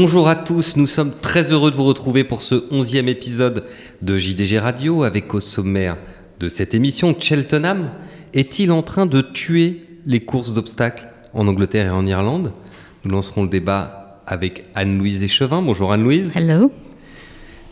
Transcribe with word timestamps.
Bonjour 0.00 0.28
à 0.28 0.36
tous, 0.36 0.76
nous 0.76 0.86
sommes 0.86 1.10
très 1.20 1.50
heureux 1.50 1.72
de 1.72 1.76
vous 1.76 1.82
retrouver 1.82 2.22
pour 2.22 2.44
ce 2.44 2.66
onzième 2.70 3.08
épisode 3.08 3.64
de 4.00 4.16
JDG 4.16 4.60
Radio 4.60 5.02
avec 5.02 5.34
au 5.34 5.40
sommaire 5.40 5.96
de 6.38 6.48
cette 6.48 6.72
émission 6.72 7.16
Cheltenham 7.18 7.90
est-il 8.32 8.70
en 8.70 8.82
train 8.82 9.06
de 9.06 9.20
tuer 9.20 9.82
les 10.06 10.20
courses 10.20 10.54
d'obstacles 10.54 11.08
en 11.34 11.48
Angleterre 11.48 11.86
et 11.86 11.90
en 11.90 12.06
Irlande? 12.06 12.52
Nous 13.02 13.10
lancerons 13.10 13.42
le 13.42 13.48
débat 13.48 14.22
avec 14.24 14.66
Anne-Louise 14.76 15.24
Échevin. 15.24 15.62
Bonjour 15.62 15.92
Anne-Louise. 15.92 16.36
Hello. 16.36 16.70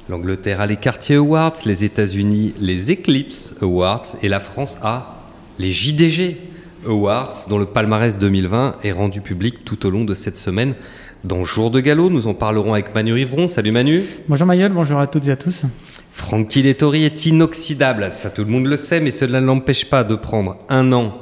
L'Angleterre 0.08 0.60
a 0.60 0.66
les 0.66 0.78
Cartier 0.78 1.14
Awards, 1.14 1.54
les 1.64 1.84
États-Unis 1.84 2.54
les 2.58 2.90
Eclipse 2.90 3.54
Awards 3.60 4.16
et 4.22 4.28
la 4.28 4.40
France 4.40 4.78
a 4.82 5.22
les 5.60 5.70
JDG 5.70 6.38
Awards 6.86 7.46
dont 7.48 7.58
le 7.58 7.66
palmarès 7.66 8.18
2020 8.18 8.78
est 8.82 8.92
rendu 8.92 9.20
public 9.20 9.64
tout 9.64 9.86
au 9.86 9.90
long 9.90 10.04
de 10.04 10.14
cette 10.14 10.36
semaine. 10.36 10.74
Dans 11.26 11.42
Jour 11.42 11.72
de 11.72 11.80
Galop, 11.80 12.08
nous 12.08 12.28
en 12.28 12.34
parlerons 12.34 12.74
avec 12.74 12.94
Manu 12.94 13.12
Rivron. 13.12 13.48
Salut 13.48 13.72
Manu. 13.72 14.04
Bonjour 14.28 14.46
Mayol, 14.46 14.70
bonjour 14.70 15.00
à 15.00 15.08
toutes 15.08 15.26
et 15.26 15.32
à 15.32 15.36
tous. 15.36 15.64
Francky 16.12 16.62
Dettori 16.62 17.02
est 17.02 17.26
inoxydable, 17.26 18.12
ça 18.12 18.30
tout 18.30 18.44
le 18.44 18.50
monde 18.52 18.66
le 18.66 18.76
sait, 18.76 19.00
mais 19.00 19.10
cela 19.10 19.40
ne 19.40 19.46
l'empêche 19.46 19.90
pas 19.90 20.04
de 20.04 20.14
prendre 20.14 20.56
un 20.68 20.92
an 20.92 21.14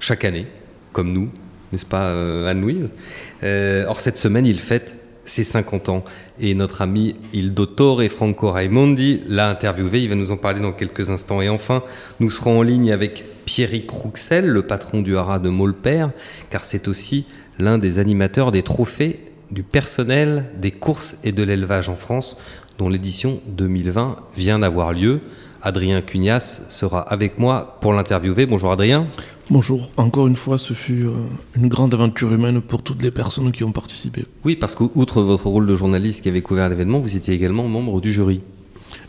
chaque 0.00 0.24
année, 0.24 0.46
comme 0.94 1.12
nous, 1.12 1.28
n'est-ce 1.70 1.84
pas 1.84 2.04
euh, 2.04 2.50
Anne-Louise 2.50 2.94
euh, 3.42 3.84
Or 3.88 4.00
cette 4.00 4.16
semaine, 4.16 4.46
il 4.46 4.58
fête 4.58 4.96
ses 5.26 5.44
50 5.44 5.90
ans. 5.90 6.02
Et 6.40 6.54
notre 6.54 6.80
ami 6.80 7.16
Il 7.34 7.52
Dottore 7.52 8.04
Franco 8.04 8.50
Raimondi 8.50 9.20
l'a 9.28 9.50
interviewé, 9.50 10.00
il 10.00 10.08
va 10.08 10.14
nous 10.14 10.30
en 10.30 10.38
parler 10.38 10.60
dans 10.60 10.72
quelques 10.72 11.10
instants. 11.10 11.42
Et 11.42 11.50
enfin, 11.50 11.82
nous 12.20 12.30
serons 12.30 12.60
en 12.60 12.62
ligne 12.62 12.90
avec 12.90 13.22
Pierrick 13.44 13.90
Rouxel, 13.90 14.46
le 14.46 14.62
patron 14.62 15.02
du 15.02 15.14
haras 15.14 15.40
de 15.40 15.50
Maulpère, 15.50 16.08
car 16.48 16.64
c'est 16.64 16.88
aussi 16.88 17.26
l'un 17.58 17.76
des 17.76 17.98
animateurs 17.98 18.50
des 18.50 18.62
trophées 18.62 19.20
du 19.52 19.62
personnel 19.62 20.46
des 20.60 20.70
courses 20.70 21.16
et 21.22 21.32
de 21.32 21.42
l'élevage 21.42 21.88
en 21.88 21.94
France, 21.94 22.36
dont 22.78 22.88
l'édition 22.88 23.40
2020 23.48 24.16
vient 24.36 24.58
d'avoir 24.58 24.92
lieu. 24.92 25.20
Adrien 25.64 26.00
Cugnas 26.00 26.62
sera 26.68 27.00
avec 27.00 27.38
moi 27.38 27.78
pour 27.80 27.92
l'interviewer. 27.92 28.46
Bonjour 28.46 28.72
Adrien. 28.72 29.06
Bonjour. 29.48 29.92
Encore 29.96 30.26
une 30.26 30.34
fois, 30.34 30.58
ce 30.58 30.72
fut 30.72 31.04
euh, 31.04 31.12
une 31.54 31.68
grande 31.68 31.94
aventure 31.94 32.32
humaine 32.32 32.60
pour 32.60 32.82
toutes 32.82 33.02
les 33.02 33.12
personnes 33.12 33.52
qui 33.52 33.62
ont 33.62 33.70
participé. 33.70 34.24
Oui, 34.44 34.56
parce 34.56 34.74
qu'outre 34.74 35.22
votre 35.22 35.46
rôle 35.46 35.66
de 35.66 35.76
journaliste 35.76 36.22
qui 36.22 36.28
avait 36.28 36.42
couvert 36.42 36.68
l'événement, 36.68 36.98
vous 36.98 37.16
étiez 37.16 37.34
également 37.34 37.68
membre 37.68 38.00
du 38.00 38.12
jury. 38.12 38.40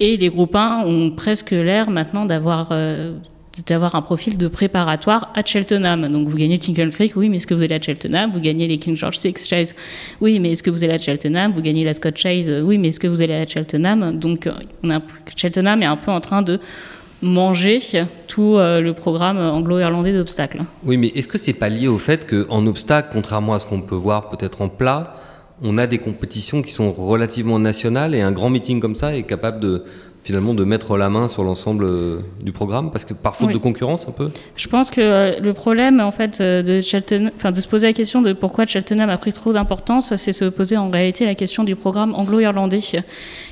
Et 0.00 0.16
les 0.16 0.28
groupes 0.28 0.54
1 0.54 0.84
ont 0.86 1.10
presque 1.10 1.50
l'air 1.50 1.90
maintenant 1.90 2.26
d'avoir... 2.26 2.68
Euh, 2.72 3.12
d'avoir 3.64 3.94
un 3.94 4.02
profil 4.02 4.36
de 4.36 4.48
préparatoire 4.48 5.30
à 5.34 5.44
Cheltenham. 5.44 6.08
Donc 6.08 6.28
vous 6.28 6.36
gagnez 6.36 6.58
Tingle 6.58 6.90
Creek, 6.90 7.16
oui, 7.16 7.28
mais 7.28 7.36
est-ce 7.36 7.46
que 7.46 7.54
vous 7.54 7.62
allez 7.62 7.74
à 7.74 7.80
Cheltenham? 7.80 8.30
Vous 8.32 8.40
gagnez 8.40 8.68
les 8.68 8.78
King 8.78 8.96
George 8.96 9.18
VI 9.18 9.34
Chase, 9.36 9.74
oui, 10.20 10.38
mais 10.40 10.52
est-ce 10.52 10.62
que 10.62 10.70
vous 10.70 10.84
allez 10.84 10.94
à 10.94 10.98
Cheltenham? 10.98 11.52
Vous 11.52 11.62
gagnez 11.62 11.84
la 11.84 11.94
Scott 11.94 12.16
Chase, 12.16 12.50
oui, 12.64 12.78
mais 12.78 12.88
est-ce 12.88 13.00
que 13.00 13.06
vous 13.06 13.22
allez 13.22 13.34
à 13.34 13.46
Cheltenham? 13.46 14.18
Donc 14.18 14.48
on 14.82 14.90
a, 14.90 15.00
Cheltenham 15.34 15.82
est 15.82 15.86
un 15.86 15.96
peu 15.96 16.10
en 16.10 16.20
train 16.20 16.42
de 16.42 16.60
manger 17.22 17.80
tout 18.26 18.56
euh, 18.56 18.80
le 18.80 18.92
programme 18.92 19.38
anglo-irlandais 19.38 20.12
d'obstacles. 20.12 20.62
Oui, 20.84 20.96
mais 20.96 21.08
est-ce 21.08 21.28
que 21.28 21.38
c'est 21.38 21.54
pas 21.54 21.68
lié 21.68 21.88
au 21.88 21.98
fait 21.98 22.26
qu'en 22.28 22.66
obstacle, 22.66 23.08
contrairement 23.12 23.54
à 23.54 23.58
ce 23.58 23.66
qu'on 23.66 23.80
peut 23.80 23.96
voir 23.96 24.28
peut-être 24.28 24.62
en 24.62 24.68
plat, 24.68 25.16
on 25.62 25.78
a 25.78 25.86
des 25.86 25.98
compétitions 25.98 26.62
qui 26.62 26.72
sont 26.72 26.92
relativement 26.92 27.58
nationales 27.58 28.14
et 28.14 28.20
un 28.20 28.32
grand 28.32 28.50
meeting 28.50 28.80
comme 28.80 28.94
ça 28.94 29.16
est 29.16 29.22
capable 29.22 29.60
de 29.60 29.84
finalement 30.26 30.54
de 30.54 30.64
mettre 30.64 30.96
la 30.96 31.08
main 31.08 31.28
sur 31.28 31.44
l'ensemble 31.44 31.84
euh, 31.84 32.18
du 32.42 32.50
programme 32.50 32.90
parce 32.90 33.04
que 33.04 33.14
par 33.14 33.36
faute 33.36 33.52
de 33.52 33.58
concurrence 33.58 34.08
un 34.08 34.10
peu? 34.12 34.32
Je 34.56 34.66
pense 34.66 34.90
que 34.90 35.00
euh, 35.00 35.38
le 35.38 35.52
problème 35.52 36.00
en 36.00 36.10
fait 36.10 36.40
euh, 36.40 36.62
de 36.62 36.80
se 36.80 37.68
poser 37.68 37.86
la 37.86 37.92
question 37.92 38.22
de 38.22 38.32
pourquoi 38.32 38.66
Cheltenham 38.66 39.08
a 39.08 39.18
pris 39.18 39.32
trop 39.32 39.52
d'importance, 39.52 40.16
c'est 40.16 40.32
se 40.32 40.46
poser 40.46 40.76
en 40.76 40.90
réalité 40.90 41.26
la 41.26 41.36
question 41.36 41.62
du 41.62 41.76
programme 41.76 42.12
anglo-irlandais 42.12 42.80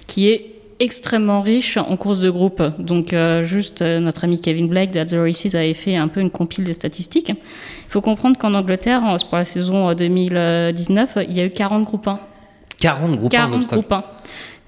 qui 0.08 0.28
est 0.28 0.46
extrêmement 0.80 1.42
riche 1.42 1.76
en 1.76 1.96
courses 1.96 2.18
de 2.18 2.28
groupe. 2.28 2.60
Donc 2.80 3.14
juste 3.42 3.80
notre 3.80 4.24
ami 4.24 4.40
Kevin 4.40 4.66
Blake 4.66 4.90
de 4.90 5.04
The 5.04 5.14
Races 5.14 5.54
avait 5.54 5.74
fait 5.74 5.94
un 5.94 6.08
peu 6.08 6.20
une 6.20 6.30
compile 6.30 6.64
des 6.64 6.72
statistiques. 6.72 7.28
Il 7.28 7.90
faut 7.90 8.00
comprendre 8.00 8.36
qu'en 8.36 8.52
Angleterre, 8.54 9.02
pour 9.28 9.38
la 9.38 9.44
saison 9.44 9.94
2019, 9.94 11.18
il 11.28 11.34
y 11.34 11.40
a 11.40 11.44
eu 11.44 11.50
40 11.50 11.84
groupes 11.84 12.08
1. 12.08 12.18
40 12.80 13.16
groupes 13.16 13.30
40 13.30 13.66
groupes 13.68 13.92
1 13.92 14.04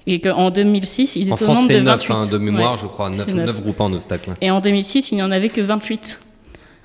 et 0.07 0.19
qu'en 0.21 0.49
2006, 0.49 1.17
ils 1.17 1.23
étaient 1.23 1.33
en 1.33 1.35
France, 1.35 1.49
au 1.49 1.61
nombre 1.61 1.67
de 1.67 1.79
28. 1.79 2.09
9, 2.09 2.11
hein, 2.11 2.31
de 2.31 2.37
mémoire, 2.37 2.77
je 2.77 2.87
crois, 2.87 3.09
9, 3.09 3.35
9. 3.35 3.61
groupes 3.61 3.81
en 3.81 3.91
obstacle. 3.91 4.31
Et 4.39 4.49
en 4.49 4.61
2006, 4.61 5.11
il 5.11 5.15
n'y 5.15 5.21
en 5.21 5.31
avait 5.31 5.49
que 5.49 5.59
28. 5.59 6.21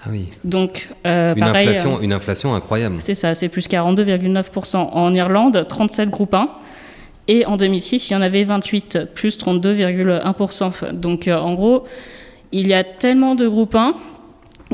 Ah 0.05 0.09
oui. 0.11 0.29
Donc, 0.43 0.89
euh, 1.07 1.33
une, 1.37 1.45
inflation, 1.45 1.97
euh, 1.97 2.03
une 2.03 2.13
inflation 2.13 2.55
incroyable. 2.55 2.97
C'est 2.99 3.15
ça, 3.15 3.35
c'est 3.35 3.49
plus 3.49 3.69
42,9%. 3.69 4.77
En 4.77 5.15
Irlande, 5.15 5.65
37 5.69 6.11
groupes 6.11 6.35
1. 6.35 6.51
Et 7.29 7.47
en 7.47 7.57
2006, 7.57 8.11
il 8.11 8.15
y 8.15 8.17
en 8.17 8.21
avait 8.21 8.43
28, 8.43 9.11
plus 9.15 9.39
32,1%. 9.39 10.93
Donc, 10.93 11.29
euh, 11.29 11.37
en 11.37 11.55
gros, 11.55 11.85
il 12.51 12.67
y 12.67 12.75
a 12.75 12.83
tellement 12.83 13.37
de 13.37 13.47
groupes 13.47 13.77
1 13.77 13.95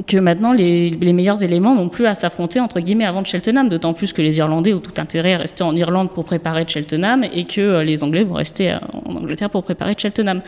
que 0.07 0.17
maintenant 0.17 0.53
les, 0.53 0.91
meilleurs 1.13 1.43
éléments 1.43 1.75
n'ont 1.75 1.89
plus 1.89 2.07
à 2.07 2.15
s'affronter 2.15 2.61
entre 2.61 2.81
guillemets 2.81 3.05
avant 3.05 3.23
de 3.23 3.27
Cheltenham, 3.27 3.69
d'autant 3.69 3.95
plus 3.95 4.13
que 4.13 4.23
les 4.23 4.39
Irlandais 4.39 4.73
ont 4.73 4.81
tout 4.81 4.99
intérêt 4.99 5.35
à 5.35 5.39
rester 5.39 5.65
en 5.65 5.75
Irlande 5.75 6.11
pour 6.11 6.25
préparer 6.25 6.65
Cheltenham 6.67 7.25
et 7.25 7.45
que 7.45 7.61
euh, 7.61 7.85
les 7.85 8.03
Anglais 8.05 8.25
vont 8.25 8.35
rester 8.35 8.73
euh, 8.73 8.79
en 9.05 9.17
Angleterre 9.17 9.51
pour 9.51 9.63
préparer 9.63 9.95
Cheltenham. 9.97 10.43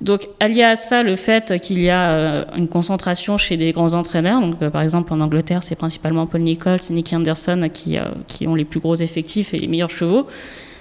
Donc, 0.00 0.28
allié 0.38 0.62
à 0.62 0.76
ça, 0.76 1.02
le 1.02 1.16
fait 1.16 1.60
qu'il 1.60 1.82
y 1.82 1.90
a 1.90 2.10
euh, 2.10 2.44
une 2.56 2.68
concentration 2.68 3.36
chez 3.36 3.56
des 3.56 3.72
grands 3.72 3.94
entraîneurs, 3.94 4.40
donc 4.40 4.58
par 4.68 4.82
exemple 4.82 5.12
en 5.12 5.20
Angleterre, 5.20 5.64
c'est 5.64 5.74
principalement 5.74 6.26
Paul 6.26 6.42
Nichols 6.42 6.78
Nicky 6.90 7.16
Anderson 7.16 7.68
qui, 7.72 7.96
qui 8.28 8.46
ont 8.46 8.54
les 8.54 8.64
plus 8.64 8.78
gros 8.78 8.94
effectifs 8.94 9.54
et 9.54 9.58
les 9.58 9.66
meilleurs 9.66 9.90
chevaux, 9.90 10.28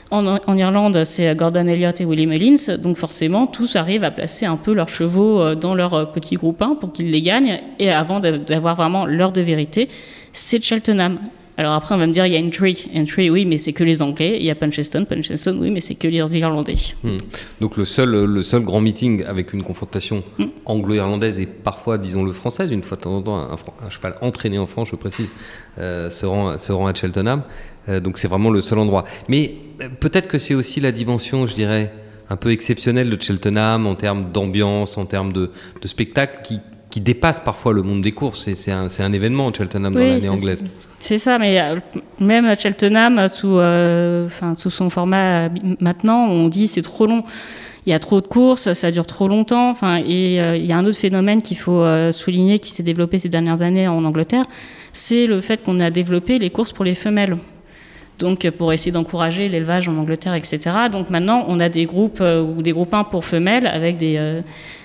En, 0.10 0.58
Irlande, 0.58 1.04
c'est 1.04 1.36
Gordon 1.36 1.68
Elliott 1.68 2.00
et 2.00 2.06
Willie 2.06 2.28
Mullins, 2.28 2.78
donc 2.78 2.98
forcément, 2.98 3.46
tous 3.46 3.76
arrivent 3.76 4.06
à 4.06 4.12
placer 4.12 4.46
un 4.46 4.56
peu 4.56 4.74
leurs 4.74 4.90
chevaux 4.90 5.56
dans 5.56 5.76
leur 5.76 6.12
petit 6.14 6.36
groupe 6.36 6.62
1 6.62 6.76
pour 6.76 6.94
qu'ils 6.94 7.12
les 7.12 7.22
gagnent, 7.22 7.60
et 7.78 7.92
avant 7.92 8.20
d'avoir 8.20 8.76
vraiment 8.76 9.06
l'heure 9.06 9.34
de 9.34 9.42
vérité, 9.42 9.90
c'est 10.32 10.64
Cheltenham. 10.64 11.20
Alors 11.60 11.74
après, 11.74 11.96
on 11.96 11.98
va 11.98 12.06
me 12.06 12.14
dire, 12.14 12.28
il 12.28 12.34
y 12.34 12.38
a 12.38 12.40
Entry. 12.40 12.88
Entry, 12.96 13.32
oui, 13.32 13.44
mais 13.44 13.58
c'est 13.58 13.74
que 13.74 13.84
les 13.84 14.04
Anglais. 14.04 14.38
Il 14.40 14.46
y 14.46 14.52
a 14.52 14.56
Puncheston. 14.56 15.06
Puncheston, 15.06 15.58
oui, 15.60 15.72
mais 15.72 15.82
c'est 15.82 15.96
que 15.96 16.08
les 16.08 16.38
Irlandais. 16.38 16.76
Hmm. 17.04 17.18
Donc 17.60 17.78
le 17.78 17.86
seul, 17.86 18.26
le 18.26 18.44
seul 18.44 18.62
grand 18.62 18.80
meeting 18.80 19.24
avec 19.26 19.54
une 19.54 19.64
confrontation 19.64 20.24
hmm. 20.38 20.46
anglo-irlandaise 20.66 21.40
et 21.40 21.48
parfois, 21.48 21.98
disons-le, 21.98 22.32
française, 22.32 22.72
une 22.72 22.84
fois 22.84 22.96
de 22.98 23.02
temps 23.02 23.16
en 23.16 23.22
temps, 23.24 23.38
un, 23.38 23.90
cheval 23.90 24.16
entraîné 24.22 24.60
en 24.60 24.68
France, 24.68 24.90
je 24.92 24.96
précise, 24.96 25.32
euh, 25.80 26.12
se, 26.12 26.28
rend, 26.28 26.60
se, 26.60 26.72
rend, 26.72 26.86
à 26.86 26.94
Cheltenham. 26.94 27.42
Euh, 27.90 28.00
donc 28.00 28.18
c'est 28.18 28.28
vraiment 28.28 28.50
le 28.50 28.62
seul 28.62 28.80
endroit. 28.80 29.06
Mais 29.28 29.56
euh, 29.82 29.90
peut-être 29.90 30.28
que 30.28 30.38
c'est 30.38 30.54
aussi 30.54 30.80
la 30.80 30.92
dimension, 30.92 31.48
je 31.48 31.54
dirais, 31.54 31.92
un 32.30 32.36
peu 32.36 32.52
exceptionnelle 32.52 33.10
de 33.10 33.22
Cheltenham 33.22 33.88
en 33.88 33.96
termes 33.96 34.32
d'ambiance, 34.32 34.98
en 34.98 35.06
termes 35.06 35.32
de, 35.34 35.52
de 35.82 35.88
spectacle 35.88 36.42
qui 36.44 36.60
qui 36.90 37.02
dépasse 37.02 37.42
parfois 37.42 37.74
le 37.74 37.82
monde 37.82 38.02
des 38.02 38.14
courses. 38.14 38.50
C'est 38.54 38.72
un, 38.72 38.88
un, 39.00 39.14
événement, 39.14 39.52
Cheltenham, 39.54 39.94
dans 39.94 40.00
l'année 40.00 40.30
anglaise. 40.30 40.64
C'est 41.00 41.18
ça, 41.18 41.38
mais 41.38 41.60
euh, 41.60 41.80
même 42.20 42.56
Cheltenham, 42.58 43.28
sous, 43.28 43.58
euh, 43.58 44.30
sous 44.56 44.70
son 44.70 44.90
format 44.90 45.50
maintenant, 45.82 46.28
on 46.28 46.48
dit 46.48 46.68
c'est 46.68 46.82
trop 46.82 47.06
long. 47.06 47.24
Il 47.86 47.90
y 47.90 47.94
a 47.94 48.00
trop 48.00 48.22
de 48.22 48.28
courses, 48.28 48.72
ça 48.72 48.92
dure 48.92 49.06
trop 49.06 49.28
longtemps. 49.28 49.70
Enfin, 49.70 49.98
et 49.98 50.38
il 50.38 50.66
y 50.66 50.72
a 50.72 50.78
un 50.78 50.86
autre 50.86 50.98
phénomène 50.98 51.42
qu'il 51.42 51.58
faut 51.58 51.86
souligner 52.12 52.60
qui 52.60 52.72
s'est 52.72 52.84
développé 52.84 53.20
ces 53.20 53.30
dernières 53.30 53.62
années 53.62 53.88
en 53.88 54.04
Angleterre, 54.04 54.46
c'est 54.92 55.26
le 55.26 55.40
fait 55.42 55.64
qu'on 55.64 55.80
a 55.80 55.90
développé 55.90 56.40
les 56.40 56.50
courses 56.50 56.74
pour 56.74 56.84
les 56.84 56.96
femelles 56.96 57.38
donc 58.20 58.50
pour 58.52 58.74
essayer 58.74 58.92
d'encourager 58.92 59.50
l'élevage 59.50 59.88
en 59.88 59.98
Angleterre, 59.98 60.34
etc. 60.34 60.60
Donc 60.92 61.10
maintenant, 61.10 61.46
on 61.48 61.60
a 61.60 61.70
des 61.70 61.86
groupes 61.86 62.22
ou 62.22 62.62
des 62.62 62.72
groupes 62.72 62.94
1 62.94 63.06
pour 63.06 63.26
femelles 63.26 63.68
avec 63.68 63.98
des, 63.98 64.42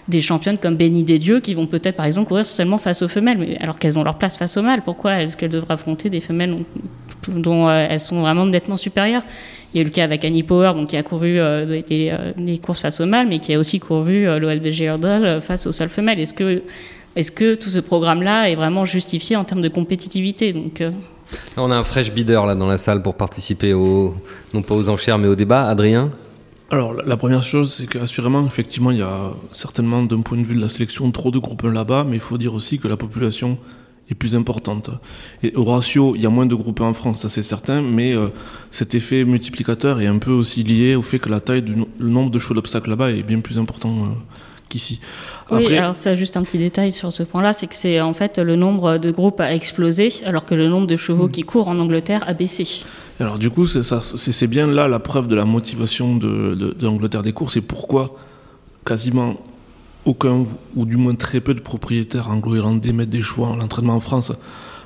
des 0.09 0.21
championnes 0.21 0.59
comme 0.59 0.77
Béni 0.77 1.05
des 1.05 1.19
Dieux 1.19 1.41
qui 1.41 1.55
vont 1.55 1.67
peut-être 1.67 1.97
par 1.97 2.07
exemple 2.07 2.29
courir 2.29 2.47
seulement 2.47 2.79
face 2.79 3.03
aux 3.03 3.09
femelles, 3.09 3.57
alors 3.61 3.79
qu'elles 3.79 3.99
ont 3.99 4.03
leur 4.03 4.19
place 4.19 4.37
face 4.37 4.57
aux 4.57 4.63
mâles. 4.63 4.83
Pourquoi 4.85 5.23
est-ce 5.23 5.37
qu'elles 5.37 5.51
devraient 5.51 5.75
affronter 5.75 6.11
des 6.11 6.21
femelles 6.21 6.57
dont, 7.29 7.69
euh, 7.69 7.87
elles 7.89 8.01
sont 8.01 8.21
vraiment 8.21 8.47
nettement 8.47 8.77
supérieures? 8.77 9.23
Il 9.73 9.79
y 9.79 9.81
a 9.81 9.83
eu 9.83 9.85
le 9.85 9.91
cas 9.91 10.05
avec 10.05 10.25
Annie 10.25 10.43
Power, 10.43 10.73
qui 10.87 10.97
a 10.97 11.03
couru 11.03 11.39
euh, 11.39 11.83
euh, 11.91 12.33
les, 12.37 12.59
courses 12.59 12.81
face 12.81 13.01
aux 13.01 13.07
mâles, 13.07 13.29
mais 13.29 13.39
qui 13.39 13.55
a 13.55 13.59
aussi 13.59 13.81
couru 13.81 14.25
l'OLBG 14.25 14.85
Hurdle 14.85 15.41
face 15.41 15.67
aux 15.67 15.73
seules 15.73 15.89
femelles. 15.89 16.21
Est-ce 16.21 16.35
que, 16.35 16.63
est 17.17 17.35
que 17.35 17.55
tout 17.55 17.71
ce 17.71 17.79
programme-là 17.79 18.51
est 18.51 18.55
vraiment 18.55 18.85
justifié 18.85 19.37
en 19.37 19.45
termes 19.45 19.63
de 19.63 19.69
compétitivité? 19.69 20.55
On 21.57 21.71
a 21.71 21.77
un 21.77 21.85
fresh 21.85 22.13
bidder 22.13 22.41
là 22.47 22.55
dans 22.55 22.69
la 22.69 22.79
salle 22.79 23.03
pour 23.03 23.15
participer 23.15 23.73
non 23.73 24.63
pas 24.67 24.75
aux 24.75 24.89
enchères 24.89 25.19
mais 25.19 25.29
au 25.29 25.35
débat. 25.35 25.69
Adrien 25.69 26.11
alors, 26.71 26.95
la 26.95 27.19
première 27.19 27.43
chose, 27.43 27.75
c'est 27.75 27.87
qu'assurément, 27.87 28.47
effectivement, 28.47 28.93
il 28.93 28.97
y 28.97 29.03
a 29.03 29.33
certainement, 29.51 30.03
d'un 30.05 30.23
point 30.23 30.39
de 30.39 30.43
vue 30.43 30.55
de 30.55 30.61
la 30.63 30.69
sélection, 30.69 31.11
trop 31.11 31.31
de 31.31 31.39
groupes 31.39 31.65
là-bas, 31.65 32.07
mais 32.09 32.17
il 32.17 32.21
faut 32.21 32.39
dire 32.39 32.55
aussi 32.55 32.79
que 32.79 32.89
la 32.89 32.97
population 32.97 33.59
est 34.11 34.15
plus 34.15 34.35
importante. 34.35 34.91
Et 35.43 35.55
au 35.55 35.65
ratio, 35.65 36.15
il 36.17 36.23
y 36.23 36.27
a 36.27 36.31
moins 36.31 36.47
de 36.47 36.55
groupes 36.55 36.81
en 36.81 36.95
France, 36.95 37.21
ça 37.23 37.29
c'est 37.29 37.43
certain, 37.43 37.83
mais 37.83 38.15
euh, 38.15 38.29
cet 38.71 38.95
effet 38.95 39.25
multiplicateur 39.25 40.01
est 40.01 40.07
un 40.07 40.19
peu 40.19 40.31
aussi 40.31 40.63
lié 40.63 40.95
au 40.95 41.03
fait 41.03 41.19
que 41.19 41.29
la 41.29 41.41
taille 41.41 41.63
du 41.63 41.75
le 41.75 42.09
nombre 42.09 42.31
de 42.31 42.39
chevaux 42.39 42.55
d'obstacles 42.55 42.91
là-bas 42.91 43.11
est 43.11 43.23
bien 43.23 43.41
plus 43.41 43.59
important 43.59 43.91
euh, 43.91 44.09
qu'ici. 44.73 45.01
Oui, 45.51 45.77
alors 45.77 45.97
ça, 45.97 46.15
juste 46.15 46.37
un 46.37 46.43
petit 46.43 46.59
détail 46.59 46.93
sur 46.93 47.13
ce 47.13 47.23
point-là, 47.23 47.53
c'est 47.53 47.67
que 47.67 47.75
c'est 47.75 48.01
en 48.01 48.15
fait 48.15 48.39
le 48.39 48.57
nombre 48.57 48.99
de 48.99 49.11
groupes 49.11 49.41
a 49.41 49.53
explosé, 49.55 50.11
alors 50.25 50.47
que 50.47 50.55
le 50.55 50.69
nombre 50.69 50.87
de 50.87 50.97
chevaux 50.97 51.29
mm. 51.29 51.33
qui 51.33 51.43
courent 51.43 51.69
en 51.69 51.79
Angleterre 51.79 52.25
a 52.27 52.33
baissé. 52.33 52.67
Alors 53.21 53.39
du 53.39 53.51
coup, 53.51 53.67
c'est 53.67 54.47
bien 54.47 54.67
là 54.67 54.89
la 54.89 54.99
preuve 54.99 55.29
de 55.29 55.35
la 55.37 55.45
motivation 55.45 56.17
de, 56.17 56.77
l'Angleterre 56.81 57.23
des 57.23 57.33
courses 57.33 57.57
et 57.57 57.61
pourquoi 57.61 58.17
quasiment 58.85 59.37
aucun, 60.05 60.45
ou 60.75 60.87
du 60.87 60.97
moins 60.97 61.15
très 61.15 61.41
peu 61.41 61.55
de 61.55 61.61
propriétaires 61.61 62.31
anglo-irlandais 62.31 62.93
mettent 62.93 63.11
des 63.11 63.23
chevaux 63.23 63.45
à 63.45 63.55
l'entraînement 63.55 63.95
en 63.95 64.01
France, 64.01 64.33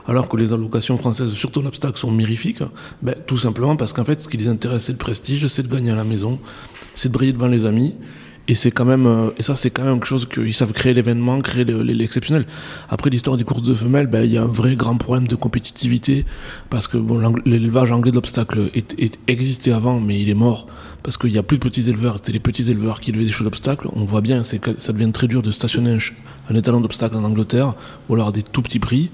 alors 0.09 0.29
que 0.29 0.37
les 0.37 0.53
allocations 0.53 0.99
françaises, 0.99 1.33
surtout 1.33 1.63
l'obstacle, 1.63 1.97
sont 1.97 2.11
mirifiques. 2.11 2.63
Ben, 3.03 3.15
tout 3.27 3.39
simplement 3.39 3.77
parce 3.77 3.93
qu'en 3.93 4.05
fait, 4.05 4.21
ce 4.21 4.29
qui 4.29 4.37
les 4.37 4.49
intéresse, 4.49 4.85
c'est 4.85 4.93
le 4.93 4.99
prestige, 4.99 5.47
c'est 5.47 5.63
de 5.63 5.75
gagner 5.75 5.93
à 5.93 5.97
la 5.97 6.05
maison, 6.05 6.39
c'est 6.95 7.09
de 7.09 7.15
briller 7.15 7.33
devant 7.33 7.49
les 7.49 7.65
amis. 7.65 7.95
Et 8.49 8.55
c'est 8.55 8.71
quand 8.71 8.85
même, 8.85 9.07
euh, 9.07 9.31
et 9.39 9.43
ça 9.43 9.57
c'est 9.57 9.71
quand 9.71 9.83
même 9.83 9.95
quelque 9.95 10.07
chose 10.07 10.27
qu'ils 10.27 10.55
savent 10.55 10.73
créer 10.73 10.95
l'événement, 10.95 11.41
créer 11.41 11.65
l'exceptionnel. 11.65 12.47
Après 12.89 13.11
l'histoire 13.11 13.37
des 13.37 13.45
courses 13.45 13.63
de 13.63 13.75
femelles, 13.75 14.07
ben, 14.07 14.23
il 14.23 14.33
y 14.33 14.39
a 14.39 14.43
un 14.43 14.47
vrai 14.47 14.77
grand 14.77 14.97
problème 14.97 15.27
de 15.27 15.35
compétitivité 15.35 16.25
parce 16.71 16.87
que 16.87 16.97
bon, 16.97 17.21
l'élevage 17.45 17.91
anglais 17.91 18.13
de 18.13 18.17
l'obstacle 18.17 18.71
existait 19.27 19.73
avant, 19.73 19.99
mais 19.99 20.21
il 20.21 20.29
est 20.29 20.35
mort 20.35 20.67
parce 21.03 21.17
qu'il 21.17 21.31
n'y 21.31 21.39
a 21.39 21.43
plus 21.43 21.59
de 21.59 21.63
petits 21.63 21.89
éleveurs. 21.89 22.17
C'était 22.19 22.33
les 22.33 22.41
petits 22.41 22.71
éleveurs 22.71 23.01
qui 23.01 23.11
élevaient 23.11 23.25
des 23.25 23.31
chevaux 23.33 23.45
d'obstacle. 23.45 23.89
On 23.95 24.05
voit 24.05 24.21
bien, 24.21 24.43
ça 24.45 24.93
devient 24.93 25.11
très 25.13 25.27
dur 25.27 25.43
de 25.43 25.51
stationner 25.51 25.95
un, 25.95 25.99
un 26.51 26.55
étalon 26.55 26.81
d'obstacle 26.81 27.17
en 27.17 27.25
Angleterre 27.25 27.75
ou 28.09 28.15
alors 28.15 28.29
à 28.29 28.33
des 28.33 28.43
tout 28.43 28.63
petits 28.63 28.79
prix. 28.79 29.11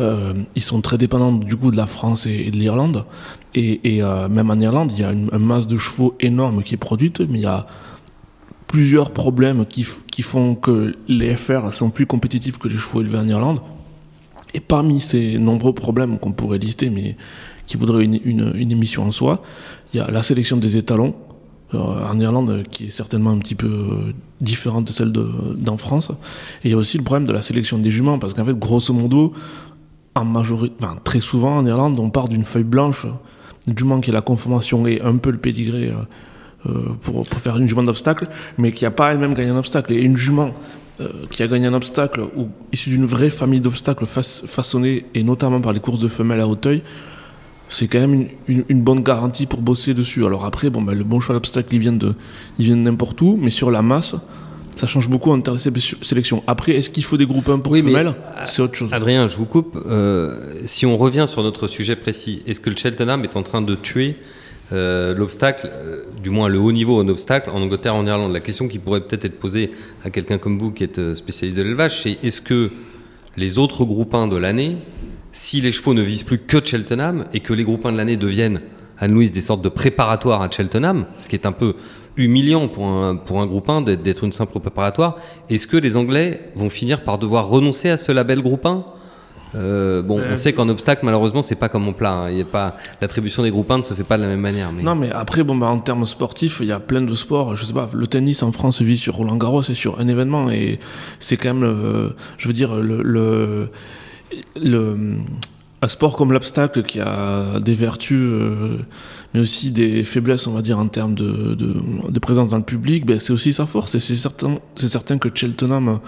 Euh, 0.00 0.34
ils 0.56 0.62
sont 0.62 0.80
très 0.80 0.98
dépendants 0.98 1.32
du 1.32 1.56
coup 1.56 1.70
de 1.70 1.76
la 1.76 1.86
France 1.86 2.26
et, 2.26 2.50
de 2.50 2.56
l'Irlande. 2.56 3.04
Et, 3.54 3.96
et 3.96 4.02
euh, 4.02 4.28
même 4.28 4.50
en 4.50 4.56
Irlande, 4.56 4.90
il 4.92 5.00
y 5.00 5.04
a 5.04 5.12
une, 5.12 5.28
une, 5.32 5.38
masse 5.38 5.66
de 5.66 5.76
chevaux 5.76 6.16
énorme 6.20 6.62
qui 6.62 6.74
est 6.74 6.78
produite, 6.78 7.20
mais 7.20 7.38
il 7.38 7.42
y 7.42 7.46
a 7.46 7.66
plusieurs 8.74 9.12
problèmes 9.12 9.66
qui, 9.66 9.84
font 9.84 10.56
que 10.56 10.96
les 11.06 11.36
FR 11.36 11.72
sont 11.72 11.90
plus 11.90 12.06
compétitifs 12.06 12.58
que 12.58 12.66
les 12.66 12.76
chevaux 12.76 13.02
élevés 13.02 13.18
en 13.18 13.28
Irlande. 13.28 13.60
Et 14.52 14.58
parmi 14.58 15.00
ces 15.00 15.38
nombreux 15.38 15.72
problèmes 15.72 16.18
qu'on 16.18 16.32
pourrait 16.32 16.58
lister, 16.58 16.90
mais 16.90 17.16
qui 17.68 17.76
voudraient 17.76 18.02
une, 18.04 18.52
émission 18.56 19.04
en 19.04 19.12
soi, 19.12 19.42
il 19.92 19.98
y 19.98 20.00
a 20.00 20.10
la 20.10 20.24
sélection 20.24 20.56
des 20.56 20.76
étalons 20.76 21.14
euh, 21.72 21.78
en 21.78 22.18
Irlande, 22.18 22.64
qui 22.68 22.86
est 22.86 22.90
certainement 22.90 23.30
un 23.30 23.38
petit 23.38 23.54
peu 23.54 23.68
euh, 23.68 24.12
différente 24.40 24.88
de 24.88 24.92
celle 24.92 25.12
d'en 25.12 25.76
France. 25.76 26.10
Et 26.64 26.68
il 26.68 26.70
y 26.72 26.74
a 26.74 26.76
aussi 26.76 26.98
le 26.98 27.04
problème 27.04 27.28
de 27.28 27.32
la 27.32 27.42
sélection 27.42 27.78
des 27.78 27.90
juments, 27.90 28.18
parce 28.18 28.34
qu'en 28.34 28.44
fait, 28.44 28.58
grosso 28.58 28.92
modo, 28.92 29.34
en 30.16 30.24
majorité, 30.24 30.74
très 31.04 31.20
souvent 31.20 31.58
en 31.58 31.64
Irlande, 31.64 32.00
on 32.00 32.10
part 32.10 32.28
d'une 32.28 32.44
feuille 32.44 32.64
blanche, 32.64 33.06
du 33.68 33.74
jument 33.78 34.00
qui 34.00 34.10
la 34.10 34.20
conformation 34.20 34.84
et 34.88 35.00
un 35.00 35.16
peu 35.18 35.30
le 35.30 35.38
pédigré. 35.38 35.90
Euh, 35.90 36.02
pour, 37.02 37.26
pour, 37.26 37.40
faire 37.40 37.56
une 37.56 37.68
jument 37.68 37.82
d'obstacle, 37.82 38.26
mais 38.58 38.72
qui 38.72 38.84
n'a 38.84 38.90
pas 38.90 39.12
elle-même 39.12 39.34
gagné 39.34 39.50
un 39.50 39.56
obstacle. 39.56 39.92
Et 39.92 40.00
une 40.00 40.16
jument 40.16 40.52
euh, 41.00 41.08
qui 41.30 41.42
a 41.42 41.48
gagné 41.48 41.66
un 41.66 41.74
obstacle, 41.74 42.20
ou 42.36 42.48
issue 42.72 42.90
d'une 42.90 43.06
vraie 43.06 43.30
famille 43.30 43.60
d'obstacles 43.60 44.06
façonnés, 44.06 45.06
et 45.14 45.22
notamment 45.22 45.60
par 45.60 45.72
les 45.72 45.80
courses 45.80 45.98
de 45.98 46.08
femelles 46.08 46.40
à 46.40 46.46
Hauteuil, 46.46 46.82
c'est 47.68 47.88
quand 47.88 48.00
même 48.00 48.28
une, 48.46 48.64
une, 48.68 48.82
bonne 48.82 49.00
garantie 49.00 49.46
pour 49.46 49.60
bosser 49.60 49.94
dessus. 49.94 50.24
Alors 50.24 50.44
après, 50.44 50.70
bon, 50.70 50.82
ben, 50.82 50.96
le 50.96 51.04
bon 51.04 51.18
choix 51.18 51.34
d'obstacle, 51.34 51.74
il 51.74 51.80
vient 51.80 51.92
de, 51.92 52.14
il 52.58 52.66
vient 52.66 52.76
n'importe 52.76 53.20
où, 53.22 53.36
mais 53.40 53.50
sur 53.50 53.70
la 53.70 53.82
masse, 53.82 54.14
ça 54.74 54.86
change 54.86 55.08
beaucoup 55.08 55.30
en 55.30 55.40
termes 55.40 55.56
de 55.56 55.80
sélection. 56.02 56.42
Après, 56.46 56.72
est-ce 56.72 56.90
qu'il 56.90 57.04
faut 57.04 57.16
des 57.16 57.26
groupes 57.26 57.48
un 57.48 57.58
pour 57.58 57.74
femelles? 57.74 58.14
C'est 58.44 58.62
autre 58.62 58.76
chose. 58.76 58.92
Adrien, 58.92 59.28
je 59.28 59.36
vous 59.36 59.46
coupe. 59.46 59.78
Euh, 59.86 60.36
si 60.64 60.86
on 60.86 60.96
revient 60.96 61.26
sur 61.26 61.42
notre 61.42 61.68
sujet 61.68 61.96
précis, 61.96 62.42
est-ce 62.46 62.60
que 62.60 62.70
le 62.70 62.76
Cheltenham 62.76 63.24
est 63.24 63.36
en 63.36 63.42
train 63.42 63.62
de 63.62 63.74
tuer 63.74 64.16
euh, 64.72 65.14
l'obstacle, 65.14 65.70
euh, 65.70 66.04
du 66.22 66.30
moins 66.30 66.48
le 66.48 66.58
haut 66.58 66.72
niveau 66.72 66.98
en 66.98 67.06
obstacle, 67.08 67.50
en 67.50 67.60
Angleterre, 67.60 67.94
en 67.94 68.06
Irlande. 68.06 68.32
La 68.32 68.40
question 68.40 68.66
qui 68.66 68.78
pourrait 68.78 69.02
peut-être 69.02 69.26
être 69.26 69.38
posée 69.38 69.72
à 70.04 70.10
quelqu'un 70.10 70.38
comme 70.38 70.58
vous 70.58 70.70
qui 70.70 70.84
êtes 70.84 70.98
euh, 70.98 71.14
spécialiste 71.14 71.58
de 71.58 71.64
l'élevage, 71.64 72.02
c'est 72.02 72.18
est-ce 72.22 72.40
que 72.40 72.70
les 73.36 73.58
autres 73.58 73.84
groupes 73.84 74.14
1 74.14 74.28
de 74.28 74.36
l'année, 74.36 74.78
si 75.32 75.60
les 75.60 75.70
chevaux 75.70 75.92
ne 75.92 76.00
visent 76.00 76.22
plus 76.22 76.38
que 76.38 76.64
Cheltenham 76.64 77.26
et 77.34 77.40
que 77.40 77.52
les 77.52 77.64
groupes 77.64 77.84
1 77.84 77.92
de 77.92 77.96
l'année 77.98 78.16
deviennent, 78.16 78.60
Anne-Louise, 78.98 79.32
des 79.32 79.42
sortes 79.42 79.62
de 79.62 79.68
préparatoires 79.68 80.40
à 80.40 80.50
Cheltenham, 80.50 81.04
ce 81.18 81.28
qui 81.28 81.36
est 81.36 81.46
un 81.46 81.52
peu 81.52 81.74
humiliant 82.16 82.68
pour 82.68 82.86
un, 82.86 83.16
pour 83.16 83.40
un 83.40 83.46
groupe 83.46 83.68
1 83.68 83.82
d'être 83.82 84.24
une 84.24 84.32
simple 84.32 84.58
préparatoire, 84.60 85.18
est-ce 85.50 85.66
que 85.66 85.76
les 85.76 85.96
Anglais 85.96 86.38
vont 86.54 86.70
finir 86.70 87.02
par 87.02 87.18
devoir 87.18 87.48
renoncer 87.48 87.90
à 87.90 87.96
ce 87.96 88.12
label 88.12 88.40
groupe 88.40 88.64
1 88.64 88.84
euh, 89.56 90.02
bon, 90.02 90.20
on 90.30 90.36
sait 90.36 90.52
qu'en 90.52 90.68
obstacle, 90.68 91.04
malheureusement, 91.04 91.42
c'est 91.42 91.54
pas 91.54 91.68
comme 91.68 91.86
on 91.88 91.92
plat. 91.92 92.12
Hein. 92.12 92.30
Il 92.30 92.40
a 92.40 92.44
pas 92.44 92.76
l'attribution 93.00 93.42
des 93.42 93.50
groupes 93.50 93.70
1 93.70 93.78
ne 93.78 93.82
se 93.82 93.94
fait 93.94 94.04
pas 94.04 94.16
de 94.16 94.22
la 94.22 94.28
même 94.28 94.40
manière. 94.40 94.72
Mais... 94.72 94.82
Non, 94.82 94.94
mais 94.94 95.10
après, 95.10 95.42
bon, 95.42 95.56
bah, 95.56 95.68
en 95.68 95.78
termes 95.78 96.06
sportifs, 96.06 96.58
il 96.60 96.66
y 96.66 96.72
a 96.72 96.80
plein 96.80 97.02
de 97.02 97.14
sports. 97.14 97.56
Je 97.56 97.64
sais 97.64 97.72
pas, 97.72 97.88
le 97.92 98.06
tennis 98.06 98.42
en 98.42 98.52
France 98.52 98.82
vit 98.82 98.98
sur 98.98 99.14
Roland 99.14 99.36
Garros 99.36 99.62
et 99.62 99.74
sur 99.74 100.00
un 100.00 100.08
événement, 100.08 100.50
et 100.50 100.78
c'est 101.20 101.36
quand 101.36 101.54
même, 101.54 102.12
je 102.38 102.46
veux 102.46 102.54
dire, 102.54 102.74
le, 102.76 103.02
le, 103.02 103.68
le 104.60 104.96
un 105.84 105.88
sport 105.88 106.16
comme 106.16 106.32
l'obstacle 106.32 106.82
qui 106.82 106.98
a 106.98 107.60
des 107.60 107.74
vertus, 107.74 108.16
euh, 108.18 108.78
mais 109.34 109.40
aussi 109.40 109.70
des 109.70 110.02
faiblesses, 110.02 110.46
on 110.46 110.52
va 110.52 110.62
dire, 110.62 110.78
en 110.78 110.88
termes 110.88 111.14
de, 111.14 111.54
de, 111.54 111.74
de 112.08 112.18
présence 112.18 112.48
dans 112.48 112.56
le 112.56 112.62
public, 112.62 113.04
ben, 113.04 113.18
c'est 113.18 113.34
aussi 113.34 113.52
sa 113.52 113.66
force. 113.66 113.94
Et 113.94 114.00
c'est 114.00 114.16
certain, 114.16 114.58
c'est 114.76 114.88
certain 114.88 115.18
que 115.18 115.28
Cheltenham 115.32 116.00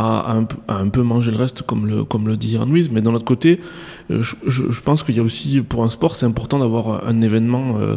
à, 0.00 0.36
un, 0.68 0.88
peu 0.88 1.02
manger 1.02 1.30
le 1.30 1.36
reste, 1.36 1.62
comme 1.62 1.86
le, 1.86 2.04
comme 2.04 2.26
le 2.26 2.36
dit. 2.36 2.58
Mais 2.90 3.00
d'un 3.00 3.14
autre 3.14 3.24
côté, 3.24 3.60
euh, 4.10 4.22
je, 4.46 4.80
pense 4.80 5.02
qu'il 5.02 5.16
y 5.16 5.20
a 5.20 5.22
aussi, 5.22 5.60
pour 5.60 5.84
un 5.84 5.88
sport, 5.88 6.16
c'est 6.16 6.26
important 6.26 6.58
d'avoir 6.58 7.06
un 7.06 7.20
événement 7.20 7.76
euh, 7.78 7.96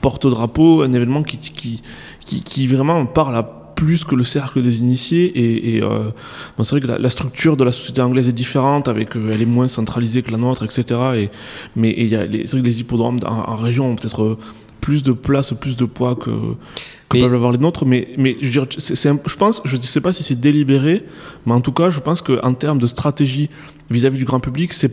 porte-drapeau, 0.00 0.82
un 0.82 0.92
événement 0.92 1.22
qui, 1.22 1.38
qui, 1.38 1.82
qui, 2.24 2.42
qui, 2.42 2.66
vraiment 2.66 3.06
parle 3.06 3.36
à 3.36 3.42
plus 3.42 4.04
que 4.04 4.14
le 4.14 4.22
cercle 4.22 4.62
des 4.62 4.80
initiés. 4.80 5.24
Et, 5.24 5.76
et 5.76 5.82
euh, 5.82 6.10
c'est 6.58 6.70
vrai 6.70 6.80
que 6.80 6.86
la, 6.86 7.10
structure 7.10 7.56
de 7.56 7.64
la 7.64 7.72
société 7.72 8.00
anglaise 8.00 8.28
est 8.28 8.32
différente, 8.32 8.88
avec, 8.88 9.16
elle 9.16 9.42
est 9.42 9.46
moins 9.46 9.68
centralisée 9.68 10.22
que 10.22 10.30
la 10.30 10.38
nôtre, 10.38 10.64
etc. 10.64 11.00
Et, 11.16 11.30
mais 11.74 11.92
les, 11.92 12.46
c'est 12.46 12.52
vrai 12.52 12.60
que 12.60 12.66
les 12.66 12.80
hippodromes 12.80 13.20
en, 13.26 13.56
région 13.56 13.90
ont 13.90 13.96
peut-être 13.96 14.38
plus 14.82 15.02
de 15.02 15.12
place, 15.12 15.54
plus 15.54 15.76
de 15.76 15.86
poids 15.86 16.14
que, 16.16 16.30
que 17.08 17.16
Mais- 17.16 17.20
peuvent 17.20 17.34
avoir 17.34 17.52
les 17.52 17.58
nôtres. 17.58 17.86
Mais, 17.86 18.08
mais 18.18 18.36
je, 18.40 18.46
veux 18.46 18.50
dire, 18.52 18.66
c'est- 18.76 18.94
c'est 18.96 19.08
un- 19.08 19.18
je 19.26 19.36
pense, 19.36 19.62
je 19.64 19.76
ne 19.78 19.82
sais 19.82 20.00
pas 20.02 20.12
si 20.12 20.22
c'est 20.22 20.38
délibéré, 20.38 21.04
mais 21.46 21.52
en 21.54 21.60
tout 21.62 21.72
cas, 21.72 21.88
je 21.88 22.00
pense 22.00 22.20
qu'en 22.20 22.52
termes 22.52 22.78
de 22.78 22.86
stratégie 22.86 23.48
vis-à-vis 23.90 24.18
du 24.18 24.24
grand 24.24 24.40
public, 24.40 24.72
c'est, 24.72 24.92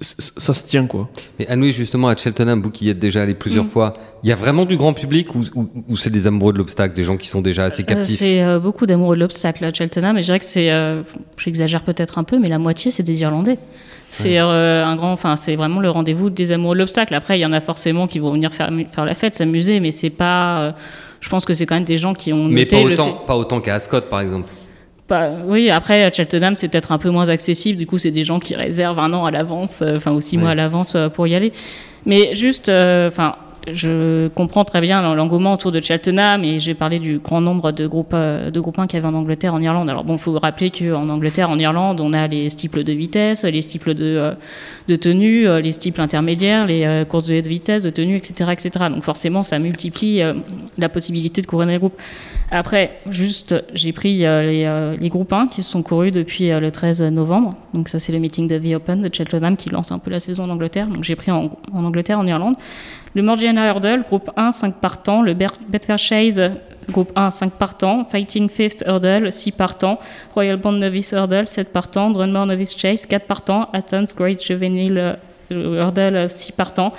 c'est- 0.00 0.38
ça 0.38 0.52
se 0.52 0.66
tient 0.66 0.84
quoi. 0.86 1.08
Mais 1.38 1.46
Anne-Louise, 1.48 1.74
justement, 1.74 2.08
à 2.08 2.16
Cheltenham, 2.16 2.60
vous 2.62 2.70
qui 2.70 2.84
y 2.84 2.90
êtes 2.90 2.98
déjà 2.98 3.22
allé 3.22 3.32
plusieurs 3.34 3.64
Mm. 3.64 3.68
fois, 3.70 3.94
il 4.22 4.28
y 4.28 4.32
a 4.32 4.36
vraiment 4.36 4.66
du 4.66 4.76
grand 4.76 4.92
public 4.92 5.34
ou, 5.34 5.42
ou- 5.54 5.68
ou 5.88 5.96
c'est 5.96 6.10
des 6.10 6.26
amoureux 6.26 6.52
de 6.52 6.58
l'obstacle, 6.58 6.94
des 6.94 7.04
gens 7.04 7.16
qui 7.16 7.28
sont 7.28 7.40
déjà 7.40 7.64
assez 7.64 7.82
Euh, 7.82 7.86
captifs? 7.86 8.18
c'est 8.18 8.42
euh, 8.42 8.58
beaucoup 8.60 8.84
d'amoureux 8.84 9.16
de 9.16 9.20
l'obstacle 9.20 9.64
à 9.64 9.72
Cheltenham, 9.72 10.18
et 10.18 10.20
je 10.20 10.26
dirais 10.26 10.38
que 10.38 10.44
c'est, 10.44 10.70
euh, 10.70 11.02
j'exagère 11.38 11.82
peut-être 11.82 12.18
un 12.18 12.24
peu, 12.24 12.38
mais 12.38 12.50
la 12.50 12.58
moitié 12.58 12.90
c'est 12.90 13.02
des 13.02 13.18
Irlandais. 13.22 13.58
C'est 14.12 14.38
euh, 14.40 14.84
un 14.84 14.96
grand, 14.96 15.12
enfin 15.12 15.36
c'est 15.36 15.54
vraiment 15.56 15.80
le 15.80 15.88
rendez-vous 15.90 16.30
des 16.30 16.52
amoureux 16.52 16.74
de 16.74 16.80
l'obstacle. 16.80 17.14
Après, 17.14 17.38
il 17.38 17.42
y 17.42 17.46
en 17.46 17.52
a 17.52 17.60
forcément 17.60 18.06
qui 18.06 18.18
vont 18.18 18.32
venir 18.32 18.52
faire, 18.52 18.70
faire 18.92 19.04
la 19.04 19.14
fête, 19.14 19.34
s'amuser, 19.34 19.80
mais 19.80 19.92
c'est 19.92 20.10
pas. 20.10 20.60
euh, 20.62 20.72
je 21.20 21.28
pense 21.28 21.44
que 21.44 21.52
c'est 21.54 21.66
quand 21.66 21.74
même 21.76 21.84
des 21.84 21.98
gens 21.98 22.14
qui 22.14 22.32
ont 22.32 22.46
Mais 22.46 22.62
noté 22.62 22.82
pas 22.82 22.88
le 22.88 22.94
autant, 22.94 23.06
fait- 23.06 23.26
pas 23.26 23.36
autant 23.36 23.60
qu'à 23.60 23.74
Ascot, 23.74 24.00
par 24.00 24.20
exemple. 24.20 24.48
Pas- 25.06 25.30
oui, 25.46 25.70
après, 25.70 26.04
à 26.04 26.12
Cheltenham, 26.12 26.54
c'est 26.56 26.68
peut-être 26.68 26.92
un 26.92 26.98
peu 26.98 27.10
moins 27.10 27.28
accessible. 27.28 27.78
Du 27.78 27.86
coup, 27.86 27.98
c'est 27.98 28.10
des 28.10 28.24
gens 28.24 28.38
qui 28.40 28.54
réservent 28.54 28.98
un 29.00 29.12
an 29.12 29.24
à 29.26 29.30
l'avance, 29.30 29.82
euh, 29.82 29.96
enfin, 29.96 30.12
ou 30.12 30.20
six 30.20 30.36
Ouais. 30.36 30.42
mois 30.42 30.50
à 30.52 30.54
l'avance 30.54 30.94
euh, 30.94 31.08
pour 31.08 31.26
y 31.26 31.34
aller. 31.34 31.52
Mais 32.06 32.34
juste, 32.34 32.68
euh, 32.68 33.08
enfin, 33.08 33.34
je 33.68 34.28
comprends 34.28 34.64
très 34.64 34.80
bien 34.80 35.14
l'engouement 35.14 35.52
autour 35.52 35.70
de 35.70 35.80
Cheltenham 35.80 36.44
et 36.44 36.60
j'ai 36.60 36.74
parlé 36.74 36.98
du 36.98 37.18
grand 37.18 37.40
nombre 37.40 37.72
de 37.72 37.86
groupes, 37.86 38.12
euh, 38.14 38.50
de 38.50 38.60
groupes 38.60 38.78
1 38.78 38.86
qu'il 38.86 38.98
y 38.98 39.02
avait 39.02 39.12
en 39.12 39.18
Angleterre, 39.18 39.54
en 39.54 39.60
Irlande. 39.60 39.90
Alors 39.90 40.04
bon, 40.04 40.14
il 40.14 40.18
faut 40.18 40.38
rappeler 40.38 40.70
qu'en 40.70 41.08
Angleterre, 41.08 41.50
en 41.50 41.58
Irlande, 41.58 42.00
on 42.00 42.12
a 42.12 42.26
les 42.26 42.48
stiples 42.48 42.84
de 42.84 42.92
vitesse, 42.92 43.44
les 43.44 43.62
stiples 43.62 43.94
de, 43.94 44.04
euh, 44.04 44.34
de 44.88 44.96
tenue, 44.96 45.46
euh, 45.46 45.60
les 45.60 45.72
stiples 45.72 46.00
intermédiaires, 46.00 46.66
les 46.66 47.04
courses 47.08 47.26
de 47.26 47.34
vitesse, 47.34 47.82
de 47.82 47.90
tenue, 47.90 48.16
etc., 48.16 48.50
etc. 48.52 48.86
Donc 48.90 49.04
forcément, 49.04 49.42
ça 49.42 49.58
multiplie 49.58 50.20
la 50.78 50.88
possibilité 50.88 51.42
de 51.42 51.46
courir 51.46 51.66
dans 51.66 51.72
les 51.72 51.78
groupes. 51.78 52.00
Après, 52.50 52.98
juste, 53.08 53.54
j'ai 53.74 53.92
pris 53.92 54.18
les, 54.18 54.96
les 54.98 55.08
groupes 55.08 55.32
1 55.32 55.48
qui 55.48 55.62
se 55.62 55.70
sont 55.70 55.82
courus 55.82 56.10
depuis 56.12 56.48
le 56.48 56.70
13 56.70 57.02
novembre. 57.02 57.54
Donc 57.74 57.88
ça, 57.88 57.98
c'est 57.98 58.12
le 58.12 58.18
meeting 58.18 58.48
de 58.48 58.58
The 58.58 58.76
Open 58.76 59.02
de 59.02 59.14
Cheltenham 59.14 59.56
qui 59.56 59.70
lance 59.70 59.92
un 59.92 59.98
peu 59.98 60.10
la 60.10 60.20
saison 60.20 60.44
en 60.44 60.50
Angleterre. 60.50 60.88
Donc 60.88 61.04
j'ai 61.04 61.16
pris 61.16 61.30
en 61.30 61.50
Angleterre, 61.72 62.18
en 62.18 62.26
Irlande. 62.26 62.56
Le 63.14 63.22
Morgiana 63.22 63.68
Hurdle, 63.68 64.02
groupe 64.08 64.30
1, 64.36 64.52
5 64.52 64.74
partants. 64.76 65.22
Le 65.22 65.34
Betfair 65.34 65.98
Chase, 65.98 66.40
groupe 66.88 67.10
1, 67.16 67.30
5 67.32 67.52
partants. 67.54 68.04
Fighting 68.04 68.48
Fifth 68.48 68.84
Hurdle, 68.86 69.32
6 69.32 69.52
partants. 69.52 69.98
Royal 70.34 70.56
Bond 70.56 70.78
Novice 70.78 71.12
Hurdle, 71.12 71.46
7 71.46 71.72
partants. 71.72 72.10
Drunmore 72.10 72.46
Novice 72.46 72.76
Chase, 72.76 73.06
4 73.06 73.26
partants. 73.26 73.68
Athens 73.72 74.14
Great 74.16 74.40
Juvenile 74.44 75.18
euh, 75.50 75.82
Hurdle, 75.82 76.30
6 76.30 76.52
partants. 76.52 76.92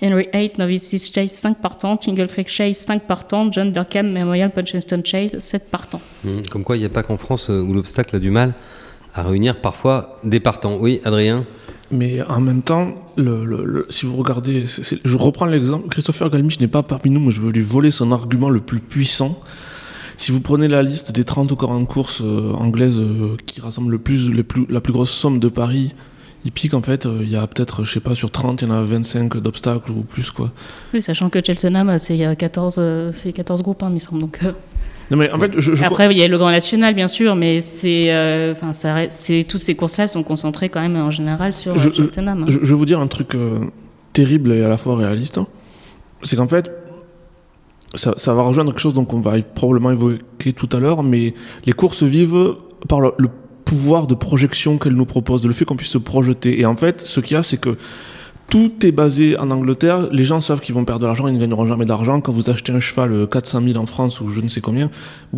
Henry 0.00 0.28
VIII 0.32 0.52
Novice 0.56 1.12
Chase, 1.12 1.32
5 1.32 1.58
partants. 1.58 1.98
Tingle 1.98 2.28
Creek 2.28 2.48
Chase, 2.48 2.78
5 2.78 3.02
partants. 3.02 3.52
John 3.52 3.70
Durham 3.70 4.10
Memorial 4.10 4.50
Puncheston 4.50 5.02
Chase, 5.04 5.38
7 5.38 5.70
partants. 5.70 6.00
Hmm, 6.24 6.40
Comme 6.50 6.64
quoi, 6.64 6.76
il 6.76 6.80
n'y 6.80 6.86
a 6.86 6.90
pas 6.90 7.02
qu'en 7.02 7.18
France 7.18 7.50
euh, 7.50 7.60
où 7.60 7.74
l'obstacle 7.74 8.16
a 8.16 8.18
du 8.18 8.30
mal 8.30 8.54
à 9.14 9.22
réunir 9.22 9.56
parfois 9.60 10.18
des 10.24 10.40
partants. 10.40 10.76
Oui, 10.80 11.02
Adrien? 11.04 11.44
Mais 11.90 12.22
en 12.22 12.40
même 12.40 12.62
temps, 12.62 12.94
si 13.88 14.04
vous 14.04 14.16
regardez, 14.16 14.64
je 14.66 15.16
reprends 15.16 15.46
l'exemple, 15.46 15.88
Christopher 15.88 16.28
Galmich 16.28 16.60
n'est 16.60 16.68
pas 16.68 16.82
parmi 16.82 17.10
nous, 17.10 17.20
mais 17.20 17.30
je 17.30 17.40
veux 17.40 17.50
lui 17.50 17.62
voler 17.62 17.90
son 17.90 18.12
argument 18.12 18.50
le 18.50 18.60
plus 18.60 18.80
puissant. 18.80 19.40
Si 20.18 20.32
vous 20.32 20.40
prenez 20.40 20.68
la 20.68 20.82
liste 20.82 21.12
des 21.12 21.24
30 21.24 21.52
ou 21.52 21.56
40 21.56 21.88
courses 21.88 22.22
euh, 22.22 22.52
anglaises 22.52 22.98
euh, 22.98 23.36
qui 23.46 23.60
rassemblent 23.60 23.92
le 23.92 23.98
plus, 23.98 24.30
la 24.68 24.80
plus 24.80 24.92
grosse 24.92 25.12
somme 25.12 25.38
de 25.38 25.48
paris 25.48 25.94
hippiques, 26.44 26.74
en 26.74 26.82
fait, 26.82 27.06
euh, 27.06 27.18
il 27.22 27.30
y 27.30 27.36
a 27.36 27.46
peut-être, 27.46 27.84
je 27.84 27.92
sais 27.92 28.00
pas, 28.00 28.14
sur 28.14 28.30
30, 28.30 28.62
il 28.62 28.68
y 28.68 28.70
en 28.70 28.74
a 28.74 28.82
25 28.82 29.38
d'obstacles 29.38 29.90
ou 29.90 30.02
plus, 30.02 30.30
quoi. 30.30 30.52
Oui, 30.94 31.02
sachant 31.02 31.30
que 31.30 31.40
Cheltenham, 31.44 31.98
c'est 31.98 32.26
euh, 32.26 32.34
14, 32.34 32.76
euh, 32.78 33.10
c'est 33.12 33.32
14 33.32 33.62
groupes, 33.62 33.82
hein, 33.82 33.88
il 33.90 33.94
me 33.94 33.98
semble. 33.98 34.20
Donc, 34.20 34.40
Non, 35.10 35.16
mais 35.16 35.30
en 35.32 35.38
fait, 35.38 35.52
je, 35.58 35.74
je- 35.74 35.84
Après, 35.84 36.06
il 36.10 36.18
y 36.18 36.22
a 36.22 36.28
le 36.28 36.36
Grand 36.36 36.50
National, 36.50 36.94
bien 36.94 37.08
sûr, 37.08 37.34
mais 37.34 37.60
c'est, 37.62 38.12
euh, 38.12 38.52
enfin, 38.52 38.72
c'est 39.08 39.44
toutes 39.48 39.60
ces 39.60 39.74
courses-là 39.74 40.06
sont 40.06 40.22
concentrées 40.22 40.68
quand 40.68 40.80
même 40.80 40.96
en 40.96 41.10
général 41.10 41.52
sur 41.54 41.78
Je- 41.78 41.88
euh, 41.88 41.92
Cheltenham. 41.92 42.44
Je, 42.48 42.58
je 42.60 42.64
vais 42.66 42.74
vous 42.74 42.84
dire 42.84 43.00
un 43.00 43.06
truc 43.06 43.34
euh, 43.34 43.60
terrible 44.12 44.52
et 44.52 44.62
à 44.62 44.68
la 44.68 44.76
fois 44.76 44.96
réaliste. 44.96 45.38
hein. 45.38 45.46
C'est 46.22 46.36
qu'en 46.36 46.48
fait, 46.48 46.70
ça, 47.94 48.12
ça 48.16 48.34
va 48.34 48.42
rejoindre 48.42 48.70
quelque 48.72 48.80
chose 48.82 48.92
donc 48.94 49.12
on 49.14 49.20
va 49.20 49.40
probablement 49.54 49.90
évoquer 49.90 50.52
tout 50.52 50.68
à 50.76 50.80
l'heure, 50.80 51.02
mais 51.02 51.32
les 51.64 51.72
courses 51.72 52.02
vivent 52.02 52.56
par 52.88 53.00
le, 53.00 53.12
le 53.18 53.28
pouvoir 53.64 54.06
de 54.06 54.14
projection 54.14 54.78
qu'elles 54.78 54.92
nous 54.94 55.06
proposent, 55.06 55.46
le 55.46 55.52
fait 55.52 55.64
qu'on 55.64 55.76
puisse 55.76 55.90
se 55.90 55.98
projeter. 55.98 56.60
Et 56.60 56.66
en 56.66 56.76
fait, 56.76 57.00
ce 57.00 57.20
qu'il 57.20 57.34
y 57.34 57.38
a, 57.38 57.42
c'est 57.42 57.58
que 57.58 57.76
tout 58.48 58.72
est 58.84 58.92
basé 58.92 59.38
en 59.38 59.50
Angleterre. 59.50 60.08
Les 60.10 60.24
gens 60.24 60.40
savent 60.40 60.60
qu'ils 60.60 60.74
vont 60.74 60.84
perdre 60.84 61.02
de 61.02 61.06
l'argent, 61.06 61.28
ils 61.28 61.34
ne 61.34 61.40
gagneront 61.40 61.66
jamais 61.66 61.84
d'argent. 61.84 62.20
Quand 62.20 62.32
vous 62.32 62.48
achetez 62.50 62.72
un 62.72 62.80
cheval 62.80 63.12
euh, 63.12 63.26
400 63.26 63.62
000 63.62 63.78
en 63.78 63.86
France 63.86 64.20
ou 64.20 64.30
je 64.30 64.40
ne 64.40 64.48
sais 64.48 64.60
combien, 64.60 64.90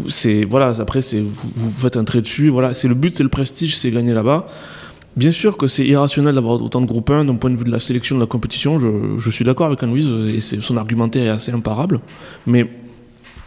c'est 0.09 0.45
voilà. 0.45 0.73
Après, 0.79 1.03
c'est 1.03 1.21
vous, 1.21 1.71
faites 1.71 1.97
un 1.97 2.05
trait 2.05 2.21
dessus. 2.21 2.49
Voilà, 2.49 2.73
c'est 2.73 2.89
le 2.89 2.95
but, 2.95 3.15
c'est 3.15 3.23
le 3.23 3.29
prestige, 3.29 3.77
c'est 3.77 3.91
gagner 3.91 4.15
là-bas. 4.15 4.47
Bien 5.17 5.33
sûr 5.33 5.57
que 5.57 5.67
c'est 5.67 5.85
irrationnel 5.85 6.37
d'avoir 6.37 6.63
autant 6.63 6.81
de 6.81 6.87
groupes 6.87 7.11
1 7.11 7.25
d'un 7.25 7.35
point 7.35 7.51
de 7.51 7.57
vue 7.57 7.65
de 7.65 7.73
la 7.73 7.81
sélection 7.81 8.15
de 8.15 8.21
la 8.21 8.27
compétition. 8.27 8.79
Je, 8.79 9.19
je 9.19 9.31
suis 9.31 9.45
d'accord 9.45 9.67
avec 9.67 9.83
Anne-Louise 9.83 10.09
et 10.29 10.61
son 10.61 10.77
argumentaire 10.77 11.25
est 11.25 11.31
assez 11.31 11.51
imparable. 11.51 11.99
Mais 12.47 12.69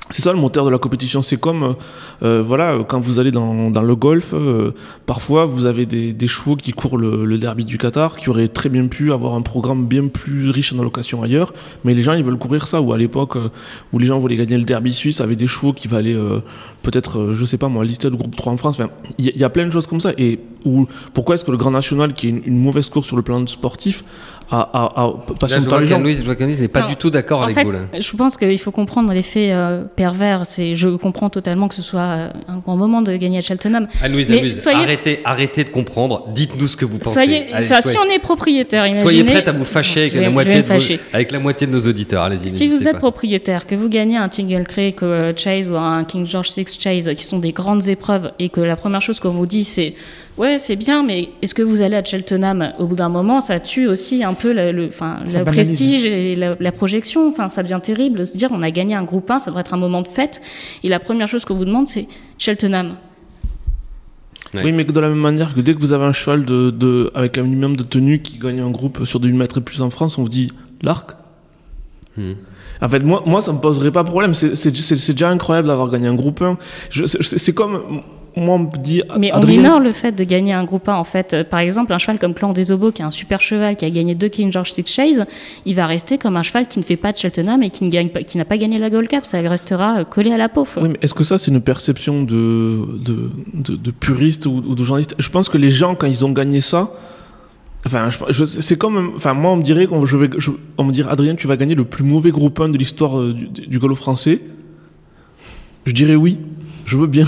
c'est 0.09 0.21
ça 0.21 0.33
le 0.33 0.37
moteur 0.39 0.65
de 0.65 0.69
la 0.69 0.77
compétition. 0.77 1.21
C'est 1.21 1.37
comme, 1.37 1.63
euh, 1.63 1.73
euh, 2.23 2.43
voilà, 2.45 2.77
quand 2.87 2.99
vous 2.99 3.19
allez 3.19 3.31
dans, 3.31 3.71
dans 3.71 3.81
le 3.81 3.95
golf, 3.95 4.33
euh, 4.33 4.71
parfois 5.05 5.45
vous 5.45 5.65
avez 5.65 5.85
des, 5.85 6.13
des 6.13 6.27
chevaux 6.27 6.55
qui 6.55 6.71
courent 6.71 6.97
le, 6.97 7.25
le 7.25 7.37
derby 7.37 7.65
du 7.65 7.77
Qatar, 7.77 8.15
qui 8.17 8.29
auraient 8.29 8.47
très 8.49 8.69
bien 8.69 8.87
pu 8.87 9.11
avoir 9.13 9.33
un 9.33 9.41
programme 9.41 9.85
bien 9.87 10.07
plus 10.07 10.49
riche 10.49 10.73
en 10.73 10.79
allocations 10.79 11.23
ailleurs, 11.23 11.53
mais 11.83 11.93
les 11.93 12.03
gens 12.03 12.13
ils 12.13 12.23
veulent 12.23 12.37
courir 12.37 12.67
ça. 12.67 12.81
Ou 12.81 12.93
à 12.93 12.97
l'époque 12.97 13.37
euh, 13.37 13.49
où 13.93 13.99
les 13.99 14.07
gens 14.07 14.19
voulaient 14.19 14.35
gagner 14.35 14.57
le 14.57 14.65
derby 14.65 14.93
suisse 14.93 15.21
avec 15.21 15.37
des 15.37 15.47
chevaux 15.47 15.73
qui 15.73 15.87
valaient 15.87 16.13
euh, 16.15 16.39
peut-être, 16.83 17.19
euh, 17.19 17.33
je 17.33 17.45
sais 17.45 17.57
pas 17.57 17.69
moi, 17.69 17.83
listé 17.85 18.09
le 18.09 18.15
groupe 18.17 18.35
3 18.35 18.53
en 18.53 18.57
France. 18.57 18.75
Enfin, 18.79 18.89
il 19.17 19.25
y, 19.25 19.29
a- 19.29 19.31
il 19.35 19.39
y 19.41 19.43
a 19.45 19.49
plein 19.49 19.65
de 19.65 19.71
choses 19.71 19.87
comme 19.87 20.01
ça. 20.01 20.11
Et 20.17 20.39
où, 20.65 20.85
pourquoi 21.13 21.35
est-ce 21.35 21.45
que 21.45 21.51
le 21.51 21.57
Grand 21.57 21.71
National, 21.71 22.13
qui 22.13 22.27
est 22.27 22.29
une, 22.31 22.41
une 22.45 22.57
mauvaise 22.57 22.89
course 22.89 23.07
sur 23.07 23.15
le 23.15 23.21
plan 23.23 23.45
sportif, 23.47 24.03
a, 24.51 24.59
a, 24.59 25.03
a 25.03 25.13
passé 25.39 25.55
Là, 25.55 25.59
je 25.61 25.69
vois 25.69 25.81
les 25.81 25.87
gens 25.87 25.95
qu'Anne-Louise 25.95 26.17
je 26.19 26.23
vois 26.23 26.35
qu'Anne-Louise 26.35 26.61
n'est 26.61 26.67
pas 26.67 26.81
Non. 26.81 26.87
du 26.87 26.95
tout 26.97 27.09
d'accord 27.09 27.43
avec 27.43 27.55
fait, 27.55 27.63
vous 27.63 27.71
là. 27.71 27.79
je 27.99 28.15
pense 28.15 28.37
qu'il 28.37 28.59
faut 28.59 28.71
comprendre 28.71 29.11
l'effet 29.13 29.51
euh, 29.51 29.83
pervers. 29.95 30.45
C'est, 30.45 30.75
je 30.75 30.89
comprends 30.89 31.29
totalement 31.29 31.67
que 31.67 31.75
ce 31.75 31.81
soit 31.81 31.99
euh, 32.01 32.29
un 32.47 32.57
grand 32.57 32.75
moment 32.75 33.01
de 33.01 33.15
gagner 33.15 33.37
à 33.37 33.41
Cheltenham. 33.41 33.87
Mais 34.01 34.23
soyez- 34.23 34.75
arrêtez, 34.75 35.19
arrêtez 35.23 35.63
de 35.63 35.69
comprendre. 35.69 36.27
Dites-nous 36.33 36.67
ce 36.67 36.77
que 36.77 36.85
vous 36.85 36.97
pensez. 36.99 37.13
Soyez, 37.13 37.53
Allez, 37.53 37.65
enfin, 37.65 37.81
soyez- 37.81 37.97
si 37.97 37.97
on 38.07 38.11
est 38.13 38.19
propriétaire, 38.19 38.85
imaginez. 38.85 39.01
soyez 39.03 39.23
prête 39.23 39.47
à 39.47 39.51
vous 39.51 39.65
fâcher 39.65 40.01
avec 40.01 40.13
vais- 40.13 40.21
la, 40.21 40.29
moitié 40.29 40.53
de 40.55 40.57
me 40.57 40.63
vos, 40.63 40.73
fâcher. 40.73 40.99
avec 41.13 41.31
la 41.31 41.39
moitié 41.39 41.67
de 41.67 41.71
nos 41.71 41.81
auditeurs. 41.87 42.23
Allez-y. 42.23 42.51
Si 42.51 42.67
vous 42.67 42.87
êtes 42.87 42.93
pas. 42.93 42.99
propriétaire, 42.99 43.65
que 43.67 43.75
vous 43.75 43.89
gagnez 43.89 44.17
un 44.17 44.29
Tingle 44.29 44.65
Creek 44.65 45.01
euh, 45.03 45.33
Chase 45.35 45.69
ou 45.69 45.75
un 45.75 46.03
King 46.03 46.25
George 46.25 46.51
VI 46.55 46.65
Chase, 46.79 47.09
qui 47.15 47.23
sont 47.23 47.39
des 47.39 47.51
grandes 47.51 47.87
épreuves, 47.87 48.31
et 48.39 48.49
que 48.49 48.61
la 48.61 48.75
première 48.75 49.01
chose 49.01 49.19
qu'on 49.19 49.29
vous 49.29 49.45
dit 49.45 49.63
c'est 49.63 49.93
ouais 50.37 50.59
c'est 50.59 50.75
bien, 50.75 51.03
mais 51.03 51.29
est-ce 51.41 51.53
que 51.53 51.61
vous 51.61 51.81
allez 51.81 51.95
à 51.95 52.03
Cheltenham 52.03 52.73
Au 52.79 52.87
bout 52.87 52.95
d'un 52.95 53.09
moment, 53.09 53.39
ça 53.39 53.59
tue 53.59 53.87
aussi 53.87 54.23
un 54.23 54.33
peu 54.33 54.53
le, 54.53 54.71
le, 54.71 54.89
le 55.39 55.43
prestige 55.45 56.05
et 56.05 56.35
la, 56.35 56.55
la 56.59 56.71
projection. 56.71 57.27
Enfin, 57.29 57.49
ça 57.49 57.63
devient 57.63 57.79
terrible 57.81 58.19
de 58.19 58.23
se 58.25 58.37
dire 58.37 58.49
on 58.51 58.61
a 58.63 58.71
gagné 58.71 58.95
un 58.95 59.03
groupe 59.03 59.29
1, 59.29 59.39
ça 59.39 59.45
devrait 59.51 59.61
être 59.61 59.73
un 59.73 59.77
moment 59.77 60.01
de 60.01 60.07
fête, 60.07 60.41
et 60.83 60.89
la 60.89 60.99
première 60.99 61.27
chose 61.27 61.45
qu'on 61.45 61.55
vous 61.55 61.65
demande 61.65 61.87
c'est 61.87 62.07
Cheltenham. 62.37 62.95
Ouais. 64.53 64.61
Oui, 64.65 64.71
mais 64.71 64.83
de 64.83 64.99
la 64.99 65.09
même 65.09 65.17
manière 65.17 65.55
que 65.55 65.61
dès 65.61 65.73
que 65.73 65.79
vous 65.79 65.93
avez 65.93 66.05
un 66.05 66.11
cheval 66.11 66.45
de, 66.45 66.69
de- 66.69 67.11
avec 67.15 67.39
un 67.39 67.43
minimum 67.43 67.75
de 67.75 67.81
tenue 67.81 68.21
qui 68.21 68.37
gagne 68.37 68.59
un 68.59 68.69
groupe 68.69 69.03
sur 69.05 69.19
2000 69.19 69.35
mètres 69.35 69.57
et 69.57 69.61
plus 69.61 69.81
en 69.81 69.89
France, 69.89 70.19
on 70.19 70.21
vous 70.23 70.29
dit 70.29 70.51
l'arc. 70.83 71.11
Hmm. 72.17 72.33
En 72.79 72.87
fait, 72.89 72.99
moi, 72.99 73.23
moi, 73.25 73.41
ça 73.41 73.51
me 73.51 73.57
poserait 73.57 73.89
pas 73.91 74.03
problème. 74.03 74.35
C'est- 74.35 74.53
C'est 74.55 74.75
c'est- 74.75 74.97
c'est 74.97 75.13
déjà 75.13 75.29
incroyable 75.29 75.69
d'avoir 75.69 75.89
gagné 75.89 76.07
un 76.07 76.13
groupe 76.13 76.39
1. 76.43 76.59
Je- 76.91 77.05
C'est 77.05 77.23
c'est 77.23 77.53
comme, 77.53 78.01
moi, 78.35 78.55
on 78.55 78.59
me 78.59 78.77
dit. 78.77 79.01
Mais 79.19 79.31
on 79.31 79.37
Adrien- 79.37 79.57
minore 79.61 79.79
le 79.79 79.91
fait 79.91 80.11
de 80.11 80.23
gagner 80.23 80.53
un 80.53 80.63
groupe 80.63 80.89
1 80.89 80.95
en 80.95 81.03
fait. 81.03 81.33
Euh, 81.33 81.43
Par 81.43 81.59
exemple, 81.59 81.93
un 81.93 81.97
cheval 81.97 82.17
comme 82.19 82.33
Clan 82.33 82.51
des 82.53 82.71
Obos, 82.71 82.91
qui 82.91 83.01
est 83.01 83.05
un 83.05 83.11
super 83.11 83.41
cheval, 83.41 83.75
qui 83.75 83.85
a 83.85 83.89
gagné 83.89 84.15
deux 84.15 84.27
King 84.29 84.51
George 84.51 84.71
Six 84.71 84.85
Chase, 84.87 85.25
il 85.65 85.75
va 85.75 85.85
rester 85.87 86.17
comme 86.17 86.35
un 86.37 86.43
cheval 86.43 86.67
qui 86.67 86.79
ne 86.79 86.83
fait 86.83 86.95
pas 86.97 87.11
de 87.11 87.17
Cheltenham 87.17 87.61
et 87.63 87.69
qui 87.69 87.83
ne 87.83 87.89
gagne 87.89 88.09
pas, 88.09 88.23
qui 88.23 88.37
n'a 88.37 88.45
pas 88.45 88.57
gagné 88.57 88.77
la 88.79 88.89
Gold 88.89 89.07
Cup. 89.07 89.25
Ça 89.25 89.39
lui 89.41 89.47
restera 89.47 89.99
euh, 89.99 90.03
collé 90.03 90.31
à 90.31 90.37
la 90.37 90.49
peau. 90.49 90.65
Oui, 90.77 90.89
mais 90.89 90.97
est-ce 91.01 91.13
que 91.13 91.23
ça, 91.23 91.37
c'est 91.37 91.51
une 91.51 91.61
perception 91.61 92.23
de, 92.23 92.97
de, 92.97 93.29
de, 93.53 93.75
de 93.75 93.91
puriste 93.91 94.45
ou, 94.45 94.63
ou 94.67 94.75
de 94.75 94.83
journaliste 94.83 95.15
Je 95.19 95.29
pense 95.29 95.47
que 95.49 95.57
les 95.57 95.71
gens, 95.71 95.93
quand 95.95 96.07
ils 96.07 96.25
ont 96.25 96.31
gagné 96.31 96.61
ça, 96.61 96.91
enfin, 97.85 98.09
c'est 98.45 98.77
comme, 98.77 99.11
enfin, 99.15 99.33
moi, 99.33 99.51
on 99.51 99.57
me 99.57 99.63
dirait 99.63 99.85
qu'on 99.87 100.05
je 100.05 100.17
vais, 100.17 100.29
je- 100.37 100.51
on 100.77 100.83
me 100.85 100.91
dirait, 100.91 101.11
Adrien, 101.11 101.35
tu 101.35 101.47
vas 101.47 101.57
gagner 101.57 101.75
le 101.75 101.83
plus 101.85 102.03
mauvais 102.03 102.31
groupe 102.31 102.59
1 102.59 102.69
de 102.69 102.77
l'histoire 102.77 103.19
euh, 103.19 103.33
du, 103.33 103.47
du 103.67 103.79
galop 103.79 103.95
français? 103.95 104.39
Je 105.85 105.91
dirais 105.91 106.15
oui, 106.15 106.39
je 106.85 106.97
veux 106.97 107.07
bien. 107.07 107.27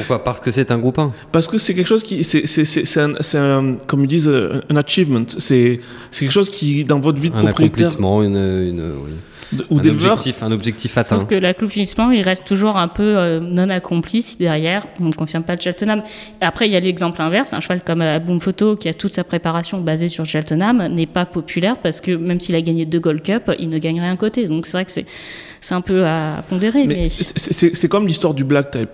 Pourquoi? 0.00 0.24
Parce 0.24 0.40
que 0.40 0.50
c'est 0.50 0.70
un 0.70 0.78
groupe 0.78 0.98
1 0.98 1.12
Parce 1.32 1.46
que 1.46 1.58
c'est 1.58 1.74
quelque 1.74 1.86
chose 1.86 2.02
qui, 2.02 2.24
c'est, 2.24 2.46
c'est, 2.46 2.64
c'est, 2.64 2.84
c'est 2.84 3.00
un, 3.00 3.14
un- 3.38 3.74
comme 3.86 4.04
ils 4.04 4.08
disent, 4.08 4.30
un 4.68 4.76
achievement. 4.76 5.24
C'est, 5.38 5.80
c'est 6.10 6.24
quelque 6.24 6.32
chose 6.32 6.48
qui, 6.48 6.84
dans 6.84 7.00
votre 7.00 7.18
vie 7.20 7.30
de 7.30 7.36
Un 7.36 7.42
propriétaire 7.44 7.88
accomplissement, 7.88 8.22
une, 8.22 8.36
une- 8.36 8.92
oui. 9.04 9.10
de- 9.52 9.66
ou 9.70 9.78
un, 9.78 9.80
d'éleveur, 9.82 10.12
objectif, 10.12 10.42
un 10.42 10.52
objectif 10.52 10.96
atteint. 10.96 11.18
Sauf 11.18 11.26
que 11.28 11.34
l'accomplissement, 11.34 12.10
il 12.10 12.22
reste 12.22 12.44
toujours 12.44 12.76
un 12.76 12.86
peu 12.88 13.02
euh, 13.18 13.40
non 13.40 13.68
accompli 13.70 14.22
si 14.22 14.36
derrière, 14.38 14.86
on 15.00 15.06
ne 15.06 15.12
confirme 15.12 15.42
pas 15.42 15.56
de 15.56 15.62
Cheltenham. 15.62 16.02
Après, 16.40 16.66
il 16.66 16.72
y 16.72 16.76
a 16.76 16.80
l'exemple 16.80 17.20
inverse. 17.20 17.52
Un 17.52 17.60
cheval 17.60 17.82
comme 17.84 18.00
euh, 18.02 18.18
Boom 18.20 18.40
Photo, 18.40 18.76
qui 18.76 18.88
a 18.88 18.94
toute 18.94 19.12
sa 19.12 19.24
préparation 19.24 19.80
basée 19.80 20.08
sur 20.08 20.24
Cheltenham, 20.24 20.86
n'est 20.88 21.06
pas 21.06 21.26
populaire 21.26 21.76
parce 21.78 22.00
que 22.00 22.12
même 22.12 22.38
s'il 22.40 22.54
a 22.54 22.62
gagné 22.62 22.86
deux 22.86 23.00
Gold 23.00 23.22
Cup, 23.22 23.50
il 23.58 23.68
ne 23.70 23.78
gagnerait 23.78 24.06
un 24.08 24.16
côté. 24.16 24.46
Donc 24.46 24.66
c'est 24.66 24.72
vrai 24.72 24.84
que 24.84 24.90
c'est 24.92 25.06
c'est 25.60 25.74
un 25.74 25.82
peu 25.82 26.06
à 26.06 26.42
pondérer. 26.48 26.86
Mais 26.86 26.94
Mais, 26.94 27.08
c'est 27.10 27.88
comme 27.88 28.06
l'histoire 28.06 28.32
du 28.32 28.44
black 28.44 28.70
type. 28.70 28.88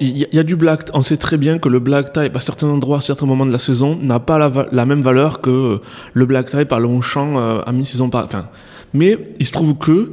Il 0.00 0.28
y, 0.32 0.38
a- 0.38 0.42
du 0.42 0.56
black, 0.56 0.90
on 0.94 1.02
sait 1.02 1.16
très 1.16 1.36
bien 1.36 1.58
que 1.58 1.68
le 1.68 1.78
black 1.78 2.12
type 2.12 2.36
à 2.36 2.40
certains 2.40 2.68
endroits, 2.68 2.98
à 2.98 3.00
certains 3.00 3.26
moments 3.26 3.46
de 3.46 3.52
la 3.52 3.58
saison, 3.58 3.96
n'a 4.00 4.18
pas 4.18 4.38
la, 4.38 4.84
même 4.84 5.00
valeur 5.00 5.40
que 5.40 5.50
euh, 5.50 5.78
le 6.12 6.26
black 6.26 6.50
type 6.50 6.72
à 6.72 6.80
Longchamp 6.80 7.38
euh, 7.38 7.60
à 7.64 7.70
mi-saison. 7.70 8.10
Enfin, 8.12 8.48
mais 8.92 9.16
il 9.38 9.46
se 9.46 9.52
trouve 9.52 9.76
que, 9.76 10.12